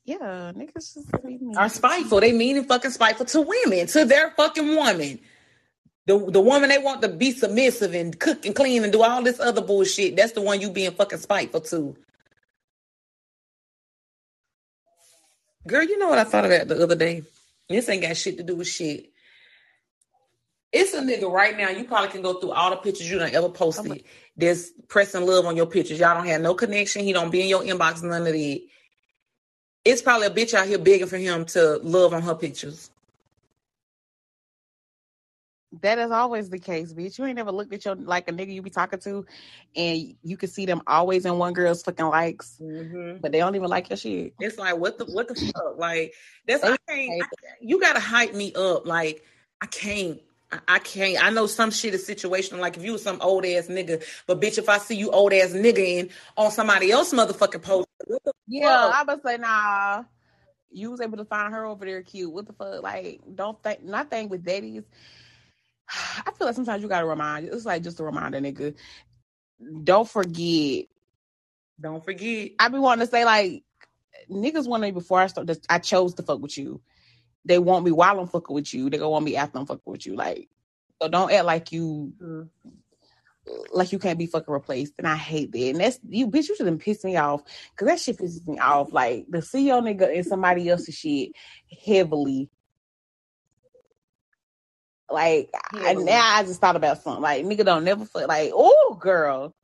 [0.04, 1.08] Yeah, niggas just
[1.56, 2.20] are spiteful.
[2.20, 5.20] They mean and fucking spiteful to women, to their fucking woman.
[6.10, 9.22] The the woman they want to be submissive and cook and clean and do all
[9.22, 10.16] this other bullshit.
[10.16, 11.96] That's the one you being fucking spiteful to.
[15.66, 17.24] Girl, you know what I thought of that the other day?
[17.68, 19.10] This ain't got shit to do with shit.
[20.72, 21.70] It's a nigga right now.
[21.70, 23.92] You probably can go through all the pictures you done ever posted.
[23.92, 24.04] A-
[24.36, 26.00] There's pressing love on your pictures.
[26.00, 27.04] Y'all don't have no connection.
[27.04, 28.62] He don't be in your inbox, none of that.
[29.84, 32.90] It's probably a bitch out here begging for him to love on her pictures.
[35.82, 37.16] That is always the case, bitch.
[37.16, 39.24] You ain't never looked at your like a nigga you be talking to,
[39.76, 43.18] and you can see them always in one girl's fucking likes, mm-hmm.
[43.20, 44.34] but they don't even like your shit.
[44.40, 45.78] It's like what the what the fuck?
[45.78, 46.12] Like
[46.44, 47.22] that's I can't.
[47.22, 47.26] I,
[47.60, 48.84] you gotta hype me up.
[48.84, 49.24] Like
[49.60, 50.20] I can't.
[50.66, 51.24] I can't.
[51.24, 52.58] I know some shit is situational.
[52.58, 55.32] Like if you was some old ass nigga, but bitch, if I see you old
[55.32, 57.86] ass nigga in on somebody else motherfucking post,
[58.48, 60.02] yeah, I would say nah.
[60.72, 62.32] You was able to find her over there cute.
[62.32, 62.82] What the fuck?
[62.82, 63.84] Like, don't think.
[63.84, 64.84] Not think with daddies.
[66.26, 67.48] I feel like sometimes you gotta remind.
[67.48, 68.74] It's like just a reminder, nigga.
[69.84, 70.86] Don't forget.
[71.80, 72.52] Don't forget.
[72.58, 73.62] I be wanting to say like,
[74.30, 75.50] niggas want me before I start.
[75.68, 76.80] I chose to fuck with you
[77.44, 78.90] they want me while I'm fucking with you.
[78.90, 80.14] They gonna want me after I'm fucking with you.
[80.14, 80.48] Like,
[81.00, 82.48] so don't act like you mm.
[83.72, 84.94] like you can't be fucking replaced.
[84.98, 85.70] And I hate that.
[85.70, 86.48] And that's you, bitch.
[86.48, 88.92] You shouldn't piss me off because that shit pisses me off.
[88.92, 91.30] Like the CEO nigga and somebody else's shit
[91.84, 92.50] heavily.
[95.10, 97.22] Like I, now, I just thought about something.
[97.22, 98.28] Like nigga don't never fuck.
[98.28, 99.54] Like oh girl,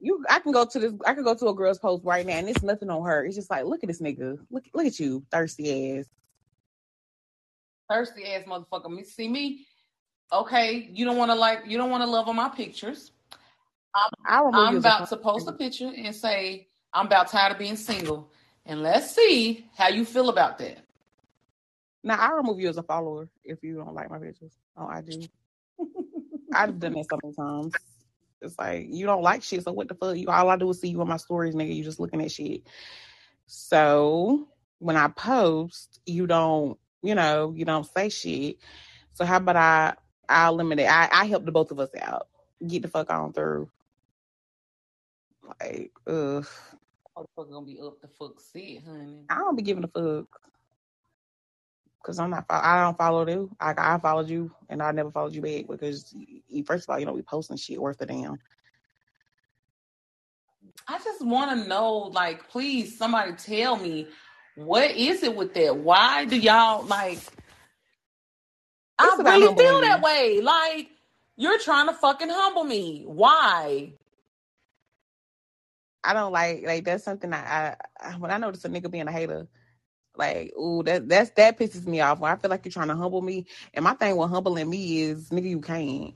[0.00, 2.34] you I can go to this I can go to a girl's post right now
[2.34, 3.24] and it's nothing on her.
[3.24, 4.38] It's just like look at this nigga.
[4.50, 6.06] Look look at you, thirsty ass
[7.92, 8.90] thirsty ass motherfucker.
[8.90, 9.66] Me, See me?
[10.32, 13.12] Okay, you don't want to like, you don't want to love on my pictures.
[14.26, 18.30] I'm, I'm about to post a picture and say I'm about tired of being single,
[18.64, 20.86] and let's see how you feel about that.
[22.04, 25.00] Now I remove you as a follower if you don't like my pictures oh, I
[25.02, 25.22] do.
[26.54, 27.74] I've done that so many times.
[28.40, 30.16] It's like you don't like shit, so what the fuck?
[30.16, 31.74] You all I do is see you on my stories, nigga.
[31.74, 32.62] You just looking at shit.
[33.46, 34.48] So
[34.78, 38.58] when I post, you don't you know, you don't say shit.
[39.14, 39.94] So how about I
[40.28, 42.28] I eliminate I, I help the both of us out.
[42.66, 43.70] Get the fuck on through.
[45.60, 46.46] Like, ugh.
[47.16, 49.24] Motherfucker gonna be up the fuck shit, honey.
[49.28, 50.26] I don't be giving a fuck.
[52.02, 52.46] Cause I'm not.
[52.50, 53.54] I don't follow you.
[53.60, 56.12] I I followed you, and I never followed you back because
[56.48, 58.38] you, first of all, you know we posting shit worth a damn.
[60.88, 64.08] I just want to know, like, please, somebody tell me
[64.56, 65.76] what is it with that?
[65.76, 67.18] Why do y'all like?
[68.98, 70.02] I really feel that me.
[70.02, 70.40] way.
[70.42, 70.88] Like
[71.36, 73.04] you're trying to fucking humble me.
[73.06, 73.92] Why?
[76.04, 79.12] I don't like like that's something I, I when I notice a nigga being a
[79.12, 79.46] hater,
[80.16, 82.20] like ooh that that's that pisses me off.
[82.20, 85.02] When I feel like you're trying to humble me, and my thing with humbling me
[85.02, 86.14] is nigga you can't.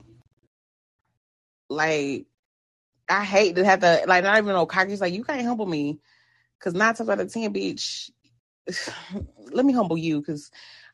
[1.69, 2.27] Like
[3.09, 4.95] I hate to have to like not even know cocky.
[4.97, 5.99] Like you can't humble me,
[6.59, 8.11] cause nine times out of ten, bitch,
[9.51, 10.51] let me humble you because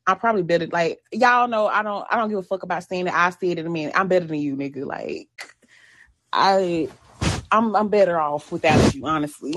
[0.08, 0.68] I'm probably better.
[0.68, 3.60] Like y'all know, I don't, I don't give a fuck about saying that I said
[3.60, 3.66] it.
[3.66, 4.86] I mean, I'm better than you, nigga.
[4.86, 5.30] Like
[6.32, 6.90] I
[7.52, 9.56] I'm I'm better off without you, honestly.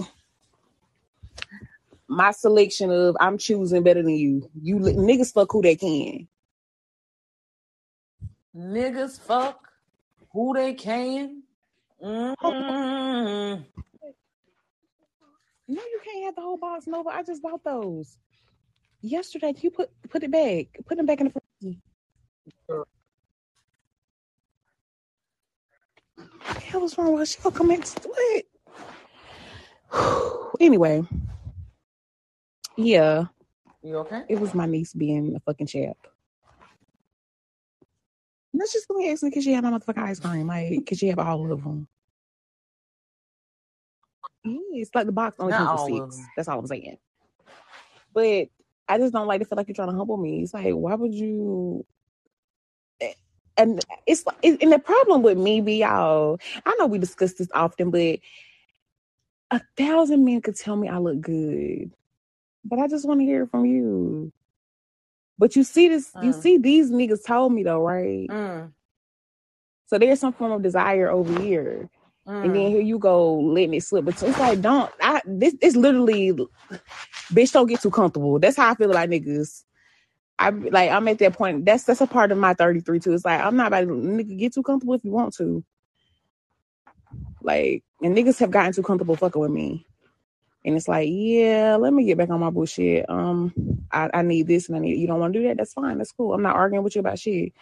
[2.08, 4.50] My selection of I'm choosing better than you.
[4.62, 6.28] You li- niggas fuck who they can.
[8.56, 9.68] Niggas fuck
[10.32, 11.42] who they can.
[12.02, 12.34] Mm.
[15.68, 17.10] No, you can't have the whole box, Nova.
[17.10, 18.18] I just bought those
[19.02, 19.54] yesterday.
[19.60, 20.66] You put put it back.
[20.86, 21.78] Put them back in the fridge.
[26.54, 27.26] The hell was wrong with her?
[27.26, 28.44] She gonna come back to
[30.60, 31.04] anyway,
[32.76, 33.26] yeah,
[33.82, 34.22] You okay?
[34.28, 35.96] it was my niece being a fucking champ.
[38.54, 40.46] Let's just me ask me because she had my motherfucking ice cream.
[40.48, 41.88] Like, because she have all of them.
[44.44, 46.30] Yeah, it's like the box only Not comes with six.
[46.36, 46.98] That's all I'm saying.
[48.14, 48.48] But
[48.88, 50.42] I just don't like to feel like you're trying to humble me.
[50.42, 51.86] It's like, why would you?
[53.00, 53.14] eh,
[53.56, 56.40] And it's like, and the problem with me be y'all.
[56.66, 58.20] I know we discuss this often, but
[59.50, 61.92] a thousand men could tell me I look good,
[62.68, 64.32] but I just want to hear it from you.
[65.38, 66.42] But you see this, you Mm.
[66.42, 68.28] see these niggas told me though, right?
[68.30, 68.72] Mm.
[69.86, 71.88] So there's some form of desire over here.
[72.42, 72.70] And then Mm.
[72.70, 74.04] here you go letting it slip.
[74.06, 76.32] But it's like, don't I this it's literally
[77.32, 78.38] bitch, don't get too comfortable.
[78.40, 79.64] That's how I feel about niggas.
[80.38, 81.64] I like I'm at that point.
[81.66, 83.14] That's that's a part of my 33 too.
[83.14, 85.64] It's like I'm not about to nigga get too comfortable if you want to.
[87.42, 89.86] Like, and niggas have gotten too comfortable fucking with me.
[90.66, 93.10] And it's like, yeah, let me get back on my bullshit.
[93.10, 93.54] Um,
[93.92, 95.58] I, I need this and I need you don't want to do that.
[95.58, 95.98] That's fine.
[95.98, 96.34] That's cool.
[96.34, 97.54] I'm not arguing with you about shit.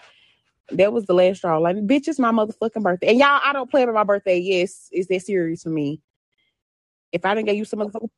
[0.70, 1.58] That was the last straw.
[1.58, 3.08] Like, bitch, it's my motherfucking birthday.
[3.08, 4.38] And y'all, I don't play about my birthday.
[4.38, 6.00] Yes, it's that serious for me.
[7.12, 8.10] If I didn't get you some motherfucking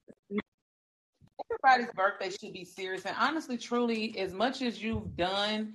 [1.50, 3.04] Everybody's birthday should be serious.
[3.06, 5.74] And honestly, truly, as much as you've done,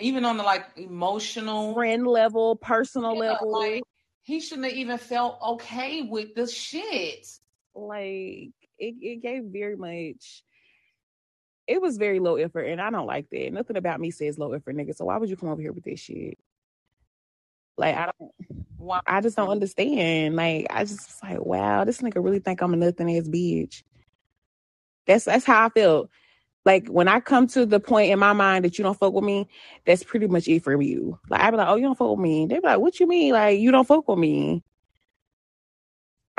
[0.00, 3.84] even on the like emotional friend level, personal Yeah, level, like
[4.22, 7.39] he shouldn't have even felt okay with the shit.
[7.74, 10.42] Like it, it gave very much
[11.66, 13.52] it was very low effort and I don't like that.
[13.52, 14.94] Nothing about me says low effort, nigga.
[14.94, 16.38] So why would you come over here with this shit?
[17.76, 18.32] Like I don't
[18.76, 19.00] Why?
[19.06, 20.36] I just don't understand.
[20.36, 23.82] Like I just like, wow, this nigga really think I'm a nothing ass bitch.
[25.06, 26.10] That's that's how I feel.
[26.64, 29.24] Like when I come to the point in my mind that you don't fuck with
[29.24, 29.48] me,
[29.86, 31.18] that's pretty much it for you.
[31.30, 32.46] Like I be like, oh, you don't fuck with me.
[32.46, 33.32] They be like, what you mean?
[33.32, 34.62] Like you don't fuck with me.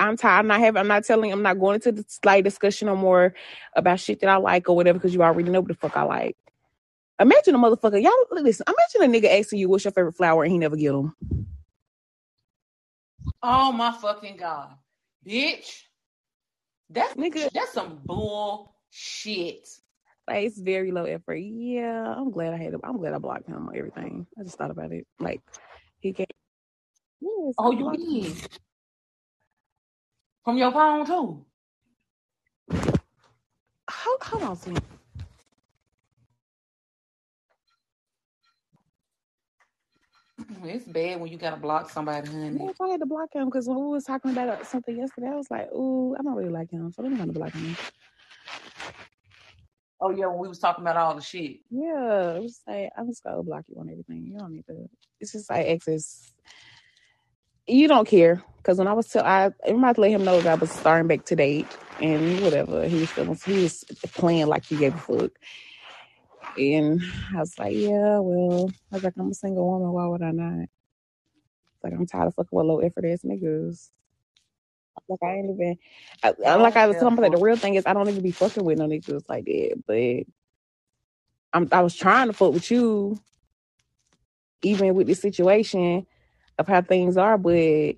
[0.01, 0.39] I'm tired.
[0.39, 0.79] I'm not having.
[0.79, 1.31] I'm not telling.
[1.31, 3.33] I'm not going into the slight discussion no more
[3.75, 6.03] about shit that I like or whatever because you already know what the fuck I
[6.03, 6.37] like.
[7.19, 8.01] Imagine a motherfucker.
[8.01, 8.65] Y'all listen.
[8.67, 11.15] Imagine a nigga asking you what's your favorite flower and he never get them.
[13.43, 14.69] Oh my fucking god,
[15.27, 15.83] bitch!
[16.89, 17.49] That's Nigga.
[17.53, 19.67] that's some bullshit.
[20.27, 21.35] Like it's very low effort.
[21.35, 22.73] Yeah, I'm glad I had.
[22.73, 22.81] Him.
[22.83, 24.27] I'm glad I blocked him on everything.
[24.39, 25.07] I just thought about it.
[25.19, 25.41] Like
[25.99, 26.31] he can't.
[27.21, 28.49] Yes, Oh, you did
[30.43, 31.45] from your phone too.
[33.89, 34.73] Hold, hold on, see.
[40.63, 42.65] It's bad when you gotta block somebody, honey.
[42.65, 45.27] Yes, I had to block him because when we was talking about uh, something yesterday,
[45.27, 47.75] I was like, "Ooh, I don't really like him, so I'm gonna block him."
[50.01, 51.57] Oh yeah, when we was talking about all the shit.
[51.69, 54.25] Yeah, it was like I'm just gonna block you on everything.
[54.25, 54.89] You don't need to.
[55.19, 56.33] It's just like access.
[57.67, 60.51] You don't care because when I was tell I everybody to let him know that
[60.51, 61.67] I was starting back to date
[62.01, 63.39] and whatever he was feeling.
[63.45, 65.31] He was playing like he gave a fuck,
[66.57, 67.01] and
[67.35, 69.91] I was like, yeah, well, I was like, I'm a single woman.
[69.91, 70.67] Why would I not?
[71.83, 73.89] Like I'm tired of fucking with low effort ass niggas.
[75.09, 75.77] Like I ain't even.
[76.23, 78.23] I, I- like I was telling him, like the real thing is I don't even
[78.23, 79.83] be fucking with no niggas like that.
[79.87, 80.27] But
[81.53, 83.19] I'm I was trying to fuck with you,
[84.63, 86.07] even with this situation
[86.59, 87.95] of how things are, but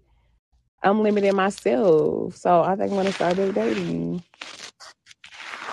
[0.83, 2.35] I'm limiting myself.
[2.37, 4.23] So I think I'm gonna start dating.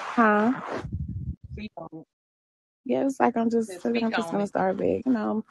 [0.00, 0.52] Huh?
[1.54, 2.06] Speak on it.
[2.84, 4.48] Yeah, it's like I'm just Just I think speak I'm just gonna it.
[4.48, 5.02] start back.
[5.06, 5.44] You know,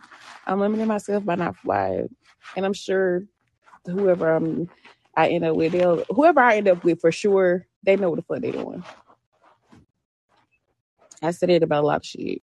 [0.48, 2.04] I'm limiting myself by not fly.
[2.56, 3.24] And I'm sure
[3.86, 4.70] whoever I'm
[5.18, 8.18] I end up with, they'll whoever I end up with for sure, they know what
[8.18, 8.84] the fuck they're doing.
[11.24, 12.42] I said it about a lot of shit.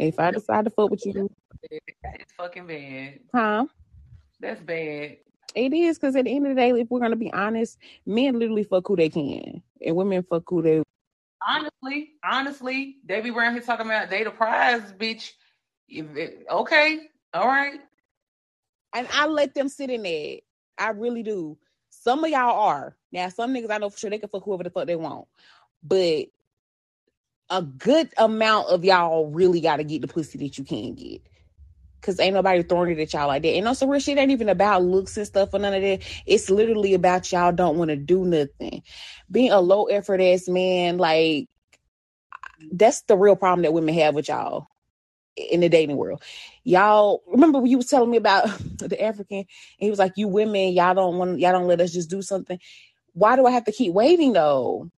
[0.00, 1.28] If I decide to fuck with you,
[1.70, 3.20] It's fucking bad.
[3.34, 3.66] huh?
[4.40, 5.18] That's bad.
[5.54, 8.38] It is because at the end of the day, if we're gonna be honest, men
[8.38, 10.82] literally fuck who they can, and women fuck who they.
[11.46, 15.32] Honestly, honestly, they be around here talking about they the prize, bitch.
[15.88, 17.00] It, okay,
[17.34, 17.80] all right.
[18.94, 20.36] And I let them sit in there.
[20.78, 21.58] I really do.
[21.90, 23.28] Some of y'all are now.
[23.28, 25.26] Some niggas I know for sure they can fuck whoever the fuck they want,
[25.82, 26.26] but
[27.50, 31.22] a good amount of y'all really got to get the pussy that you can get.
[32.02, 33.50] Cause ain't nobody throwing it at y'all like that.
[33.50, 36.00] And also real shit ain't even about looks and stuff or none of that.
[36.24, 38.82] It's literally about y'all don't want to do nothing.
[39.30, 41.48] Being a low effort ass man, like
[42.72, 44.68] that's the real problem that women have with y'all
[45.36, 46.22] in the dating world.
[46.64, 48.48] Y'all remember when you was telling me about
[48.78, 49.46] the African and
[49.78, 52.58] he was like, You women, y'all don't want y'all don't let us just do something.
[53.12, 54.90] Why do I have to keep waiting though?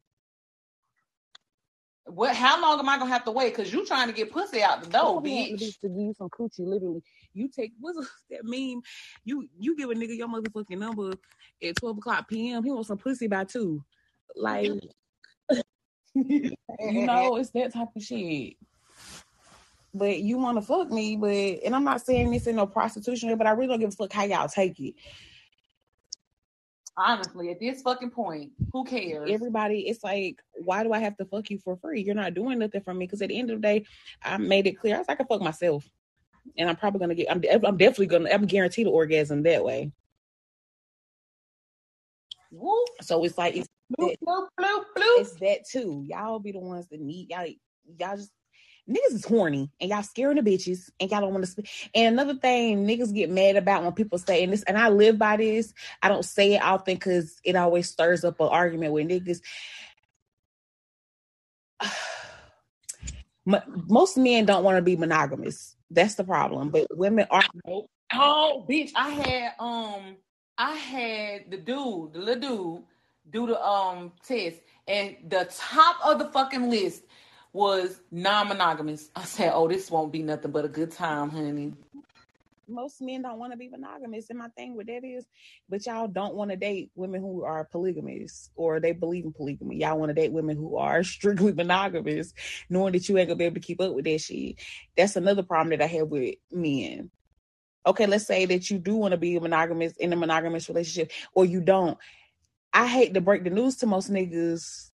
[2.11, 2.35] What?
[2.35, 3.55] How long am I gonna have to wait?
[3.55, 5.59] Cause you trying to get pussy out the door, bitch.
[5.81, 7.03] To give you some coochie, literally.
[7.35, 7.99] You take what's
[8.31, 8.83] that meme?
[9.25, 11.13] You you give a nigga your motherfucking number
[11.63, 12.65] at twelve o'clock p.m.
[12.65, 13.85] He wants some pussy by two.
[14.37, 14.71] Like,
[16.15, 18.55] you know, it's that type of shit.
[19.93, 23.37] But you want to fuck me, but and I'm not saying this in no prostitution,
[23.37, 24.95] but I really don't give a fuck how y'all take it.
[27.03, 29.31] Honestly, at this fucking point, who cares?
[29.31, 32.03] Everybody, it's like, why do I have to fuck you for free?
[32.03, 33.07] You're not doing nothing for me.
[33.07, 33.87] Because at the end of the day,
[34.23, 35.89] I made it clear I was like, I fuck myself,
[36.59, 37.31] and I'm probably gonna get.
[37.31, 38.29] I'm, I'm definitely gonna.
[38.31, 39.91] I'm guaranteed an orgasm that way.
[42.53, 42.85] Woo.
[43.01, 43.69] So it's like it's
[43.99, 45.21] bloop, bloop, bloop, bloop.
[45.21, 46.05] It's that too.
[46.07, 47.47] Y'all be the ones that need y'all.
[47.99, 48.31] Y'all just
[48.89, 51.69] niggas is horny and y'all scaring the bitches and y'all don't want to speak.
[51.95, 55.19] And another thing niggas get mad about when people say and this, and I live
[55.19, 55.73] by this.
[56.03, 59.41] I don't say it often because it always stirs up an argument with niggas.
[63.89, 65.77] Most men don't want to be monogamous.
[65.91, 66.71] That's the problem.
[66.71, 67.43] But women are.
[68.13, 68.91] Oh, bitch!
[68.95, 70.17] I had um,
[70.59, 72.41] I had the dude, the little
[72.77, 72.83] dude,
[73.31, 77.05] do the um test, and the top of the fucking list
[77.53, 79.11] was non-monogamous.
[79.15, 81.73] I said, "Oh, this won't be nothing but a good time, honey."
[82.69, 85.27] Most men don't want to be monogamous, and my thing with that is,
[85.69, 89.79] but y'all don't want to date women who are polygamous or they believe in polygamy.
[89.79, 92.33] Y'all want to date women who are strictly monogamous,
[92.69, 94.57] knowing that you ain't gonna be able to keep up with that shit.
[94.97, 97.11] That's another problem that I have with men.
[97.85, 101.45] Okay, let's say that you do want to be monogamous in a monogamous relationship, or
[101.45, 101.99] you don't.
[102.73, 104.90] I hate to break the news to most niggas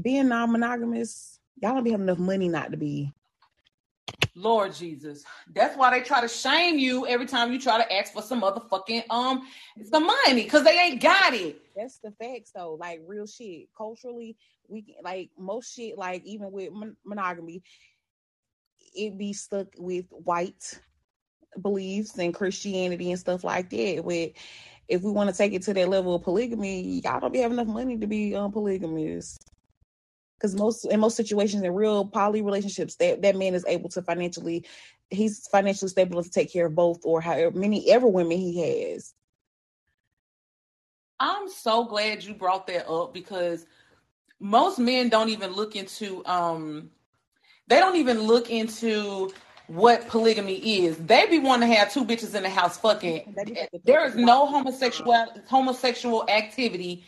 [0.00, 3.12] being non-monogamous, y'all don't be having enough money not to be.
[4.36, 5.24] Lord Jesus.
[5.54, 8.42] That's why they try to shame you every time you try to ask for some
[8.42, 9.48] motherfucking um
[9.90, 11.56] some money because they ain't got it.
[11.74, 13.68] That's the facts though, like real shit.
[13.76, 14.36] Culturally,
[14.68, 17.62] we like most shit, like even with mon- monogamy,
[18.94, 20.78] it be stuck with white
[21.60, 24.02] beliefs and Christianity and stuff like that.
[24.04, 24.32] With
[24.86, 27.58] if we want to take it to that level of polygamy, y'all don't be having
[27.58, 29.38] enough money to be um polygamous
[30.38, 34.02] because most in most situations in real poly relationships that that man is able to
[34.02, 34.64] financially
[35.10, 39.14] he's financially stable to take care of both or however many ever women he has
[41.20, 43.66] i'm so glad you brought that up because
[44.40, 46.90] most men don't even look into um
[47.68, 49.32] they don't even look into
[49.68, 50.96] what polygamy is.
[50.98, 53.34] They be wanting to have two bitches in the house fucking.
[53.84, 57.04] There is no homosexual homosexual activity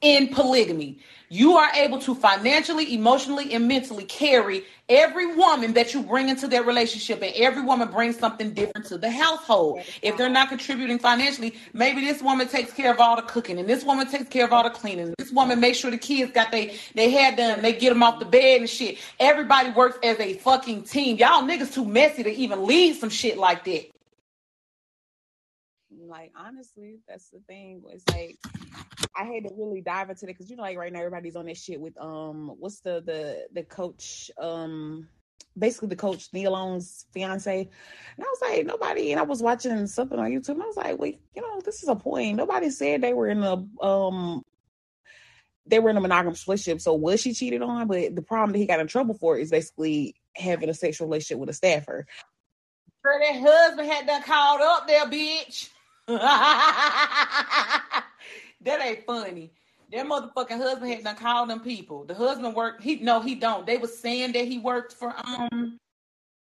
[0.00, 0.98] in polygamy.
[1.28, 6.46] You are able to financially, emotionally, and mentally carry every woman that you bring into
[6.46, 9.80] their relationship, and every woman brings something different to the household.
[10.02, 13.68] If they're not contributing financially, maybe this woman takes care of all the cooking, and
[13.68, 15.14] this woman takes care of all the cleaning.
[15.18, 18.20] This woman makes sure the kids got they they hair done, they get them off
[18.20, 18.98] the bed and shit.
[19.18, 21.16] Everybody works as a fucking team.
[21.16, 23.95] Y'all niggas too messy to even lead some shit like that.
[26.08, 27.82] Like honestly, that's the thing.
[27.90, 28.38] It's like
[29.14, 31.46] I had to really dive into it because you know, like right now, everybody's on
[31.46, 35.08] this shit with um, what's the the the coach um,
[35.58, 39.12] basically the coach Long's fiance, and I was like, nobody.
[39.12, 41.82] And I was watching something on YouTube, and I was like, wait, you know, this
[41.82, 42.36] is a point.
[42.36, 44.42] Nobody said they were in a um,
[45.66, 46.80] they were in a monogamous relationship.
[46.80, 47.88] So was she cheated on?
[47.88, 51.38] But the problem that he got in trouble for is basically having a sexual relationship
[51.38, 52.06] with a staffer.
[53.02, 55.70] Her that husband had done called up there, bitch.
[58.66, 59.52] That ain't funny.
[59.92, 62.04] Their motherfucking husband had done called them people.
[62.04, 62.82] The husband worked.
[62.82, 63.64] He no, he don't.
[63.64, 65.78] They was saying that he worked for um.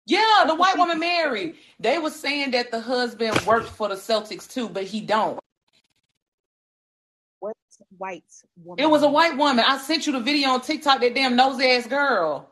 [0.06, 1.56] Yeah, the white woman married.
[1.78, 5.38] They was saying that the husband worked for the Celtics too, but he don't.
[7.40, 7.56] What
[7.98, 8.24] white
[8.64, 8.82] woman?
[8.82, 9.64] It was a white woman.
[9.66, 11.00] I sent you the video on TikTok.
[11.00, 12.48] That damn nosy ass girl.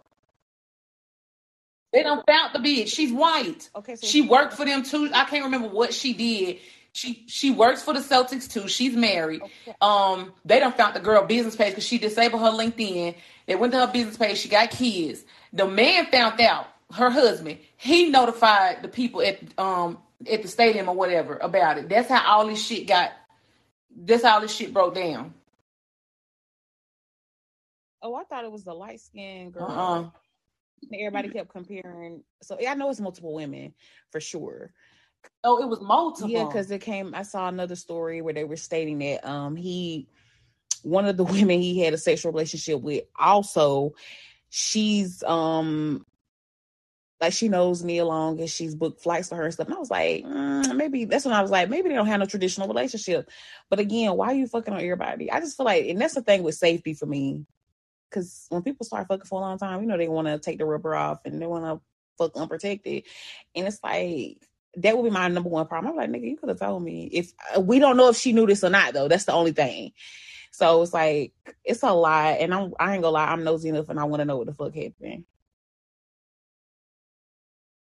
[1.92, 2.88] They don't found the bitch.
[2.88, 3.70] She's white.
[3.76, 5.10] Okay, so she worked for them too.
[5.14, 6.58] I can't remember what she did.
[6.94, 8.68] She she works for the Celtics too.
[8.68, 9.42] She's married.
[9.42, 9.74] Okay.
[9.80, 13.16] Um, they don't found the girl business page because she disabled her LinkedIn.
[13.46, 14.38] They went to her business page.
[14.38, 15.24] She got kids.
[15.52, 17.58] The man found out her husband.
[17.76, 19.98] He notified the people at um
[20.30, 21.88] at the stadium or whatever about it.
[21.88, 23.10] That's how all this shit got.
[23.96, 25.34] That's how this shit broke down.
[28.02, 29.64] Oh, I thought it was the light skinned girl.
[29.68, 30.10] Uh-uh.
[30.96, 32.22] everybody kept comparing.
[32.40, 33.74] So yeah, I know it's multiple women
[34.12, 34.72] for sure.
[35.42, 36.30] Oh, it was multiple.
[36.30, 37.14] Yeah, because it came.
[37.14, 40.08] I saw another story where they were stating that um he,
[40.82, 43.94] one of the women he had a sexual relationship with, also,
[44.48, 46.04] she's um
[47.20, 49.66] like she knows Nia Long and she's booked flights for her and stuff.
[49.66, 52.20] And I was like, mm, maybe that's when I was like, maybe they don't have
[52.20, 53.30] no traditional relationship.
[53.70, 55.30] But again, why are you fucking on everybody?
[55.30, 57.46] I just feel like, and that's the thing with safety for me.
[58.10, 60.58] Cause when people start fucking for a long time, you know, they want to take
[60.58, 61.80] the rubber off and they want to
[62.18, 63.04] fuck unprotected.
[63.54, 64.46] And it's like,
[64.76, 65.92] that would be my number one problem.
[65.92, 67.08] I'm like, nigga, you could have told me.
[67.12, 69.52] If uh, we don't know if she knew this or not, though, that's the only
[69.52, 69.92] thing.
[70.50, 71.32] So it's like
[71.64, 74.20] it's a lot, and I'm I ain't gonna lie, I'm nosy enough, and I want
[74.20, 75.24] to know what the fuck happened.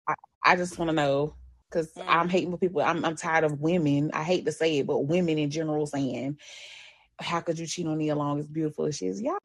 [0.07, 1.35] I, I just want to know
[1.69, 2.03] because mm.
[2.07, 2.81] I'm hating for people.
[2.81, 4.11] I'm I'm tired of women.
[4.13, 6.37] I hate to say it, but women in general saying,
[7.19, 9.37] "How could you cheat on me along As beautiful as she is." Yeah,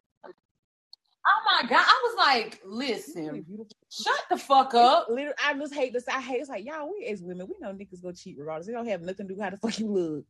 [1.24, 1.84] Oh my god!
[1.86, 3.46] I was like, listen,
[3.88, 5.06] shut the fuck up.
[5.08, 6.08] Literally, I just hate this.
[6.08, 6.90] I hate it's like y'all.
[6.90, 8.66] We as women, we know niggas go cheat regardless.
[8.66, 10.24] They don't have nothing to do how the fuck you look.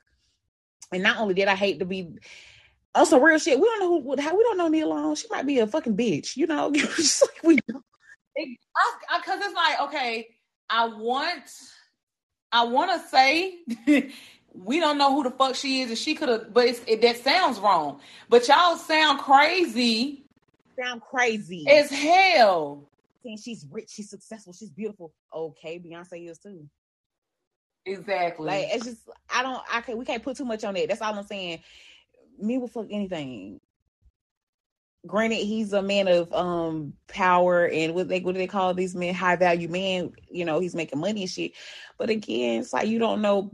[0.93, 2.09] And not only did I hate to be
[2.95, 3.59] oh, also real shit.
[3.59, 4.21] We don't know who.
[4.21, 5.15] How we don't know Nia Long.
[5.15, 6.37] She might be a fucking bitch.
[6.37, 7.55] You know, just like we.
[7.57, 10.29] Because it's like okay,
[10.69, 11.51] I want,
[12.51, 13.55] I want to say.
[14.55, 17.17] we don't know who the fuck she is, and she could have, but it, that
[17.17, 18.01] sounds wrong.
[18.29, 20.22] But y'all sound crazy
[20.79, 22.89] sound crazy as hell.
[23.25, 25.13] Saying she's rich, she's successful, she's beautiful.
[25.35, 26.69] Okay, Beyonce is too.
[27.85, 28.47] Exactly.
[28.47, 29.01] Like it's just
[29.33, 30.89] I don't I can't we can't put too much on it.
[30.89, 31.61] That's all I'm saying.
[32.39, 33.61] Me will fuck anything.
[35.05, 38.95] Granted, he's a man of um power and what they what do they call these
[38.95, 40.13] men high value men.
[40.31, 41.53] You know, he's making money and shit.
[41.99, 43.51] But again, it's like you don't know.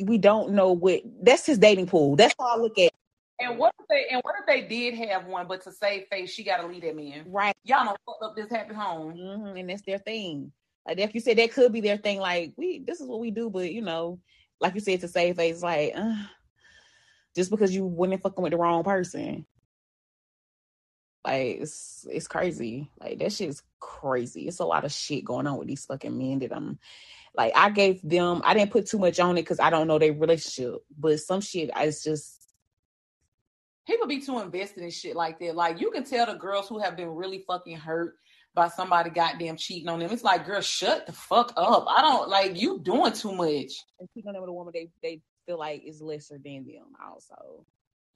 [0.00, 2.14] We don't know what that's his dating pool.
[2.14, 2.92] That's all I look at.
[3.40, 6.30] And what if they and what if they did have one, but to save face,
[6.30, 7.24] she got to leave that man.
[7.28, 7.54] Right.
[7.64, 9.56] Y'all know fucked up this happy home, mm-hmm.
[9.56, 10.52] and that's their thing.
[10.86, 13.30] Like if you said that could be their thing, like we this is what we
[13.30, 14.18] do, but you know,
[14.60, 16.16] like you said to save face, like uh,
[17.36, 19.46] just because you wouldn't fucking with the wrong person.
[21.24, 22.90] Like it's it's crazy.
[22.98, 24.48] Like that shit is crazy.
[24.48, 26.78] It's a lot of shit going on with these fucking men that I'm
[27.36, 29.98] like I gave them I didn't put too much on it because I don't know
[29.98, 30.76] their relationship.
[30.98, 32.37] But some shit it's just
[33.88, 35.56] people be too invested in shit like that.
[35.56, 38.14] Like you can tell the girls who have been really fucking hurt
[38.54, 40.10] by somebody goddamn cheating on them.
[40.12, 41.86] It's like, girl, shut the fuck up.
[41.88, 43.72] I don't like you doing too much.
[43.98, 46.84] And cheating on them with a woman they they feel like is lesser than them
[47.02, 47.64] also.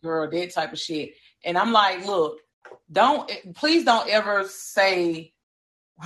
[0.03, 1.15] Girl, that type of shit.
[1.45, 2.39] And I'm like, look,
[2.91, 5.33] don't please don't ever say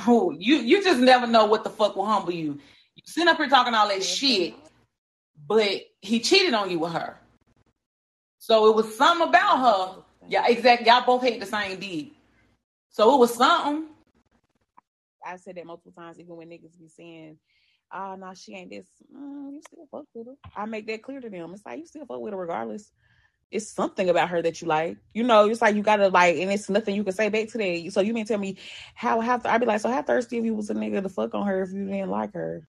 [0.06, 2.58] oh, you you just never know what the fuck will humble you.
[2.94, 4.54] You sit up here talking all that shit,
[5.46, 7.18] but he cheated on you with her.
[8.46, 10.02] So it was something about her.
[10.28, 10.86] Yeah, exactly.
[10.86, 12.12] Y'all both hate the same deed.
[12.90, 13.88] So it was something.
[15.26, 17.38] I said that multiple times, even when niggas be saying,
[17.92, 20.34] "Oh no, she ain't this." Mm, you still fuck with her.
[20.56, 21.54] I make that clear to them.
[21.54, 22.92] It's like you still fuck with her regardless.
[23.50, 24.96] It's something about her that you like.
[25.12, 27.58] You know, it's like you gotta like, and it's nothing you can say back to
[27.58, 27.90] that.
[27.90, 28.58] So you mean tell me
[28.94, 31.34] how how I'd be like, so how thirsty if you was a nigga to fuck
[31.34, 32.68] on her if you didn't like her?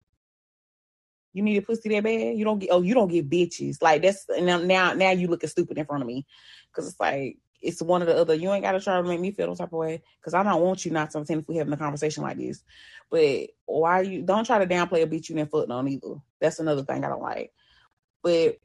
[1.38, 2.36] You need a pussy that bad?
[2.36, 3.80] You don't get oh you don't get bitches.
[3.80, 6.26] Like that's now now now you looking stupid in front of me.
[6.74, 8.34] Cause it's like it's one or the other.
[8.34, 10.02] You ain't gotta try to make me feel no type of way.
[10.24, 12.64] Cause I don't want you not to attend if we having a conversation like this.
[13.12, 16.16] But why you don't try to downplay or beat you in foot on either.
[16.42, 17.54] That's another thing I don't like.
[18.24, 18.58] But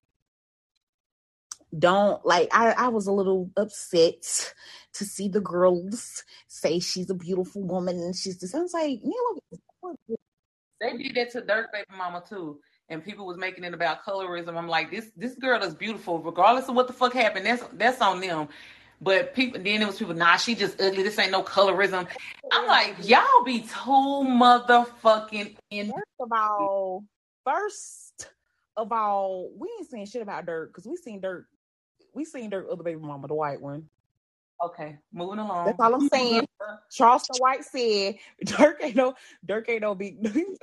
[1.78, 4.54] don't like I, I was a little upset
[4.94, 9.40] to see the girls say she's a beautiful woman and she's just was like, you
[9.82, 9.96] know,
[10.82, 12.58] they did that to Durk baby mama too.
[12.88, 14.56] And people was making it about colorism.
[14.56, 17.46] I'm like, this this girl is beautiful, regardless of what the fuck happened.
[17.46, 18.48] That's that's on them.
[19.00, 21.02] But people then it was people, nah, she just ugly.
[21.02, 22.06] This ain't no colorism.
[22.52, 25.86] I'm like, y'all be too motherfucking in.
[25.86, 27.04] First of all,
[27.44, 28.28] first
[28.76, 31.44] of all, we ain't saying shit about Durk because we seen Durk,
[32.14, 33.88] we seen Durk other baby mama, the white one.
[34.62, 35.66] Okay, moving along.
[35.66, 36.46] That's all I'm saying.
[36.92, 39.14] Charleston White said Durk ain't no
[39.46, 40.22] Durk ain't no big.
[40.32, 40.56] Gangsters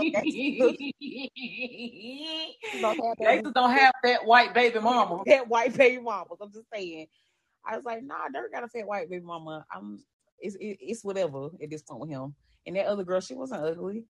[3.54, 5.22] don't have that white baby mama.
[5.26, 6.26] That white baby mama.
[6.40, 7.06] I'm just saying.
[7.66, 9.64] I was like, nah, Durk got a fat white baby mama.
[9.74, 10.02] I'm.
[10.38, 12.34] It's it, it's whatever at this point with him.
[12.66, 14.04] And that other girl, she wasn't ugly.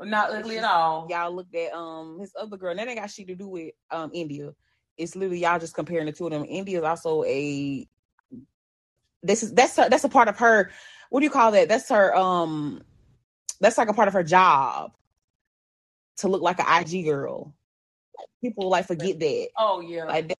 [0.00, 1.08] Not ugly at all.
[1.10, 2.74] Y'all looked at um his other girl.
[2.74, 4.52] That ain't got shit to do with um India
[5.00, 6.44] it's literally y'all just comparing the two of them.
[6.48, 7.88] India is also a
[9.22, 10.70] this is that's a, that's a part of her.
[11.10, 11.68] What do you call that?
[11.68, 12.82] That's her um
[13.60, 14.92] that's like a part of her job
[16.18, 17.54] to look like an IG girl.
[18.42, 19.48] People like forget that.
[19.58, 20.04] Oh yeah.
[20.04, 20.38] Like that.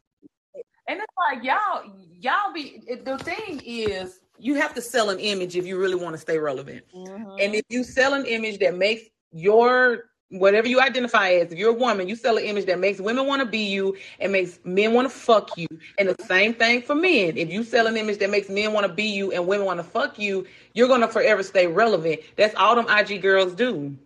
[0.89, 5.57] And it's like y'all y'all be the thing is you have to sell an image
[5.57, 6.85] if you really want to stay relevant.
[6.95, 7.45] Mhm.
[7.45, 11.71] And if you sell an image that makes your whatever you identify as, if you're
[11.71, 14.59] a woman, you sell an image that makes women want to be you and makes
[14.65, 15.67] men want to fuck you.
[15.99, 17.37] And the same thing for men.
[17.37, 19.79] If you sell an image that makes men want to be you and women want
[19.79, 22.21] to fuck you, you're gonna forever stay relevant.
[22.37, 23.97] That's all them IG girls do.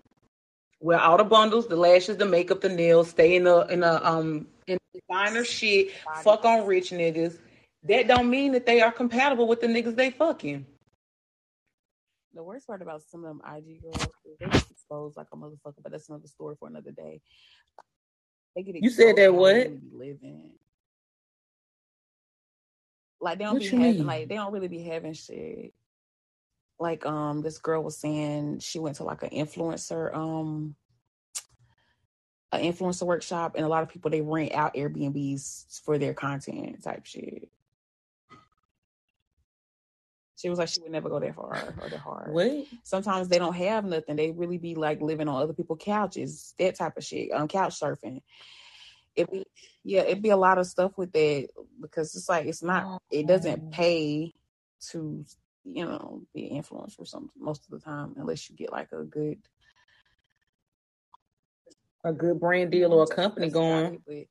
[0.81, 4.01] Wear all the bundles, the lashes, the makeup, the nails, stay in the in a
[4.03, 5.93] um in designer shit,
[6.23, 7.39] fuck on rich niggas.
[7.85, 10.65] That don't mean that they are compatible with the niggas they fucking.
[12.35, 15.37] The worst part about some of them IG girls is they get exposed like a
[15.37, 17.21] motherfucker, but that's another story for another day.
[18.57, 19.53] They get You said that what?
[19.55, 20.51] they really be living.
[23.21, 24.07] Like they don't What be having mean?
[24.07, 25.73] like they don't really be having shit.
[26.79, 30.75] Like um this girl was saying she went to like an influencer um
[32.53, 36.83] an influencer workshop and a lot of people they rent out Airbnbs for their content
[36.83, 37.49] type shit.
[40.45, 42.67] She was like she would never go that far or that hard What?
[42.83, 44.15] sometimes they don't have nothing.
[44.15, 47.33] They really be like living on other people's couches, that type of shit.
[47.33, 48.21] Um, couch surfing.
[49.17, 49.47] It be
[49.85, 51.49] yeah, it'd be a lot of stuff with that
[51.81, 53.01] because it's like it's not.
[53.11, 54.35] It doesn't pay
[54.91, 55.25] to
[55.65, 59.03] you know be an influencer some most of the time unless you get like a
[59.03, 59.39] good
[62.05, 63.95] A good brand deal or a company going.
[63.95, 64.27] it, But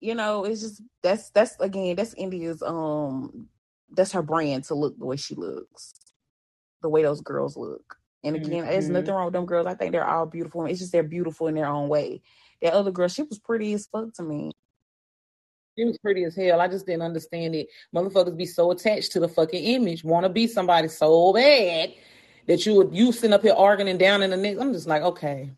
[0.00, 3.48] you know, it's just that's that's again that's India's um
[3.90, 5.94] that's her brand to look the way she looks,
[6.82, 7.96] the way those girls look.
[8.24, 8.92] And again, there's Mhm.
[8.92, 9.66] nothing wrong with them girls.
[9.66, 10.66] I think they're all beautiful.
[10.66, 12.22] It's just they're beautiful in their own way.
[12.60, 14.52] That other girl, she was pretty as fuck to me.
[15.78, 16.60] She was pretty as hell.
[16.60, 17.68] I just didn't understand it.
[17.94, 21.92] Motherfuckers be so attached to the fucking image, want to be somebody so bad
[22.46, 24.56] that you would you sitting up here arguing and down in the neck.
[24.58, 25.52] I'm just like, okay.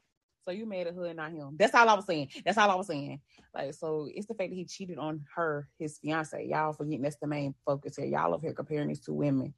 [0.49, 1.57] So you made a hood, not him.
[1.59, 2.31] That's all I was saying.
[2.43, 3.21] That's all I was saying.
[3.55, 6.43] Like, so it's the fact that he cheated on her, his fiance.
[6.47, 8.07] Y'all forgetting that's the main focus here.
[8.07, 9.53] Y'all up here comparing these two women.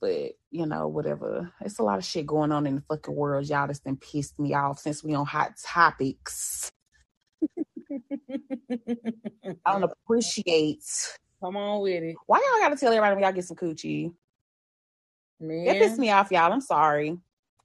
[0.00, 1.52] But you know, whatever.
[1.62, 3.48] It's a lot of shit going on in the fucking world.
[3.48, 6.70] Y'all just done pissed me off since we on hot topics.
[8.30, 10.84] I don't appreciate
[11.42, 14.12] Come on with it, why y'all gotta tell everybody when y'all get some coochie.
[15.40, 15.66] man.
[15.66, 16.52] That pissed me off, y'all.
[16.52, 17.18] I'm sorry.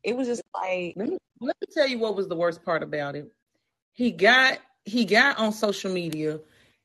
[0.03, 2.83] It was just like Let me let me tell you what was the worst part
[2.83, 3.31] about it.
[3.93, 6.39] He got he got on social media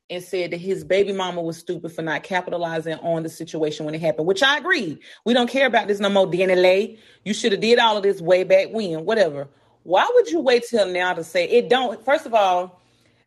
[0.09, 3.93] and said that his baby mama was stupid for not capitalizing on the situation when
[3.93, 4.99] it happened, which I agree.
[5.25, 6.97] We don't care about this no more, DNA.
[7.23, 9.47] You should have did all of this way back when, whatever.
[9.83, 12.81] Why would you wait till now to say it don't first of all,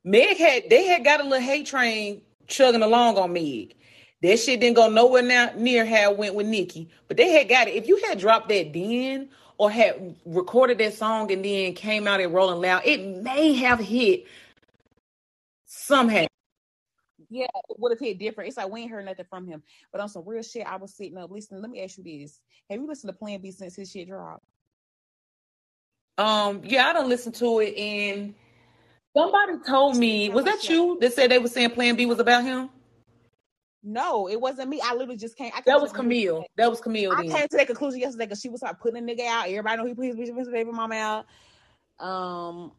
[0.05, 3.75] Meg had they had got a little hate train chugging along on Meg.
[4.23, 7.49] That shit didn't go nowhere now, near how it went with Nicki, but they had
[7.49, 7.75] got it.
[7.75, 9.29] If you had dropped that then
[9.63, 13.79] or had recorded that song and then came out and rolling loud, it may have
[13.79, 14.25] hit
[15.67, 16.27] somehow.
[17.31, 18.49] Yeah, it would have hit different.
[18.49, 19.63] It's like we ain't heard nothing from him.
[19.93, 21.63] But on some real shit, I was sitting up listening.
[21.63, 24.43] Let me ask you this: Have you listened to Plan B since his shit dropped?
[26.19, 28.35] Um, yeah, I don't listen to it, and
[29.17, 32.43] somebody told me, was that you that said they were saying Plan B was about
[32.43, 32.69] him?
[33.85, 34.81] No, it wasn't me.
[34.83, 35.49] I literally just came.
[35.49, 36.45] I came That was Camille.
[36.57, 37.13] That was Camille.
[37.13, 37.31] I Then.
[37.31, 39.49] came to that conclusion yesterday because she was like putting a nigga out.
[39.49, 41.27] Everybody know he put his bitch his baby mama out.
[42.05, 42.73] Um,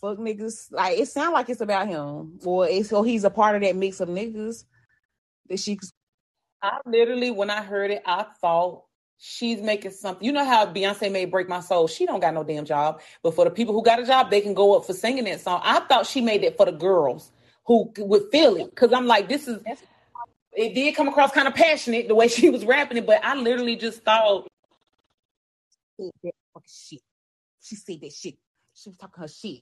[0.00, 0.72] fuck niggas.
[0.72, 3.76] Like it sounds like it's about him, or it's or he's a part of that
[3.76, 4.64] mix of niggas
[5.48, 5.78] that she.
[6.62, 8.84] I literally, when I heard it, I thought
[9.18, 10.24] she's making something.
[10.24, 11.86] You know how Beyonce made "Break My Soul"?
[11.86, 14.40] She don't got no damn job, but for the people who got a job, they
[14.40, 15.60] can go up for singing that song.
[15.62, 17.30] I thought she made it for the girls
[17.66, 19.60] who would feel it, because I'm like, this is.
[20.56, 23.34] It did come across kind of passionate the way she was rapping it, but I
[23.34, 24.46] literally just thought,
[25.98, 27.00] said that fucking shit.
[27.62, 28.34] She said that shit.
[28.74, 29.60] She was talking her shit.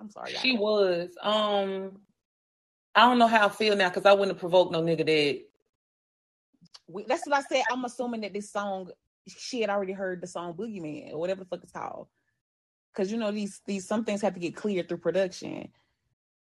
[0.00, 0.40] I'm sorry, y'all.
[0.40, 1.10] She was.
[1.22, 1.98] Um,
[2.94, 5.42] I don't know how I feel now because I wouldn't have provoked no nigga that.
[6.88, 7.64] We, that's what I said.
[7.70, 8.90] I'm assuming that this song,
[9.26, 12.08] she had already heard the song Boogeyman or whatever the fuck it's called.
[12.92, 15.68] Because you know these these some things have to get cleared through production,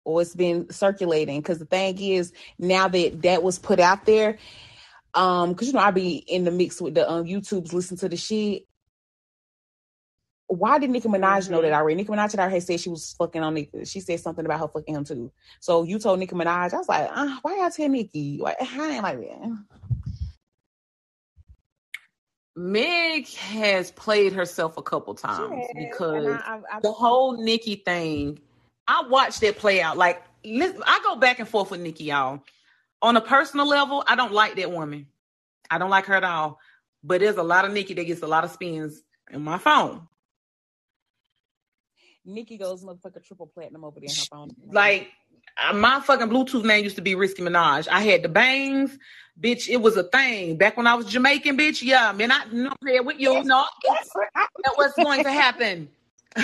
[0.05, 1.39] or it's been circulating.
[1.39, 4.37] Because the thing is, now that that was put out there,
[5.13, 8.09] um, because you know I be in the mix with the um YouTubes, listen to
[8.09, 8.63] the shit.
[10.47, 11.63] Why did Nicki Minaj know Mhm.
[11.63, 11.95] that already?
[11.95, 13.85] Nicki Minaj had already said she was fucking on Nicki.
[13.85, 15.31] She said something about her fucking him too.
[15.59, 16.73] So you told Nicki Minaj.
[16.73, 18.37] I was like, uh, why y'all tell Nicki?
[18.39, 19.65] Like, I ain't like that.
[22.55, 27.41] Meg has played herself a couple times She has, because I, I, I, the whole
[27.41, 28.39] Nicki thing,
[28.87, 29.97] I watched that play out.
[29.97, 32.43] Like, listen, I go back and forth with Nicki, y'all.
[33.01, 35.07] On a personal level, I don't like that woman.
[35.69, 36.59] I don't like her at all.
[37.03, 39.01] But there's a lot of Nicki that gets a lot of spins
[39.31, 40.07] in my phone.
[42.25, 44.55] Nicki goes motherfucker triple platinum over there in her phone.
[44.71, 45.09] Like,
[45.61, 47.87] uh, my fucking Bluetooth name used to be Risky Minaj.
[47.89, 48.97] I had the bangs,
[49.39, 49.67] bitch.
[49.67, 51.83] It was a thing back when I was Jamaican, bitch.
[51.83, 53.43] Yeah, man, I you know with you.
[53.43, 55.89] No, that was going to happen.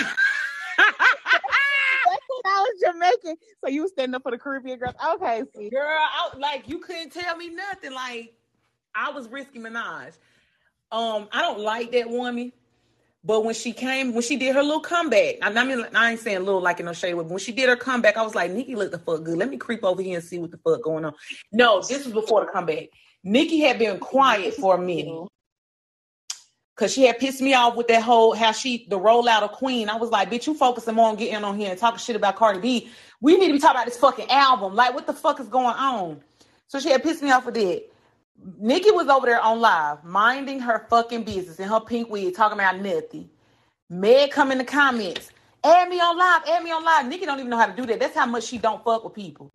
[2.44, 4.94] I was Jamaican, so you was standing up for the Caribbean girls.
[5.14, 7.92] Okay, see, girl, I, like you couldn't tell me nothing.
[7.92, 8.34] Like
[8.94, 10.12] I was Risky Minaj.
[10.92, 12.52] Um, I don't like that woman.
[13.22, 16.38] But when she came, when she did her little comeback, I, mean, I ain't saying
[16.42, 18.74] little like in no shade, but when she did her comeback, I was like, Nicki
[18.74, 19.36] looked the fuck good.
[19.36, 21.12] Let me creep over here and see what the fuck going on.
[21.52, 22.88] No, this was before the comeback.
[23.22, 25.28] Nicki had been quiet for a minute.
[26.80, 29.90] Cause she had pissed me off with that whole how she the rollout of Queen.
[29.90, 32.36] I was like, bitch, you focusing more on getting on here and talking shit about
[32.36, 32.90] Cardi B.
[33.20, 34.74] We need to be talking about this fucking album.
[34.74, 36.22] Like, what the fuck is going on?
[36.68, 37.82] So she had pissed me off with that.
[38.58, 42.58] Nicki was over there on live, minding her fucking business in her pink wig, talking
[42.58, 43.28] about nothing.
[43.90, 45.28] Meg come in the comments,
[45.62, 47.06] add me on live, add me on live.
[47.08, 48.00] Nicki don't even know how to do that.
[48.00, 49.52] That's how much she don't fuck with people.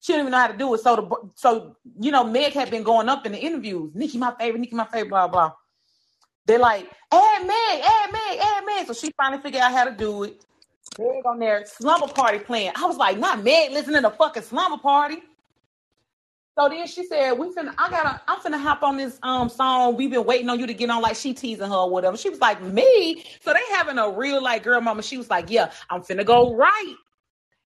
[0.00, 0.80] She don't even know how to do it.
[0.80, 3.90] So the so you know, Meg had been going up in the interviews.
[3.94, 5.52] Nicki, my favorite, Nicki, my favorite, blah blah.
[6.46, 8.86] They're like, add Meg, add Meg, add Meg.
[8.86, 10.44] So she finally figured out how to do it.
[10.98, 12.72] Meg on there, slumber party playing.
[12.76, 15.22] I was like, not Meg listening to fucking slumber party.
[16.58, 19.94] So then she said, "We finna, I gotta, I'm finna hop on this um song.
[19.94, 22.30] We've been waiting on you to get on, like she teasing her or whatever." She
[22.30, 25.02] was like, "Me?" So they having a real like girl mama.
[25.02, 26.94] She was like, "Yeah, I'm finna go right."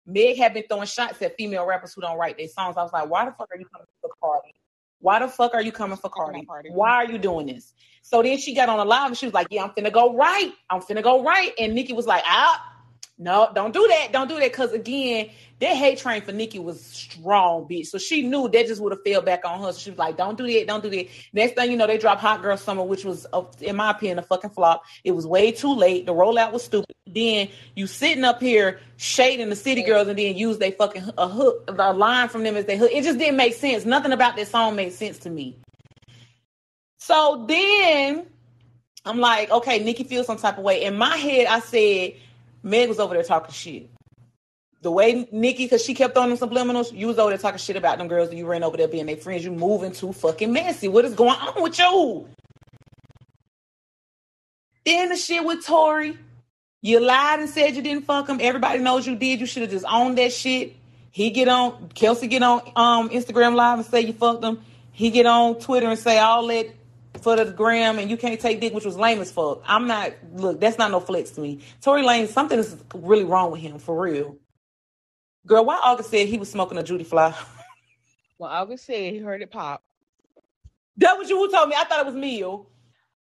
[0.05, 2.77] Meg had been throwing shots at female rappers who don't write their songs.
[2.77, 4.55] I was like, "Why the fuck are you coming for Cardi?
[4.99, 6.47] Why the fuck are you coming for Cardi?
[6.69, 7.73] Why are you doing this?"
[8.05, 10.15] So then she got on the live and she was like, "Yeah, I'm finna go
[10.15, 10.53] right.
[10.69, 12.71] I'm finna go right." And Nicki was like, "Ah."
[13.17, 14.13] No, don't do that.
[14.13, 14.53] Don't do that.
[14.53, 17.87] Cause again, that hate train for Nicki was strong, bitch.
[17.87, 19.73] So she knew that just would have fell back on her.
[19.73, 20.67] So she was like, don't do that.
[20.67, 21.07] Don't do that.
[21.33, 23.25] Next thing you know, they dropped Hot Girl Summer, which was,
[23.61, 24.83] in my opinion, a fucking flop.
[25.05, 26.07] It was way too late.
[26.07, 26.97] The rollout was stupid.
[27.07, 31.29] Then you sitting up here shading the city girls and then use they fucking a
[31.29, 32.91] hook, the line from them as they hook.
[32.93, 33.85] It just didn't make sense.
[33.85, 35.57] Nothing about that song made sense to me.
[37.07, 38.25] So then
[39.05, 40.85] I'm like, okay, Nicki feels some type of way.
[40.85, 42.15] In my head, I said,
[42.63, 43.91] Meg was over there talking shit.
[44.81, 47.77] The way Nicki, because she kept throwing them subliminals, you was over there talking shit
[47.77, 49.45] about them girls and you ran over there being their friends.
[49.45, 50.89] You moving too fucking messy.
[50.89, 52.27] What is going on with you?
[54.87, 56.17] Then the shit with Tory.
[56.81, 58.39] You lied and said you didn't fuck him.
[58.41, 59.41] Everybody knows you did.
[59.41, 60.75] You should have just owned that shit.
[61.11, 64.63] He get on Kelsey get on um Instagram live and say you fucked him.
[64.93, 66.71] He get on Twitter and say all that
[67.25, 69.63] for the gram and you can't take dick, which was lame as fuck.
[69.67, 71.61] I'm not look, that's not no flex to me.
[71.81, 74.37] Tory Lanez, something is really wrong with him for real.
[75.47, 77.35] Girl, why August said he was smoking a Judy fly?
[78.37, 79.81] Well, August said he heard it pop.
[80.97, 81.77] That was you who told me.
[81.79, 82.69] I thought it was Meal.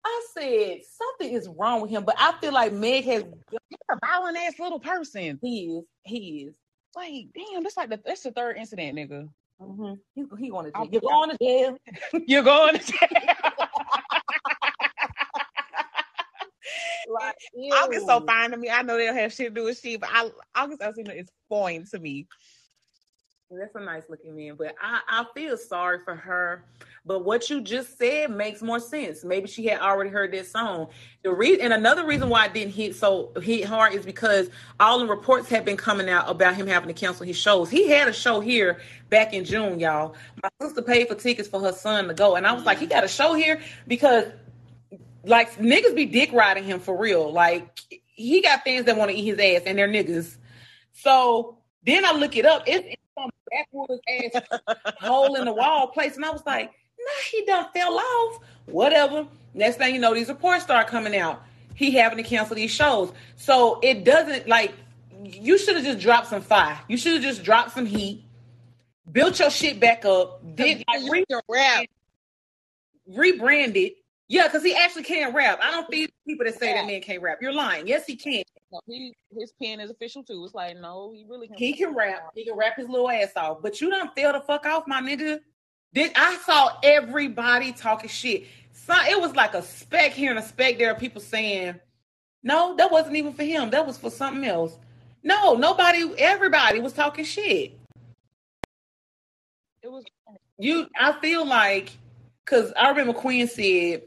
[0.05, 3.99] I said something is wrong with him, but I feel like Meg has He's a
[4.05, 5.39] violent ass little person.
[5.43, 5.85] he is.
[6.05, 6.19] He
[6.49, 6.55] is.
[6.97, 9.29] Like, damn, that's like the that's the third incident, nigga.
[9.61, 9.95] Mm-hmm.
[10.15, 10.89] He, he going to jail.
[10.91, 11.79] You're going to jail.
[12.27, 13.69] You're going to jail.
[17.09, 17.34] Like,
[17.72, 18.70] August so fine to me.
[18.70, 21.28] I know they don't have shit to do with shit, but I August Alsina is
[21.48, 22.26] fine to me.
[23.59, 26.64] That's a nice looking man, but I, I feel sorry for her.
[27.05, 29.24] But what you just said makes more sense.
[29.24, 30.89] Maybe she had already heard that song.
[31.22, 34.48] The reason and another reason why it didn't hit so hit hard is because
[34.78, 37.68] all the reports have been coming out about him having to cancel his shows.
[37.68, 38.80] He had a show here
[39.10, 40.14] back in June, y'all.
[40.43, 42.86] My sister paid for tickets for her son to go, and I was like, he
[42.86, 44.26] got a show here because
[45.24, 47.32] like niggas be dick riding him for real.
[47.32, 47.78] Like
[48.15, 50.36] he got fans that want to eat his ass, and they're niggas.
[50.93, 52.65] So then I look it up.
[52.66, 57.23] It's, it's some backwoods ass hole in the wall place, and I was like, nah,
[57.31, 58.39] he done fell off.
[58.66, 59.27] Whatever.
[59.55, 61.43] Next thing you know, these reports start coming out.
[61.74, 63.12] He having to cancel these shows.
[63.36, 64.73] So it doesn't like
[65.24, 66.78] you should have just dropped some fire.
[66.89, 68.24] You should have just dropped some heat,
[69.11, 71.86] built your shit back up, did like, re- rap.
[74.33, 75.61] Yeah, because he actually can rap.
[75.63, 77.37] I don't feed people that say that man can't rap.
[77.43, 77.87] You're lying.
[77.87, 78.43] Yes, he can.
[78.73, 80.43] No, he his pen is official too.
[80.47, 81.59] It's like no, he really can.
[81.59, 82.31] He can rap.
[82.35, 83.59] He can rap his little ass off.
[83.61, 85.41] But you don't feel the fuck off, my nigga.
[85.93, 88.47] Did I saw everybody talking shit.
[88.73, 90.93] So it was like a speck here and a speck there.
[90.93, 91.79] Of people saying,
[92.43, 93.69] no, that wasn't even for him.
[93.69, 94.79] That was for something else.
[95.23, 96.11] No, nobody.
[96.17, 97.79] Everybody was talking shit.
[99.83, 100.05] It was
[100.57, 101.91] You, I feel like,
[102.47, 104.05] because I remember Queen said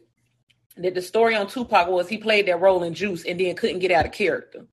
[0.78, 3.80] that the story on Tupac was he played that role in Juice and then couldn't
[3.80, 4.68] get out of character.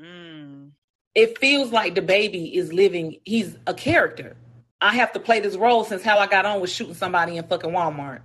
[0.00, 0.70] mm,
[1.14, 4.36] it feels like the baby is living he's a character
[4.80, 7.44] i have to play this role since how i got on was shooting somebody in
[7.46, 8.20] fucking walmart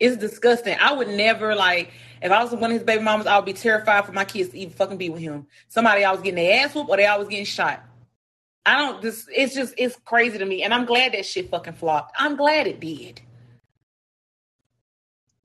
[0.00, 0.76] It's disgusting.
[0.80, 1.92] I would never like
[2.22, 4.50] if I was one of his baby mamas, I would be terrified for my kids
[4.50, 5.46] to even fucking be with him.
[5.68, 7.84] Somebody always getting their ass whooped or they always getting shot.
[8.66, 10.62] I don't this it's just it's crazy to me.
[10.64, 12.14] And I'm glad that shit fucking flopped.
[12.18, 13.22] I'm glad it did.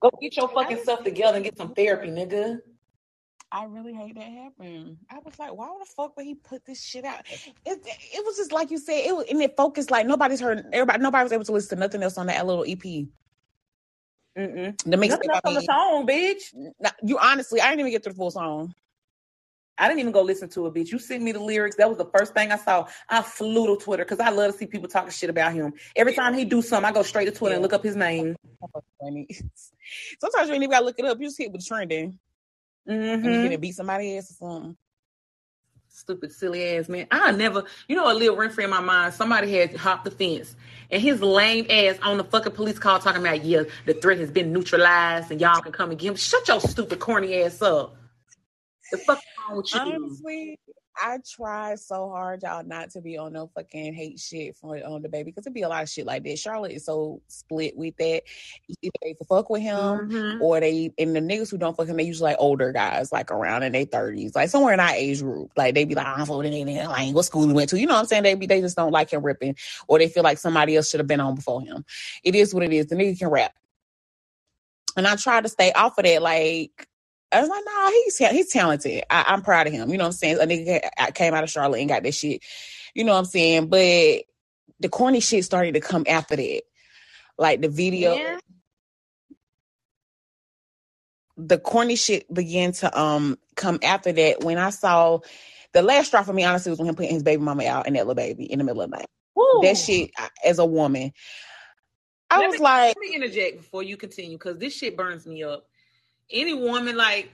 [0.00, 2.60] Go get your fucking stuff together and get some therapy, nigga.
[3.50, 4.98] I really hate that happened.
[5.10, 7.22] I was like, why the fuck would he put this shit out?
[7.64, 10.66] It, it was just like you said, it was, and it focused like nobody's heard
[10.72, 13.06] everybody nobody was able to listen to nothing else on that little EP.
[14.38, 14.76] Mm-mm.
[14.84, 16.54] The Nothing else on the song, bitch.
[17.02, 18.74] You honestly, I didn't even get through the full song.
[19.78, 20.90] I didn't even go listen to it, bitch.
[20.90, 21.76] You sent me the lyrics.
[21.76, 22.88] That was the first thing I saw.
[23.08, 25.72] I flew to Twitter because I love to see people talking shit about him.
[25.94, 28.36] Every time he do something, I go straight to Twitter and look up his name.
[30.20, 31.18] Sometimes you ain't even gotta look it up.
[31.20, 32.18] You just hit with trending.
[32.88, 33.26] Mm-hmm.
[33.26, 34.76] And you can beat somebody ass or something.
[35.88, 37.06] Stupid, silly ass man.
[37.10, 39.14] I never, you know, a little rent free in my mind.
[39.14, 40.54] Somebody had hopped the fence,
[40.90, 44.30] and his lame ass on the fucking police call talking about, yeah, the threat has
[44.30, 46.16] been neutralized, and y'all can come and get him.
[46.16, 47.97] Shut your stupid, corny ass up.
[48.90, 49.80] The fuck wrong with you?
[49.80, 50.58] Honestly,
[51.00, 55.02] I try so hard, y'all, not to be on no fucking hate shit for on
[55.02, 56.38] the baby because it'd be a lot of shit like that.
[56.38, 58.22] Charlotte is so split with that.
[58.82, 60.40] Either they fuck with him Mhm.
[60.40, 63.30] or they and the niggas who don't fuck him, they usually like older guys, like
[63.30, 65.52] around in their thirties, like somewhere in our age group.
[65.56, 67.78] Like they be like, I'm in there, like what school he went to.
[67.78, 68.22] You know what I'm saying?
[68.24, 69.56] They be they just don't like him ripping,
[69.86, 71.84] or they feel like somebody else should have been on before him.
[72.24, 72.86] It is what it is.
[72.86, 73.52] The nigga can rap.
[74.96, 76.88] And I try to stay off of that, like
[77.32, 79.04] I was like, nah, he's he's talented.
[79.10, 79.90] I, I'm proud of him.
[79.90, 80.38] You know what I'm saying?
[80.40, 82.42] A nigga ca- came out of Charlotte and got this shit.
[82.94, 83.66] You know what I'm saying?
[83.68, 84.22] But
[84.80, 86.62] the corny shit started to come after that.
[87.38, 88.38] Like the video, Yeah.
[91.36, 94.42] the corny shit began to um come after that.
[94.44, 95.20] When I saw
[95.72, 97.96] the last straw for me, honestly, was when him putting his baby mama out and
[97.96, 99.06] that little baby in the middle of the night.
[99.36, 99.60] Woo.
[99.62, 100.10] That shit,
[100.44, 101.12] as a woman,
[102.30, 105.26] I Let was me- like, Let me interject before you continue because this shit burns
[105.26, 105.66] me up.
[106.30, 107.32] Any woman, like,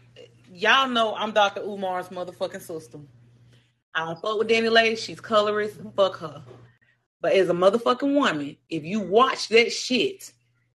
[0.53, 1.63] y'all know I'm Dr.
[1.63, 3.01] Umar's motherfucking sister.
[3.95, 4.99] I don't fuck with DaniLeigh.
[4.99, 5.79] She's colorist.
[5.97, 6.43] Fuck her.
[7.21, 10.33] But as a motherfucking woman, if you watch that shit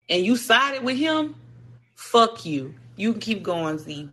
[0.09, 1.35] and you sided with him,
[1.95, 2.75] fuck you.
[2.95, 4.09] You can keep going, Z.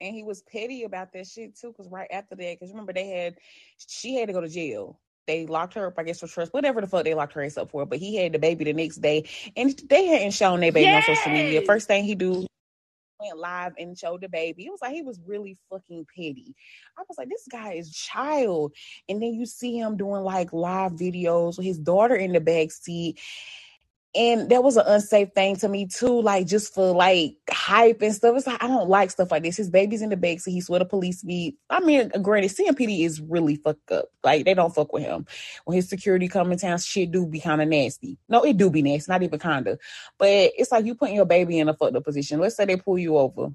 [0.00, 1.68] and he was petty about that shit too.
[1.68, 3.36] Because right after that, because remember they had,
[3.78, 5.00] she had to go to jail.
[5.26, 7.56] They locked her up, I guess, for trust, whatever the fuck they locked her ass
[7.56, 7.86] up for.
[7.86, 11.02] But he had the baby the next day, and they hadn't shown their baby on
[11.02, 11.62] social media.
[11.62, 12.46] First thing he do,
[13.24, 14.66] went live and showed the baby.
[14.66, 16.54] It was like he was really fucking petty.
[16.98, 18.74] I was like, this guy is child.
[19.08, 22.70] And then you see him doing like live videos with his daughter in the back
[22.70, 23.18] seat.
[24.16, 28.14] And that was an unsafe thing to me too, like just for like hype and
[28.14, 28.36] stuff.
[28.36, 29.56] It's like I don't like stuff like this.
[29.56, 30.52] His baby's in the back seat.
[30.52, 31.56] He's with a police beat.
[31.70, 34.06] I mean, granted, CMPD is really fucked up.
[34.22, 35.26] Like they don't fuck with him.
[35.64, 38.18] When his security come in town, shit do be kind of nasty.
[38.28, 39.78] No, it do be nasty, not even kinda.
[40.18, 42.40] But it's like you putting your baby in a fucked up position.
[42.40, 43.50] Let's say they pull you over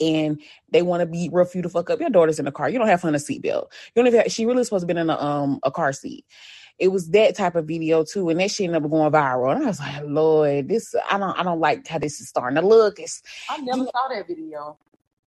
[0.00, 0.40] and
[0.70, 2.00] they want to be rough you to fuck up.
[2.00, 2.68] Your daughter's in the car.
[2.68, 3.44] You don't have her in a seatbelt.
[3.44, 6.24] You don't even have, she really supposed to be in a um a car seat.
[6.82, 9.54] It was that type of video too, and that shit ended up going viral.
[9.54, 12.56] And I was like, Lord, this I don't I don't like how this is starting
[12.60, 12.98] to look.
[13.00, 14.78] It's I never saw that video.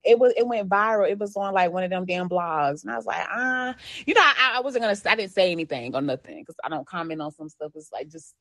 [0.04, 1.10] it was it went viral.
[1.10, 3.76] It was on like one of them damn blogs, and I was like, ah,
[4.06, 6.88] you know, I, I wasn't gonna, I didn't say anything or nothing because I don't
[6.88, 7.74] comment on some stuff.
[7.76, 8.36] It's like just,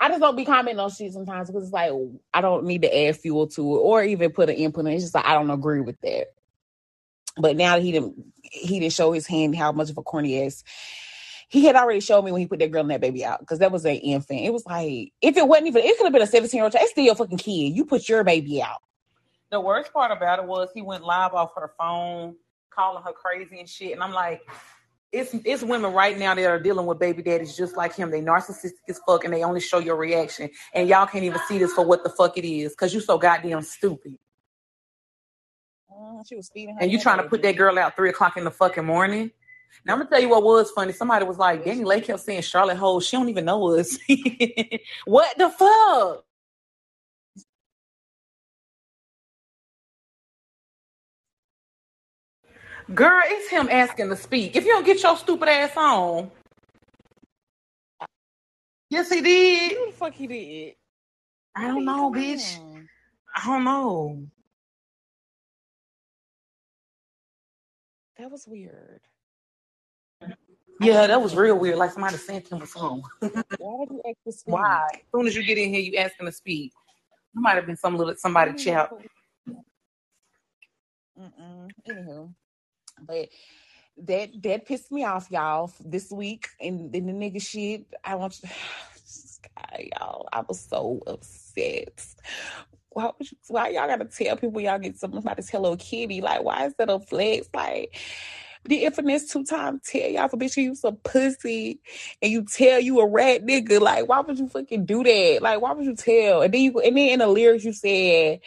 [0.00, 1.92] I just don't be commenting on shit sometimes because it's like
[2.34, 4.86] I don't need to add fuel to it or even put an input.
[4.86, 4.92] in.
[4.92, 6.28] It's just like I don't agree with that.
[7.36, 10.44] But now that he didn't, he didn't show his hand how much of a corny
[10.44, 10.64] ass.
[11.48, 13.58] He had already showed me when he put that girl and that baby out because
[13.60, 14.40] that was an infant.
[14.40, 16.74] It was like if it wasn't even, it could have been a seventeen year old.
[16.74, 17.74] It's still your fucking kid.
[17.74, 18.80] You put your baby out.
[19.50, 22.36] The worst part about it was he went live off her phone,
[22.70, 23.92] calling her crazy and shit.
[23.92, 24.42] And I'm like,
[25.10, 28.10] it's it's women right now that are dealing with baby daddies just like him.
[28.10, 30.50] They narcissistic as fuck and they only show your reaction.
[30.74, 33.16] And y'all can't even see this for what the fuck it is because you so
[33.16, 34.16] goddamn stupid.
[35.90, 36.76] Mm, She was feeding.
[36.78, 39.30] And you trying to put that girl out three o'clock in the fucking morning.
[39.84, 40.92] Now I'm gonna tell you what was funny.
[40.92, 43.00] Somebody was like, DaniLeigh kept saying Charlotte Hole.
[43.00, 43.98] She don't even know us.
[45.06, 46.24] what the fuck?
[52.94, 54.56] Girl, it's him asking to speak.
[54.56, 56.30] If you don't get your stupid ass on.
[58.90, 59.72] Yes, he did.
[59.72, 60.74] Who the fuck he did?
[61.54, 62.58] I don't know, bitch.
[62.60, 62.88] on.
[63.36, 64.26] I don't know.
[68.18, 69.00] That was weird.
[70.80, 71.76] Yeah, that was real weird.
[71.76, 73.02] Like somebody sent him a song.
[73.20, 74.52] Why did you ask this way?
[74.52, 74.88] Why?
[74.94, 76.72] As soon as you get in here, you asking to speak.
[77.34, 78.58] It might have been some little somebody mm.
[78.58, 78.90] chat.
[81.18, 81.68] Mm-mm.
[81.88, 82.32] Anywho,
[83.06, 83.28] but
[83.98, 86.48] that that pissed me off, y'all, this week.
[86.60, 87.86] And then the nigga shit.
[88.04, 88.48] I want you.
[89.56, 90.28] cry, y'all.
[90.32, 92.04] I was so upset.
[92.90, 96.20] Why, would you, why y'all gotta tell people y'all get somebody's Hello Kitty?
[96.20, 97.48] Like, why is that a flex?
[97.54, 97.96] Like,
[98.64, 101.80] the infamous two time tell y'all for bitch you some pussy
[102.20, 103.80] and you tell you a rat nigga.
[103.80, 105.38] Like, why would you fucking do that?
[105.40, 106.42] Like, why would you tell?
[106.42, 108.40] And then you and then in the lyrics you said,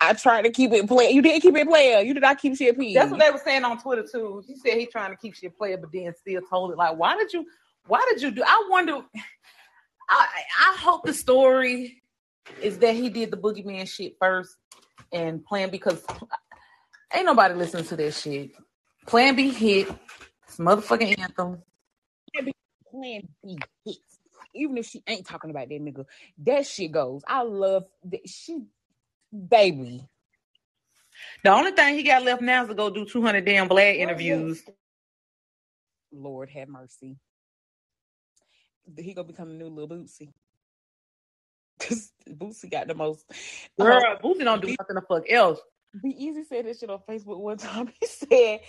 [0.00, 1.14] I tried to keep it playing.
[1.14, 2.06] You didn't keep it playing.
[2.06, 2.94] You did not keep shit P.
[2.94, 4.42] That's what they were saying on Twitter too.
[4.46, 6.78] He said he trying to keep shit playing, but then still told it.
[6.78, 7.46] Like, why did you
[7.86, 9.00] why did you do I wonder
[10.08, 10.26] I
[10.60, 12.02] I hope the story
[12.60, 14.56] is that he did the boogeyman shit first
[15.12, 16.04] and plan because
[17.14, 18.50] ain't nobody listening to that shit.
[19.06, 19.88] Plan B hit.
[20.46, 21.62] It's motherfucking anthem.
[22.90, 23.98] Plan B hits.
[24.54, 26.06] Even if she ain't talking about that nigga,
[26.38, 27.22] that shit goes.
[27.26, 28.62] I love that she,
[29.32, 30.06] baby.
[31.42, 34.62] The only thing he got left now is to go do 200 damn Vlad interviews.
[36.12, 37.16] Lord have mercy.
[38.96, 40.32] He gonna become the new little Boosie.
[41.80, 43.24] Cause Boosie got the most.
[43.78, 45.60] Girl, uh, Boosie don't do nothing the fuck else.
[46.02, 47.92] B-Eazy said this shit on Facebook one time.
[48.00, 48.60] He said,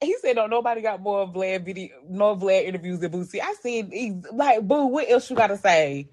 [0.00, 3.40] he said, no, nobody got more Vlad video, no Vlad interviews than Boosie.
[3.42, 6.08] I said, like, boo, what else you gotta say?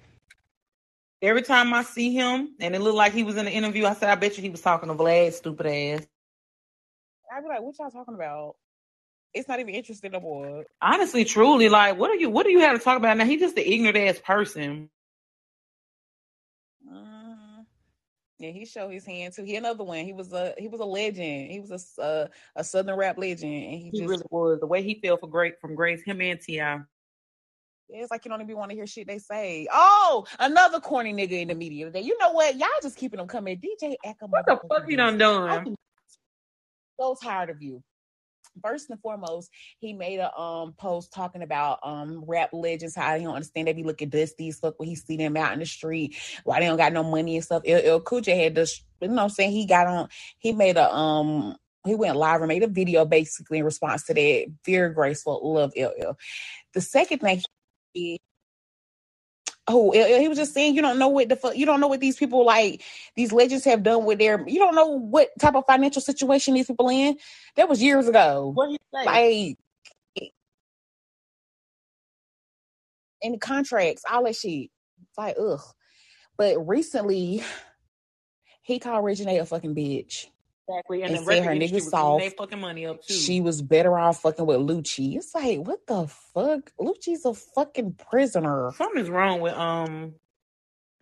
[1.22, 3.94] Every time I see him and it looked like he was in the interview, I
[3.94, 6.08] said, I bet you he was talking to Vlad, stupid ass.
[7.34, 8.56] I'd be like, what y'all talking about?
[9.34, 10.66] It's not even interesting no more.
[10.82, 13.24] Honestly, truly, like, what are you what do you have to talk about now?
[13.24, 14.90] He's just an ignorant ass person.
[18.42, 19.44] Yeah, he showed his hand too.
[19.44, 20.04] He another one.
[20.04, 21.52] He was a he was a legend.
[21.52, 24.60] He was a uh, a southern rap legend, and he, he just really was.
[24.60, 26.80] The way he fell for great from Grace, him and T.I.
[27.90, 29.68] It's like you don't even want to hear shit they say.
[29.72, 32.02] Oh, another corny nigga in the media today.
[32.02, 32.56] You know what?
[32.58, 33.58] Y'all just keeping them coming.
[33.58, 34.30] DJ Akademiks.
[34.30, 35.76] What the fuck you done done?
[37.00, 37.84] So tired of you
[38.64, 39.50] first and foremost,
[39.80, 43.74] he made a um post talking about um rap legends, how he don't understand they
[43.74, 46.66] be looking dusty as fuck when he see them out in the street, why they
[46.68, 47.64] don't got no money and stuff.
[48.06, 49.52] Cool J had this, you know what I'm saying?
[49.52, 50.10] He got on,
[50.40, 51.56] he made a um
[51.86, 54.46] he went live and made a video basically in response to that.
[54.66, 56.16] Very graceful, love LL.
[56.74, 57.42] The second thing
[57.94, 58.20] he
[59.72, 62.00] Oh, he was just saying you don't know what the fuck you don't know what
[62.00, 62.84] these people like
[63.16, 66.68] these legends have done with their you don't know what type of financial situation these
[66.68, 67.18] people in.
[67.56, 68.52] That was years ago.
[68.54, 69.06] What do you say?
[69.06, 69.58] Like
[73.22, 74.70] in the contracts, all that shit.
[75.02, 75.62] It's like ugh.
[76.38, 77.44] But recently,
[78.62, 80.28] he called Reginae a fucking bitch.
[80.72, 81.04] Exactly.
[81.04, 82.38] And, and said her nigga soft.
[82.38, 83.14] fucking money up too.
[83.14, 85.18] She was better off fucking with Lucci.
[85.18, 86.72] It's like, what the fuck?
[86.80, 88.72] Lucci's a fucking prisoner.
[88.76, 90.14] Something's wrong with um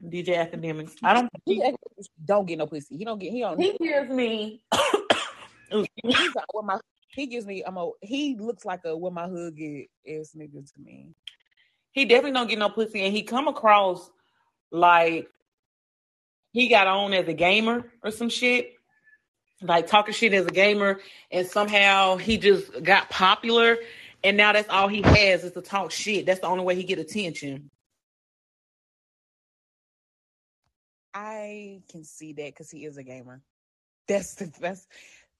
[0.03, 0.93] DJ Akademiks.
[1.03, 1.61] I don't he,
[2.25, 2.97] don't get no pussy.
[2.97, 4.63] He don't get he don't He gives me
[5.71, 6.79] he's with my
[7.09, 10.71] he gives me I'm a he looks like a what my hood get ass nigga
[10.73, 11.09] to me.
[11.91, 14.09] He definitely don't get no pussy and he come across
[14.71, 15.27] like
[16.53, 18.73] he got on as a gamer or some shit
[19.61, 20.99] like talking shit as a gamer,
[21.31, 23.77] and somehow he just got popular,
[24.23, 26.25] and now that's all he has is to talk shit.
[26.25, 27.69] That's the only way he get attention.
[31.13, 33.41] I can see that because he is a gamer.
[34.07, 34.87] That's the that's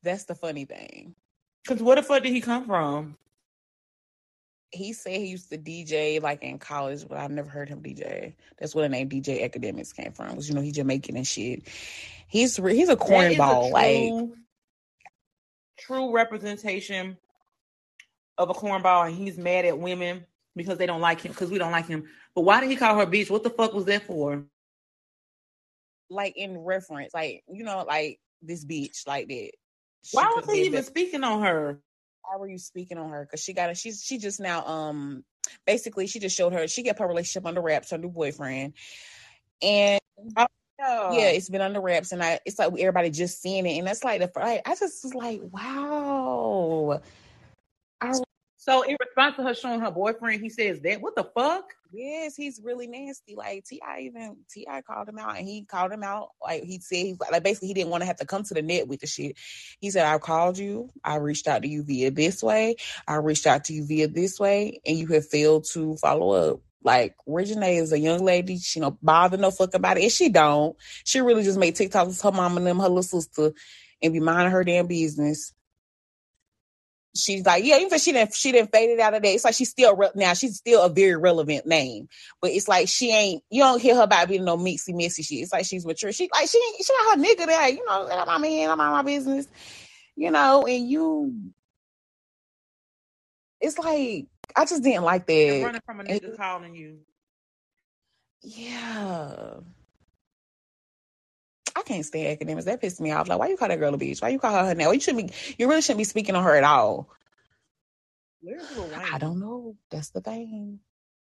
[0.04, 1.16] that's the funny thing.
[1.64, 3.18] Because where the fuck did he come from?
[4.72, 8.34] He said he used to DJ like in college, but I've never heard him DJ.
[8.58, 10.36] That's where the name DJ Akademiks came from.
[10.36, 11.68] Was you know he Jamaican and shit.
[12.28, 14.14] He's he's a cornball, like
[15.80, 17.18] true representation
[18.38, 20.26] of a cornball, and he's mad at women
[20.56, 22.06] because they don't like him because we don't like him.
[22.36, 23.30] But why did he call her bitch?
[23.30, 24.46] What the fuck was that for?
[26.10, 29.52] Like in reference, like you know, like this bitch, like that.
[30.04, 30.86] She why was he even that.
[30.86, 31.80] speaking on her?
[32.24, 33.26] Why were you speaking on her?
[33.26, 35.24] Because she got a she's she just now um
[35.66, 38.74] basically she just showed her she kept her relationship under wraps, her new boyfriend.
[39.62, 40.00] And
[41.12, 44.04] yeah, it's been under wraps, and I it's like everybody just seeing it, and that's
[44.04, 47.02] like the I, I just was like, wow.
[48.02, 48.14] I,
[48.58, 51.74] so in response to her showing her boyfriend, he says that what the fuck?
[51.92, 53.36] Yes, he's really nasty.
[53.36, 54.02] Like T.I.
[54.02, 54.82] even T.I.
[54.82, 56.30] called him out, and he called him out.
[56.44, 58.62] Like he said, he, like basically he didn't want to have to come to the
[58.62, 59.38] net with the shit.
[59.80, 60.90] He said, "I called you.
[61.04, 62.76] I reached out to you via this way.
[63.08, 66.60] I reached out to you via this way, and you have failed to follow up."
[66.84, 68.60] Like Reginae is a young lady.
[68.60, 70.04] She don't bother no fuck about it.
[70.04, 70.76] And she don't.
[71.06, 73.54] She really just make TikToks with her mom and them, her little sister,
[74.04, 75.54] and be minding her damn business.
[77.16, 79.30] She's like, yeah, even if she didn't, she didn't fade it out of that.
[79.30, 80.34] It's like she's still re- now.
[80.34, 82.08] She's still a very relevant name,
[82.42, 83.44] but it's like she ain't.
[83.50, 85.40] You don't hear her about being no mixy messy shit.
[85.40, 86.12] It's like she's mature.
[86.12, 87.70] She like she she got her nigga there.
[87.70, 88.70] You know, I'm my man.
[88.70, 89.48] I'm on my business.
[90.16, 91.52] You know, and you.
[93.60, 95.62] It's like I just didn't like that.
[95.64, 97.00] running from a nigga and, calling you.
[98.42, 99.60] Yeah.
[101.76, 102.66] I can't stand Akademiks.
[102.66, 103.28] That pissed me off.
[103.28, 104.22] Like, why you call that girl a bitch?
[104.22, 104.88] Why you call her her name?
[104.88, 105.56] Oh, you shouldn't be.
[105.58, 107.10] You really shouldn't be speaking on her at all.
[108.42, 108.66] Where's
[108.96, 109.76] I don't know.
[109.92, 110.80] That's the thing.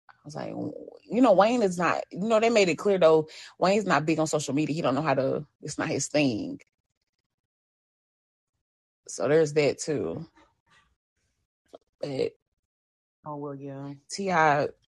[0.09, 2.03] I was like, you know, Wayne is not.
[2.11, 3.29] You know, they made it clear though.
[3.59, 4.75] Wayne's not big on social media.
[4.75, 5.45] He don't know how to.
[5.61, 6.59] It's not his thing.
[9.07, 10.25] So there's that too.
[12.01, 12.33] But
[13.25, 13.93] Oh well, yeah.
[14.09, 14.31] Ti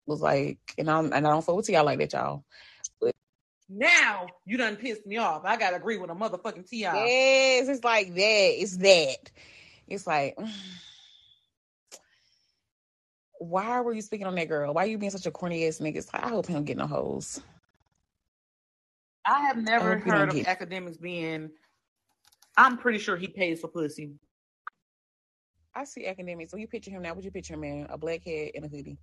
[0.06, 2.46] was like, and I'm and I don't fuck with Ti like that, y'all.
[3.70, 5.44] Now you done pissed me off.
[5.46, 6.78] I gotta agree with a motherfucking Ti.
[6.80, 8.62] Yes, it's like that.
[8.62, 9.32] It's that.
[9.88, 10.36] It's like,
[13.40, 14.74] why were you speaking on that girl?
[14.74, 15.98] Why you being such a corny ass nigga?
[15.98, 17.42] It's like, I hope he don't get no hoes.
[19.26, 21.52] I have never you don't heard of get- Akademiks being.
[22.58, 24.12] I'm pretty sure he pays for pussy.
[25.76, 26.52] I see Akademiks.
[26.52, 28.68] When you picture him now, would you picture him in a black hat and a
[28.68, 28.98] hoodie?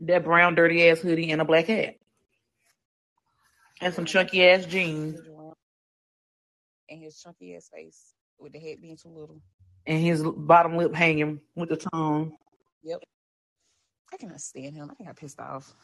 [0.00, 1.96] That brown dirty ass hoodie and a black hat.
[3.80, 5.20] And some chunky ass jeans.
[6.88, 9.40] And his chunky ass face with the head being too little.
[9.86, 12.36] And his bottom lip hanging with the tongue.
[12.82, 13.00] Yep.
[14.12, 14.90] I cannot stand him.
[15.00, 15.74] I got pissed off.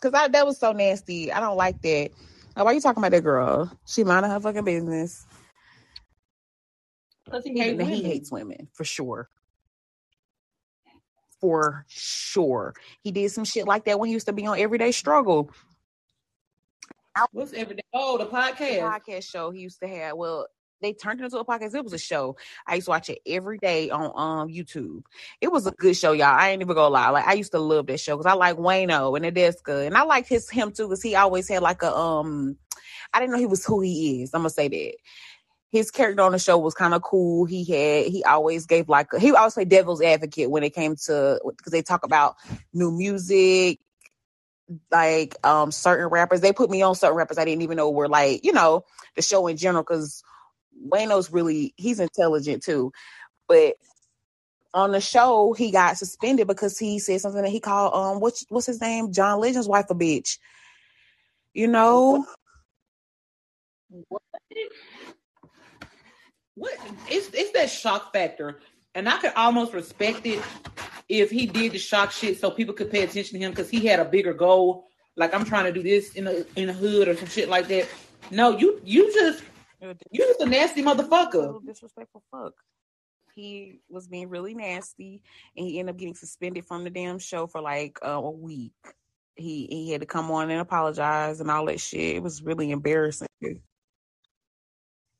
[0.00, 1.32] Cause I, that was so nasty.
[1.32, 2.10] I don't like that.
[2.56, 3.70] Like, why are you talking about that girl?
[3.86, 5.26] She minding her fucking business.
[7.24, 8.04] Because he He, hates he women.
[8.04, 9.28] hates women for sure.
[11.40, 12.74] For sure.
[13.02, 15.50] He did some shit like that when he used to be on Everyday Struggle.
[17.32, 17.82] What's every day?
[17.92, 18.80] Oh, the The podcast.
[18.80, 20.16] podcast show he used to have.
[20.16, 20.46] Well,
[20.80, 21.74] they turned it into a podcast.
[21.74, 22.36] It was a show.
[22.66, 25.02] I used to watch it every day on um YouTube.
[25.40, 26.26] It was a good show, y'all.
[26.26, 27.10] I ain't even gonna lie.
[27.10, 30.02] Like I used to love that show because I like Wayno and Nadeska, and I
[30.02, 32.56] like his him too because he always had like a um.
[33.12, 34.30] I didn't know he was who he is.
[34.34, 34.94] I'm gonna say that.
[35.70, 37.46] His character on the show was kind of cool.
[37.46, 40.96] He had he always gave like a, he always played devil's advocate when it came
[41.06, 42.36] to because they talk about
[42.74, 43.78] new music,
[44.90, 46.40] like um certain rappers.
[46.40, 48.84] They put me on certain rappers I didn't even know were like you know
[49.16, 50.22] the show in general because
[50.88, 52.92] Wayno's really he's intelligent too,
[53.48, 53.76] but
[54.74, 58.46] on the show he got suspended because he said something that he called um what's
[58.48, 60.38] what's his name John Legend's wife a bitch.
[61.54, 62.26] You know,
[64.08, 64.22] What?
[66.56, 66.74] What?
[67.08, 68.60] It's it's that shock factor,
[68.94, 70.42] and I could almost respect it
[71.08, 73.86] if he did the shock shit so people could pay attention to him because he
[73.86, 74.86] had a bigger goal.
[75.16, 77.68] Like I'm trying to do this in the in the hood or some shit like
[77.68, 77.88] that.
[78.30, 79.42] No, you you just
[79.80, 81.64] you just a nasty motherfucker.
[81.66, 82.54] disrespectful fuck.
[83.34, 85.22] He was being really nasty,
[85.56, 88.72] and he ended up getting suspended from the damn show for like uh, a week.
[89.34, 92.16] He he had to come on and apologize and all that shit.
[92.16, 93.28] It was really embarrassing.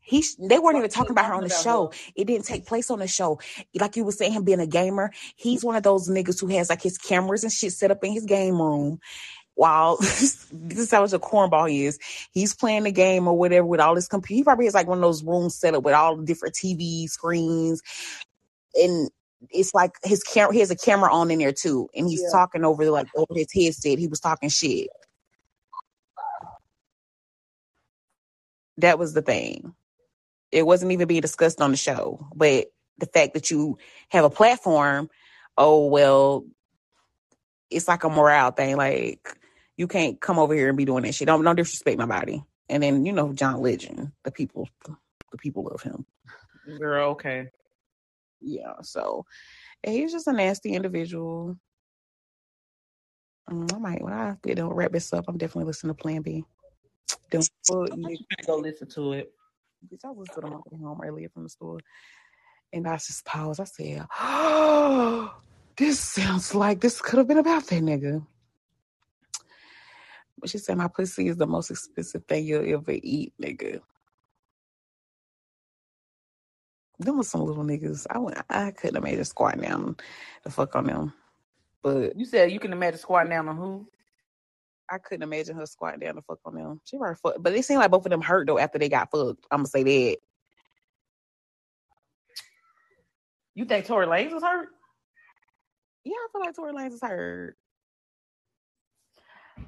[0.03, 1.93] He they weren't even talking about her on the show.
[2.16, 3.41] It didn't take place on the show.
[3.74, 6.70] Like you were saying, him being a gamer, he's one of those niggas who has
[6.70, 9.01] like his cameras and shit set up in his game room.
[9.57, 11.99] While this is how much a cornball he is,
[12.33, 14.37] he's playing the game or whatever with all his computer.
[14.39, 17.09] He probably has like one of those rooms set up with all the different TV
[17.09, 17.83] screens,
[18.74, 19.11] and
[19.51, 20.55] it's like his camera.
[20.55, 22.31] He has a camera on in there too, and he's Yeah.
[22.33, 23.99] talking over like over his headset.
[23.99, 24.89] He was talking shit.
[28.79, 29.74] That was the thing.
[30.53, 32.66] It wasn't even being discussed on the show, but
[32.99, 33.79] the fact that you
[34.11, 35.11] have a platform,
[35.59, 36.47] oh well,
[37.70, 38.77] it's like a morale thing.
[38.77, 39.39] Like
[39.77, 41.27] you can't come over here and be doing that shit.
[41.27, 42.45] Don't don't disrespect my body.
[42.69, 44.69] And then you know John Legend, the people,
[45.33, 46.07] the people love him.
[46.79, 47.49] Girl, okay.
[48.41, 49.27] Yeah, so
[49.87, 51.57] he's just a nasty individual.
[53.51, 56.45] Mm, I might when I don't wrap this up, I'm definitely listening to Plan B.
[57.31, 58.19] Don't fuck, I'm nigga.
[58.31, 59.33] gonna go listen to it.
[59.91, 61.79] Bitch, I was the way home earlier from the store,
[62.73, 63.61] and I just paused.
[63.61, 65.35] I said, "Oh,
[65.77, 68.27] this sounds like this could have been about that nigga."
[70.39, 73.81] But she said, "My pussy is the most expensive thing you'll ever eat, nigga."
[76.99, 78.07] Them was some little niggas.
[78.11, 79.97] I went, I couldn't have made a squat down
[80.45, 81.13] the fuck on them,
[81.83, 83.89] but You said you can imagine squatting down on who?
[84.93, 86.81] I couldn't imagine her squatting down the fuck on them.
[86.85, 89.10] She probably fuck, but it seemed like both of them hurt though after they got
[89.10, 89.47] fucked.
[89.51, 90.16] I'm gonna say that.
[93.55, 94.69] You think Tory Lanez was hurt?
[96.05, 97.56] Yeah, I feel like Tory Lanez is hurt.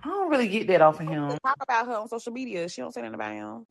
[0.02, 1.30] I don't really get that off of him.
[1.44, 2.68] Talk about her on social media.
[2.68, 3.66] She don't say nothing about him.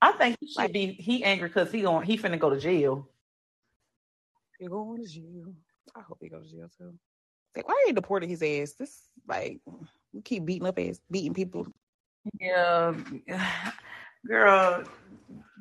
[0.00, 2.58] I think he should Like- be he angry because he going he finna go to
[2.60, 3.08] jail.
[4.60, 5.54] You're going to jail.
[5.96, 6.94] I hope he goes to jail too.
[7.56, 8.72] Like, why they deported his ass?
[8.78, 9.60] This like
[10.12, 11.66] we keep beating up ass, beating people.
[12.40, 12.94] Yeah,
[14.26, 14.84] girl,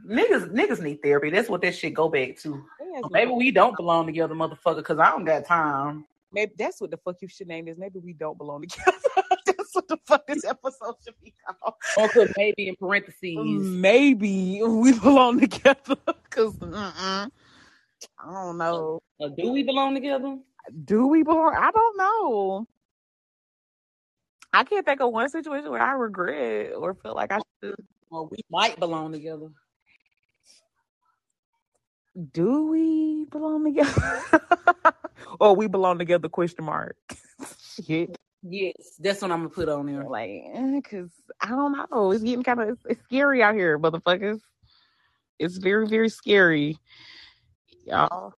[0.08, 1.30] niggas niggas need therapy.
[1.30, 2.64] That's what that shit go back to.
[3.10, 6.06] Maybe we don't belong together, motherfucker, because I don't got time.
[6.34, 7.78] Maybe that's what the fuck you should name this.
[7.78, 8.98] Maybe we don't belong together.
[9.46, 11.76] That's what the fuck this episode should be called.
[11.98, 13.38] Or maybe in parentheses.
[13.38, 15.98] Maybe we belong together.
[16.30, 17.28] Cause I
[18.26, 19.02] don't know.
[19.20, 20.38] Or do we belong together?
[20.86, 21.56] Do we belong?
[21.56, 22.68] I don't know.
[24.54, 27.76] I can't think of one situation where I regret or feel like I should.
[28.10, 29.48] Well, we might belong together.
[32.34, 34.24] Do we belong together?
[35.40, 36.28] or we belong together?
[36.28, 36.98] Question mark.
[37.86, 38.18] Shit.
[38.44, 40.04] Yes, that's what I'm gonna put on there.
[40.04, 42.12] Like, eh, because I don't know.
[42.12, 44.42] It's getting kind of it's, it's scary out here, motherfuckers.
[45.40, 46.78] It's very very scary,
[47.86, 48.34] y'all.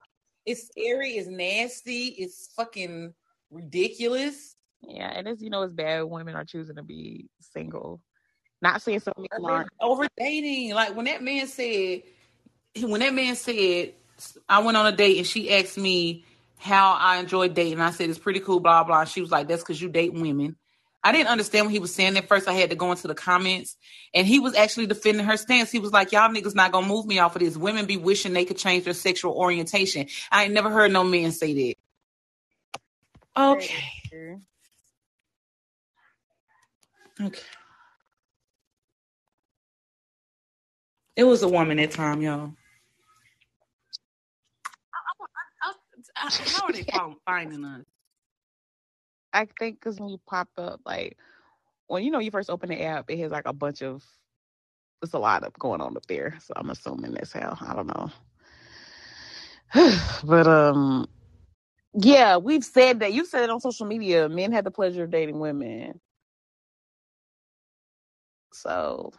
[0.45, 1.13] It's scary.
[1.13, 2.09] It's nasty.
[2.19, 3.15] It's fucking
[3.51, 4.57] ridiculous.
[4.87, 6.03] Yeah, and it's you know it's bad.
[6.05, 8.01] Women are choosing to be single.
[8.61, 10.75] Not saying something over, over dating.
[10.75, 12.03] Like when that man said,
[12.81, 13.95] when that man said,
[14.49, 16.25] I went on a date and she asked me
[16.59, 17.81] how I enjoy dating.
[17.81, 19.05] I said it's pretty cool, blah blah.
[19.05, 20.57] She was like, "That's because you date women."
[21.05, 22.47] I didn't understand what he was saying at first.
[22.47, 23.77] I had to go into the comments,
[24.15, 25.73] and he was actually defending her stance.
[25.73, 27.57] He was like, "Y'all niggas not gonna move me off of this.
[27.57, 31.33] Women be wishing they could change their sexual orientation." I ain't never heard no man
[31.33, 31.75] say that.
[33.37, 34.39] Okay.
[37.23, 37.43] Okay.
[41.17, 42.53] It was a woman that time, y'all.
[46.15, 46.85] How are they
[47.27, 47.85] finding us?
[49.33, 51.17] I think because when you pop up, like
[51.87, 54.05] when you know you first open the app, it has like a bunch of
[55.01, 56.39] there's a lot of going on up there.
[56.41, 57.57] So I'm assuming that's how.
[57.61, 58.11] I don't know.
[60.25, 61.09] but um
[61.95, 63.13] yeah, we've said that.
[63.13, 64.29] You've said it on social media.
[64.29, 66.01] Men had the pleasure of dating women.
[68.55, 69.13] So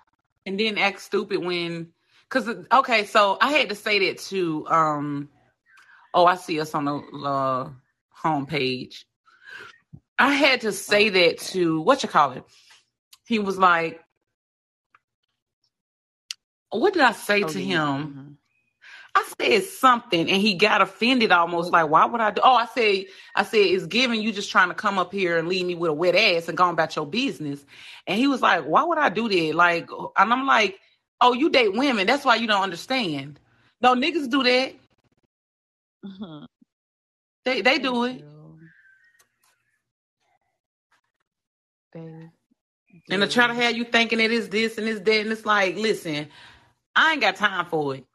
[0.45, 1.89] and then act stupid when
[2.29, 5.29] because okay, so I had to say that to um
[6.13, 7.69] oh I see us on the uh,
[8.23, 9.03] homepage.
[10.17, 12.43] I had to say that to what you call it.
[13.25, 13.99] He was like,
[16.69, 18.31] "What did I say oh, to him?" Mm-hmm.
[19.15, 21.71] I said something, and he got offended almost.
[21.71, 22.41] Like, why would I do?
[22.43, 25.47] Oh, I said, I said, it's giving you just trying to come up here and
[25.47, 27.63] leave me with a wet ass and going about your business.
[28.07, 29.55] And he was like, why would I do that?
[29.55, 30.79] Like, and I'm like,
[31.21, 32.07] oh, you date women.
[32.07, 33.39] That's why you don't understand.
[33.81, 34.73] No, niggas do that.
[36.05, 36.45] Mm-hmm.
[37.45, 38.23] They they do it.
[43.09, 45.45] and to try to have you thinking it is this and it's that, and it's
[45.45, 46.27] like, listen,
[46.95, 48.05] I ain't got time for it.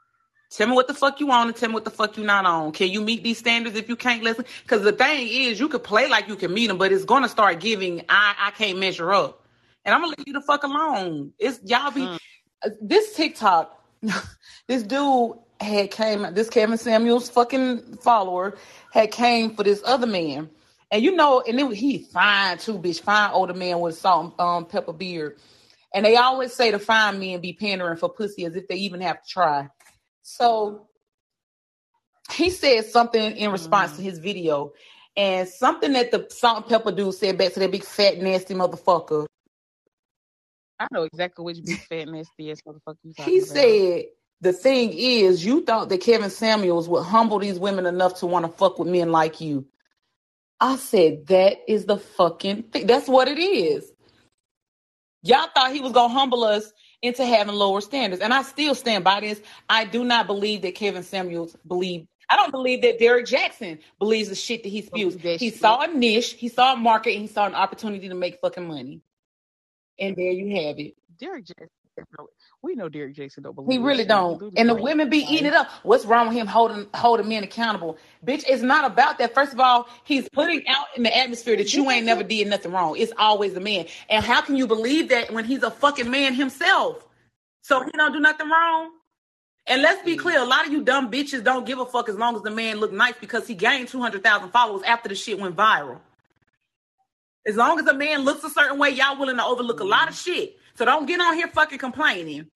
[0.51, 2.47] Tell me what the fuck you on and tell me what the fuck you not
[2.47, 2.73] on.
[2.73, 4.47] Can you meet these standards if you can't listen?
[4.63, 7.29] Because the thing is, you could play like you can meet them, but it's gonna
[7.29, 8.01] start giving.
[8.09, 9.45] I I can't measure up,
[9.85, 11.33] and I'm gonna leave you the fuck alone.
[11.39, 12.17] It's y'all be hmm.
[12.81, 13.75] this TikTok.
[14.67, 16.27] this dude had came.
[16.33, 18.57] This Kevin Samuels fucking follower
[18.93, 20.49] had came for this other man,
[20.91, 24.41] and you know, and then he fine too, bitch, fine older man with salt and
[24.41, 25.39] um, pepper beard.
[25.95, 29.01] And they always say to fine men be pandering for pussy as if they even
[29.01, 29.69] have to try.
[30.29, 30.87] So
[32.31, 33.97] he said something in response mm.
[33.97, 34.73] to his video,
[35.17, 38.53] and something that the salt and pepper dude said back to that big fat nasty
[38.53, 39.27] motherfucker.
[40.79, 43.49] I know exactly which big fat nasty ass motherfucker you He about.
[43.49, 44.05] said
[44.43, 48.45] the thing is, you thought that Kevin Samuels would humble these women enough to want
[48.45, 49.67] to fuck with men like you.
[50.61, 52.87] I said that is the fucking thing.
[52.87, 53.91] That's what it is.
[55.23, 56.71] Y'all thought he was gonna humble us
[57.03, 58.23] into having lower standards.
[58.23, 59.41] And I still stand by this.
[59.69, 62.09] I do not believe that Kevin Samuels believed.
[62.31, 65.17] I don't believe that Derek Jaxn believes the shit that he spews.
[65.23, 68.39] He saw a niche, he saw a market, and he saw an opportunity to make
[68.41, 69.01] fucking money.
[69.99, 70.95] And there you have it.
[71.19, 71.69] Derek Jaxn
[72.63, 73.79] we know Derek Jaxn don't believe.
[73.79, 74.39] He really don't.
[74.39, 75.69] Do and the women be eating it up.
[75.83, 77.99] What's wrong with him holding holding men accountable?
[78.25, 79.35] Bitch, it's not about that.
[79.35, 82.73] First of all, he's putting out in the atmosphere that you ain't never did nothing
[82.73, 82.97] wrong.
[82.97, 83.87] It's always a man.
[84.09, 87.05] And how can you believe that when he's a fucking man himself?
[87.63, 88.91] So he don't do nothing wrong.
[89.67, 92.17] And let's be clear, a lot of you dumb bitches don't give a fuck as
[92.17, 95.55] long as the man look nice because he gained 200,000 followers after the shit went
[95.55, 96.01] viral.
[97.49, 100.09] As long as a man looks a certain way, y'all willing to overlook a lot
[100.09, 100.33] of mm-hmm.
[100.33, 100.57] shit.
[100.75, 102.49] So don't get on here fucking complaining.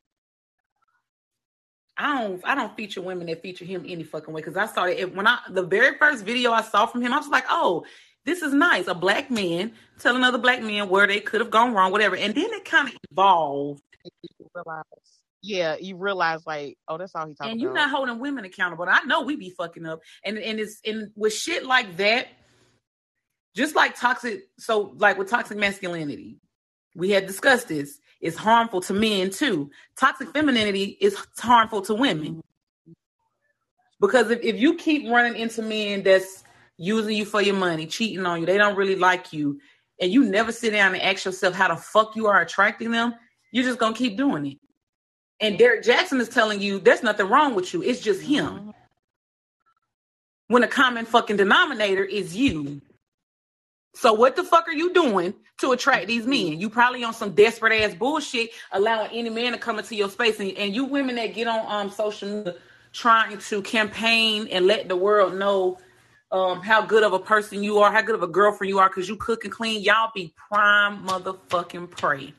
[1.97, 4.85] I don't I don't feature women that feature him any fucking way because I saw
[4.85, 7.85] it when I the very first video I saw from him, I was like, oh,
[8.25, 8.87] this is nice.
[8.87, 12.17] A black man telling other black men where they could have gone wrong, whatever.
[12.17, 13.83] And then it kind of evolved.
[14.05, 14.85] You realize,
[15.43, 17.53] yeah, you realize like, oh, that's all he's talking about.
[17.53, 18.87] And you're not holding women accountable.
[18.89, 20.01] I know we be fucking up.
[20.25, 22.29] And and it's and with shit like that,
[23.55, 26.39] just like toxic, so like with toxic masculinity,
[26.95, 29.71] we had discussed this it's harmful to men too.
[29.97, 32.41] Toxic femininity is harmful to women.
[34.01, 36.45] Because if, if you keep running into men that's
[36.77, 39.61] using you for your money, cheating on you, they don't really like you,
[40.01, 43.15] and you never sit down and ask yourself how the fuck you are attracting them,
[43.53, 44.59] you're just gonna keep doing it.
[45.41, 47.83] And Derek Jaxn is telling you there's nothing wrong with you.
[47.83, 48.47] It's just him.
[48.47, 48.71] Mm-hmm.
[50.47, 52.81] When a common fucking denominator is you.
[53.95, 56.61] So what the fuck are you doing to attract these men?
[56.61, 60.41] You probably on some desperate ass bullshit, allowing any man to come into your space.
[60.41, 62.57] And, and you women that get on um social media
[62.93, 65.79] trying to campaign and let the world know
[66.31, 68.89] um how good of a person you are, how good of a girlfriend you are,
[68.89, 72.33] because you cook and clean, y'all be prime motherfucking prey.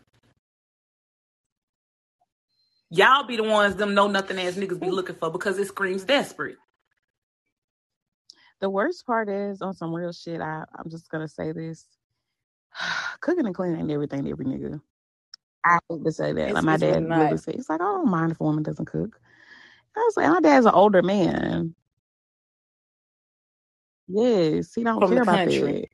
[2.89, 6.03] Y'all be the ones them know nothing ass niggas be looking for because it screams
[6.03, 6.57] desperate.
[8.63, 10.41] The worst part is on some real shit.
[10.41, 11.85] I I'm just gonna say this:
[13.21, 14.81] cooking and cleaning ain't everything to every nigga.
[15.65, 16.53] I hate to say that.
[16.53, 19.19] Like my dad really says, he's like, I don't mind if a woman doesn't cook.
[19.97, 21.75] I was like, my dad's an older man.
[24.07, 25.45] Yes, he don't From care about country.
[25.45, 25.87] that.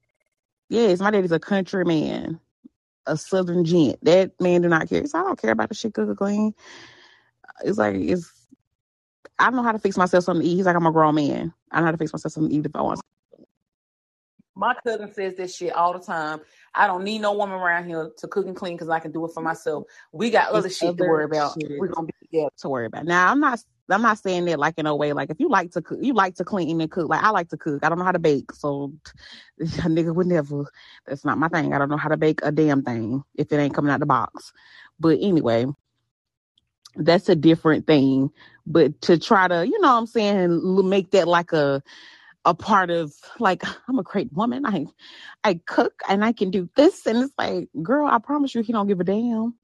[0.69, 2.39] Yes, my daddy's a country man,
[3.07, 3.99] a southern gent.
[4.03, 5.05] That man do not care.
[5.07, 6.53] So I don't care about the shit cook or clean.
[7.63, 8.31] It's like it's
[9.37, 10.55] I don't know how to fix myself something to eat.
[10.55, 11.53] He's like, I'm a grown man.
[11.71, 12.99] I know how to fix myself something to eat if I want.
[14.55, 16.41] My cousin says this shit all the time.
[16.75, 19.23] I don't need no woman around here to cook and clean because I can do
[19.23, 19.85] it for myself.
[20.11, 21.55] We got other shit other to worry about.
[21.57, 23.05] We're gonna be together to worry about.
[23.05, 23.59] Now I'm not.
[23.91, 26.13] I'm not saying that like in a way like if you like to cook, you
[26.13, 27.09] like to clean and cook.
[27.09, 27.83] Like I like to cook.
[27.83, 28.93] I don't know how to bake, so
[29.59, 30.65] a nigga would never.
[31.07, 31.73] That's not my thing.
[31.73, 34.05] I don't know how to bake a damn thing if it ain't coming out the
[34.05, 34.51] box.
[34.99, 35.67] But anyway,
[36.95, 38.31] that's a different thing.
[38.67, 41.83] But to try to, you know what I'm saying, make that like a
[42.45, 44.65] a part of like I'm a great woman.
[44.65, 44.87] I
[45.43, 48.73] I cook and I can do this and it's like, girl, I promise you he
[48.73, 49.55] don't give a damn.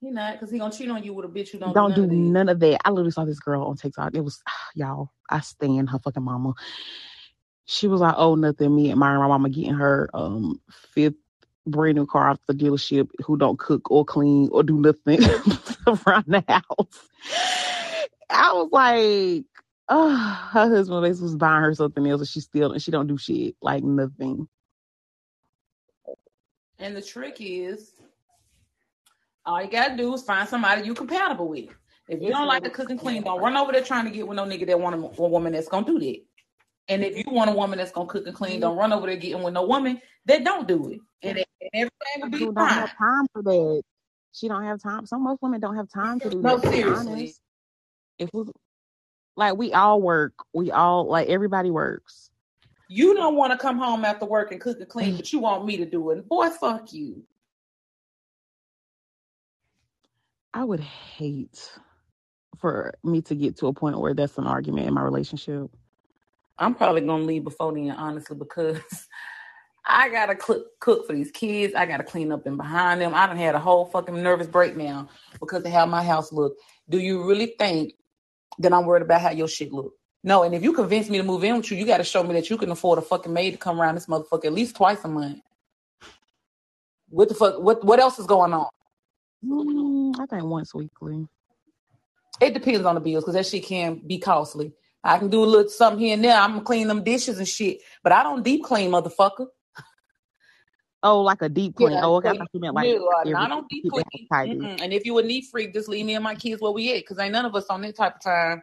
[0.00, 2.02] He not because he gonna cheat on you with a bitch who don't, don't do,
[2.02, 2.80] none, do of none of that.
[2.86, 4.14] I literally saw this girl on TikTok.
[4.14, 4.42] It was
[4.74, 5.10] y'all.
[5.30, 6.54] I stand her fucking mama.
[7.66, 10.60] She was like, "Oh, nothing." Me and my mama getting her um
[10.94, 11.14] fifth
[11.70, 15.20] brand new car off the dealership who don't cook or clean or do nothing
[15.86, 17.08] around the house.
[18.28, 19.44] I was like,
[19.88, 23.06] oh, her husband basically was buying her something else and she still and she don't
[23.06, 23.56] do shit.
[23.60, 24.48] Like nothing.
[26.78, 27.92] And the trick is
[29.44, 31.68] all you gotta do is find somebody you're compatible with.
[32.08, 34.26] If you don't like to cook and clean, don't run over there trying to get
[34.26, 36.20] with no nigga that want a, a woman that's gonna do that.
[36.88, 38.62] And if you want a woman that's gonna cook and clean, mm-hmm.
[38.62, 41.00] don't run over there getting with no woman that don't do it.
[41.22, 42.54] And, and everything will be fine.
[42.54, 43.82] Don't have time for that.
[44.32, 45.06] She don't have time.
[45.06, 46.72] Some most women don't have time to do no, that.
[46.72, 47.34] seriously.
[48.18, 48.44] If we
[49.36, 52.30] like we all work, we all like everybody works.
[52.88, 55.64] You don't want to come home after work and cook and clean, but you want
[55.64, 56.28] me to do it.
[56.28, 57.22] Boy, fuck you.
[60.52, 61.70] I would hate
[62.58, 65.70] for me to get to a point where that's an argument in my relationship.
[66.58, 68.78] I'm probably gonna leave before then, honestly, because
[69.86, 71.74] I gotta cook cook for these kids.
[71.74, 73.14] I gotta clean up and behind them.
[73.14, 75.08] I done had a whole fucking nervous breakdown
[75.40, 76.54] because of how my house look.
[76.88, 77.94] Do you really think
[78.58, 79.92] that I'm worried about how your shit look?
[80.22, 82.22] No, and if you convince me to move in with you, you got to show
[82.22, 84.76] me that you can afford a fucking maid to come around this motherfucker at least
[84.76, 85.40] twice a month.
[87.08, 87.60] What the fuck?
[87.60, 88.68] What what else is going on?
[89.44, 91.26] Mm, I think once weekly.
[92.40, 94.72] It depends on the bills because that shit can be costly.
[95.02, 96.36] I can do a little something here and there.
[96.36, 99.46] I'm gonna clean them dishes and shit, but I don't deep clean, motherfucker.
[101.02, 101.92] Oh, like a deep clean.
[101.92, 102.28] Yeah, oh, okay.
[102.28, 104.04] I thought you meant like no, I don't deep clean.
[104.80, 107.00] And if you a neat freak, just leave me and my kids where we at,
[107.00, 108.62] because ain't none of us on that type of time.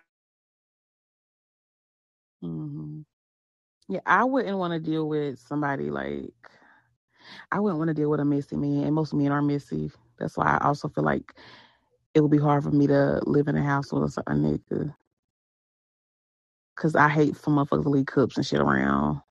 [2.44, 3.02] Mm-hmm.
[3.90, 6.34] Yeah, I wouldn't want to deal with somebody like
[7.52, 9.92] I wouldn't want to deal with a messy man, and most men are messy.
[10.20, 11.34] That's why I also feel like
[12.14, 14.94] it would be hard for me to live in a house with a nigga.
[16.76, 19.22] Cause I hate for motherfuckers to leave cups and shit around.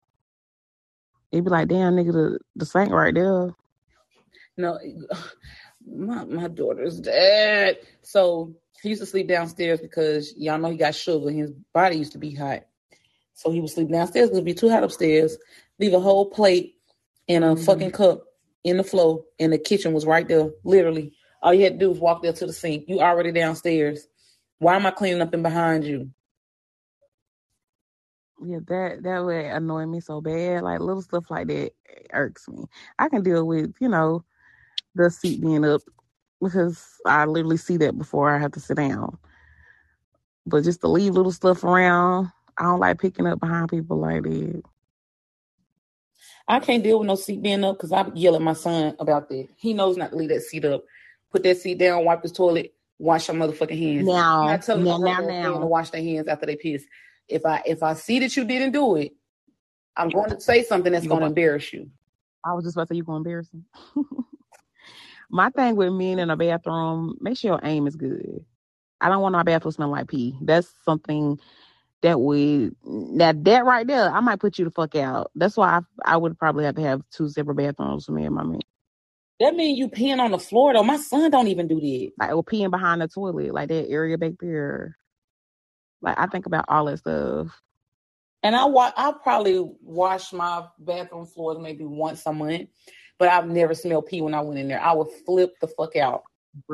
[1.31, 3.51] He'd be like, damn, nigga, the, the sink right there.
[4.57, 4.78] No,
[5.86, 7.78] my my daughter's dad.
[8.03, 11.31] So he used to sleep downstairs because y'all know he got sugar.
[11.31, 12.65] His body used to be hot.
[13.35, 15.36] So he would sleep downstairs because it'd be too hot upstairs.
[15.78, 16.77] Leave a whole plate
[17.28, 17.65] and a mm-hmm.
[17.65, 18.24] fucking cup
[18.65, 21.12] in the floor, and the kitchen was right there, literally.
[21.43, 22.85] All you had to do was walk there to the sink.
[22.89, 24.09] You already downstairs.
[24.59, 26.11] Why am I cleaning up and behind you?
[28.44, 30.62] Yeah, that that would annoy me so bad.
[30.62, 31.72] Like little stuff like that
[32.12, 32.64] irks me.
[32.98, 34.24] I can deal with, you know,
[34.94, 35.80] the seat being up
[36.42, 39.16] because I literally see that before I have to sit down.
[40.46, 44.22] But just to leave little stuff around, I don't like picking up behind people like
[44.22, 44.62] that.
[46.46, 49.28] I can't deal with no seat being up because I yell at my son about
[49.30, 49.48] that.
[49.56, 50.84] He knows not to leave that seat up.
[51.32, 54.06] Put that seat down, wipe his toilet, wash your motherfucking hands.
[54.06, 55.58] Now, I tell now, now, now.
[55.58, 56.84] to wash their hands after they piss
[57.28, 59.12] if I if I see that you didn't do it,
[59.97, 61.90] I'm going to say something that's going to embarrass you.
[62.44, 63.62] I was just about to say you gonna embarrass me.
[65.31, 68.44] my thing with men in a bathroom, make sure your aim is good.
[69.01, 70.39] I don't want my bathroom smelling like pee.
[70.40, 71.39] That's something
[72.03, 72.77] that would
[73.16, 75.31] that that right there, I might put you the fuck out.
[75.35, 78.35] That's why I, I would probably have to have two separate bathrooms for me and
[78.35, 78.61] my man.
[79.40, 80.82] That means you peeing on the floor though.
[80.82, 82.12] My son don't even do that.
[82.19, 84.97] Like or peeing behind the toilet, like that area back there.
[86.06, 87.48] Like I think about all that stuff.
[88.42, 92.68] And I wa- I probably wash my bathroom floors maybe once a month,
[93.18, 94.80] but I've never smelled pee when I went in there.
[94.80, 96.24] I would flip the fuck out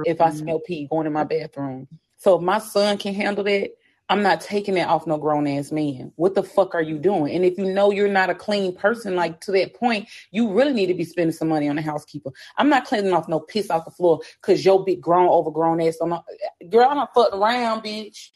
[0.04, 1.88] if I smell pee going in my bathroom.
[2.18, 3.70] So if my son can handle that,
[4.10, 6.12] I'm not taking that off no grown ass man.
[6.16, 7.34] What the fuck are you doing?
[7.34, 10.74] And if you know you're not a clean person, like to that point, you really
[10.74, 12.30] need to be spending some money on a housekeeper.
[12.58, 15.96] I'm not cleaning off no piss off the floor because your big grown overgrown ass.
[16.02, 16.26] I'm not,
[16.68, 18.28] girl, I'm not fucking around, bitch.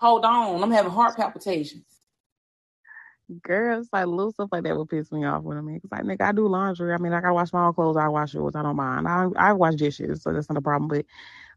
[0.00, 1.84] Hold on, I'm having heart palpitations.
[3.42, 5.78] Girls, like little stuff like that would piss me off with me.
[5.78, 6.92] Cause like, nigga, I do laundry.
[6.92, 7.96] I mean, I gotta wash my own clothes.
[7.96, 8.56] I wash yours.
[8.56, 9.06] I don't mind.
[9.06, 10.88] I I wash dishes, so that's not a problem.
[10.88, 11.04] But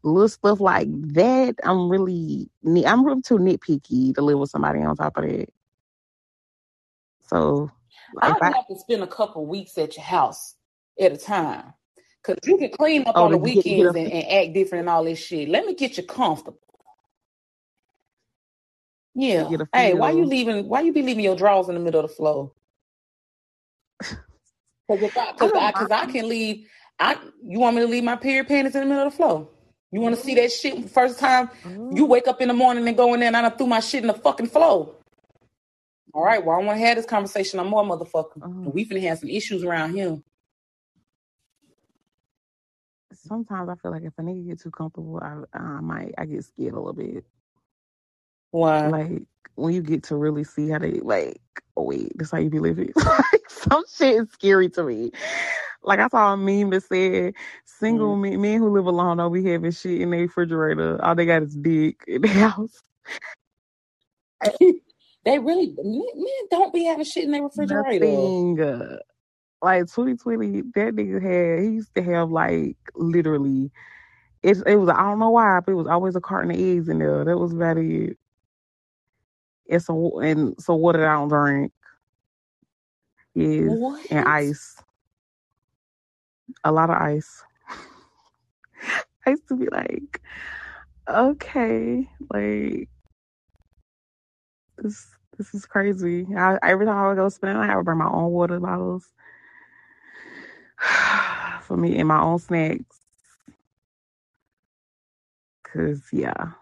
[0.04, 2.48] little stuff like that, I'm really
[2.86, 5.48] I'm really too nitpicky to live with somebody on top of that.
[7.26, 7.70] So,
[8.20, 10.54] I'd I, have to spend a couple weeks at your house
[11.00, 11.72] at a time.
[12.22, 14.54] Cause you can clean up Oh, on the to get- get weekends and, and act
[14.54, 15.48] different and all this shit.
[15.48, 16.58] Let me get you comfortable.
[19.14, 19.48] Yeah.
[19.48, 20.68] get a Hey, why you leaving?
[20.68, 22.52] Why you be leaving your drawers in the middle of the floor?
[24.00, 26.68] Cause if I, cause I, cause I can leave.
[26.98, 29.48] I, you want me to leave my period panties in the middle of the floor?
[29.90, 32.06] You want to see that shit first time you mm-hmm.
[32.06, 34.02] wake up in the morning and go in there and I done threw my shit
[34.02, 34.94] in the fucking floor.
[36.12, 38.40] All right, well, I want to have this conversation I'm more, motherfucker.
[38.42, 38.70] Oh.
[38.74, 40.18] We finna have some issues around here.
[43.26, 46.44] sometimes I feel like if a nigga get too comfortable, I I might I get
[46.44, 47.24] scared a little bit.
[48.54, 48.92] Why?
[48.92, 49.22] Like
[49.56, 51.40] when you get to really see how they like,
[51.76, 52.92] oh wait, this how you be living.
[52.96, 55.12] like some shit is scary to me.
[55.82, 57.34] Like I saw a meme that said
[57.66, 61.02] single men, men who live alone don't be having shit in their refrigerator.
[61.04, 62.82] All they got is dick in the house.
[65.24, 68.06] They really men men don't be having shit in their refrigerator.
[68.06, 68.60] Nothing.
[68.60, 68.98] uh,
[69.62, 73.70] Like 2020, that nigga had he used to have like literally
[74.42, 76.88] it's it was I don't know why, but it was always a carton of eggs
[76.88, 77.24] in there.
[77.26, 78.18] That was about it.
[79.70, 81.72] And some and so water I don't drink.
[83.34, 83.64] Yes.
[83.68, 84.10] What?
[84.10, 84.76] And ice.
[86.64, 87.42] A lot of ice.
[89.26, 90.20] I used to be like,
[91.08, 92.88] okay, like
[94.78, 95.06] this
[95.38, 96.26] this is crazy.
[96.36, 99.12] I, every time I would go spend, I would bring my own water bottles
[101.62, 103.00] for me and my own snacks.
[105.64, 106.52] Cause yeah,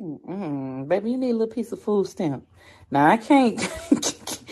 [0.00, 0.88] Mm-mm.
[0.88, 2.46] Baby, you need a little piece of food stamp.
[2.90, 3.60] Now I can't.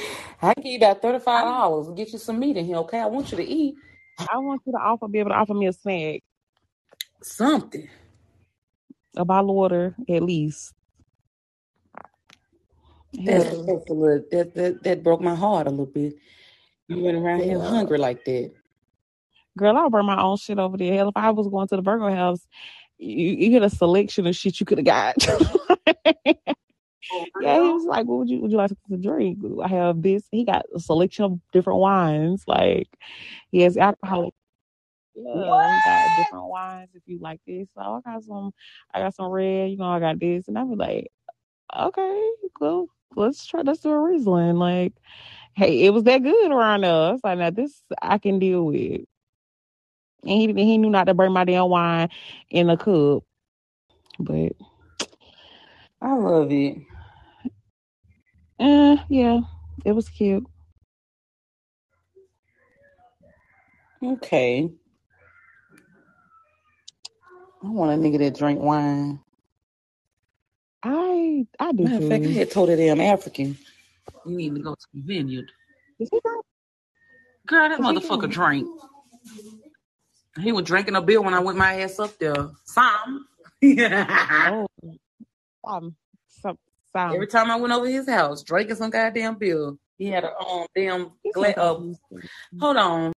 [0.43, 2.77] I can give you about thirty five dollars and get you some meat in here.
[2.77, 3.75] Okay, I want you to eat
[4.19, 6.23] I want you to offer, be able to offer me a snack,
[7.23, 7.89] something.
[9.16, 10.75] a bottle of water at least.
[13.12, 14.25] That's, Hell, that's a little.
[14.31, 16.15] That, that that broke my heart a little bit.
[16.89, 18.53] You went around here hungry like that.
[19.57, 20.95] Girl, I'll bring my own shit over there.
[20.95, 22.47] Hell, if I was going to the burger house,
[22.99, 25.16] you, you get a selection of shit you could have got.
[27.41, 30.25] yeah, he was like, "What would you would you like to drink?" I have this.
[30.31, 32.45] He got a selection of different wines.
[32.47, 32.89] Like
[33.51, 34.33] he has alcohol.
[35.15, 36.91] Yeah, he got different wines.
[36.95, 38.53] If you like this, so I got some.
[38.93, 39.70] I got some red.
[39.70, 41.09] You know, I got this, and I be like,
[41.77, 42.89] okay, cool.
[43.16, 43.62] Let's try.
[43.62, 44.57] Let's do a Riesling.
[44.57, 44.93] Like,
[45.55, 47.20] hey, it was that good around us.
[47.25, 49.03] Like, now this I can deal with.
[50.24, 52.11] And he he knew not to bring my damn wine
[52.51, 53.24] in the cup.
[54.19, 54.53] But
[56.03, 56.78] I love it.
[58.61, 59.40] uh, yeah,
[59.85, 60.47] it was cute.
[64.05, 64.70] Okay.
[67.62, 69.20] I want a nigga that drink wine.
[70.82, 72.32] I I do Matter of fact, I too.
[72.32, 73.59] had told that damn African.
[74.27, 75.51] You need to go to the vineyard.
[76.01, 76.45] Is he drunk?
[77.47, 78.31] Girl, that Is he motherfucker drunk?
[78.31, 78.69] drank.
[80.40, 82.51] He was drinking a beer when I went my ass up there.
[82.65, 83.27] Some.
[83.65, 84.66] Oh,
[85.65, 85.94] um,
[86.28, 86.56] some
[86.93, 87.12] some.
[87.15, 89.73] Every time I went over his house, drinking some goddamn beer.
[89.98, 91.81] He had a um damn He's gla- uh,
[92.60, 93.12] hold on.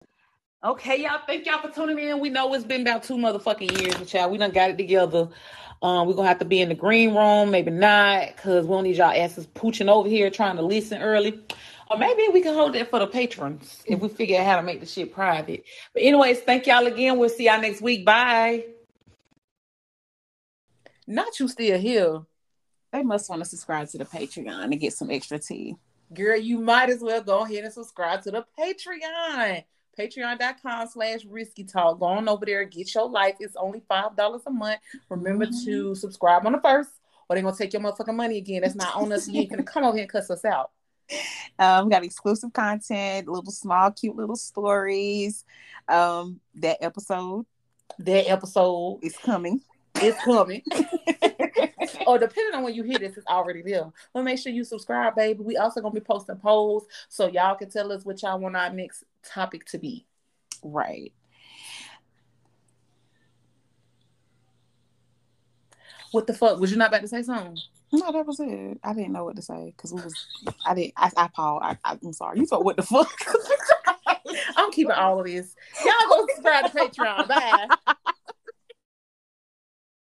[0.64, 1.20] Okay, y'all.
[1.26, 2.20] Thank y'all for tuning in.
[2.20, 5.30] We know it's been about two motherfucking years, but y'all, we done got it together.
[5.82, 8.84] Um, we're gonna have to be in the green room, maybe not, cause we don't
[8.84, 11.40] need y'all asses pooching over here trying to listen early.
[11.92, 14.64] Or maybe we can hold that for the patrons if we figure out how to
[14.64, 15.66] make the shit private.
[15.94, 17.18] But anyways, thank y'all again.
[17.18, 18.06] We'll see y'all next week.
[18.06, 18.66] Bye.
[21.06, 22.22] Not you still here.
[22.94, 25.76] They must want to subscribe to the Patreon to get some extra tea.
[26.14, 29.66] Girl, you might as well go ahead and subscribe to the Patreon.
[30.00, 32.00] Patreon.com slash risky talk.
[32.00, 33.36] Go on over there, get your life.
[33.42, 34.80] It's only five dollars a month.
[35.10, 35.66] Remember mm-hmm.
[35.66, 36.92] to subscribe on the first,
[37.28, 38.62] or they're gonna take your motherfucking money again.
[38.62, 39.28] That's not on us.
[39.28, 40.72] You ain't gonna come over here and cuss us out.
[41.60, 45.46] Um, got exclusive content, little small, cute little stories.
[45.88, 47.46] Um, that episode.
[48.00, 49.62] That episode is coming.
[49.96, 50.64] It's coming.
[52.08, 53.92] or depending on when you hear this, it's already there.
[54.14, 55.44] But make sure you subscribe, baby.
[55.44, 58.72] We also gonna be posting polls so y'all can tell us what y'all want our
[58.72, 60.06] next topic to be.
[60.64, 61.14] Right.
[66.12, 66.60] What the fuck?
[66.60, 67.58] Was you not about to say something?
[67.94, 68.80] No, that was it.
[68.84, 70.26] I didn't know what to say because we was.
[70.66, 70.94] I didn't.
[70.96, 71.66] I, I paused.
[71.66, 72.40] I, I, am sorry.
[72.40, 73.12] You thought what the fuck?
[74.56, 75.56] I'm keeping all of this.
[75.84, 77.28] Y'all go subscribe to Patreon.
[77.28, 77.68] Bye.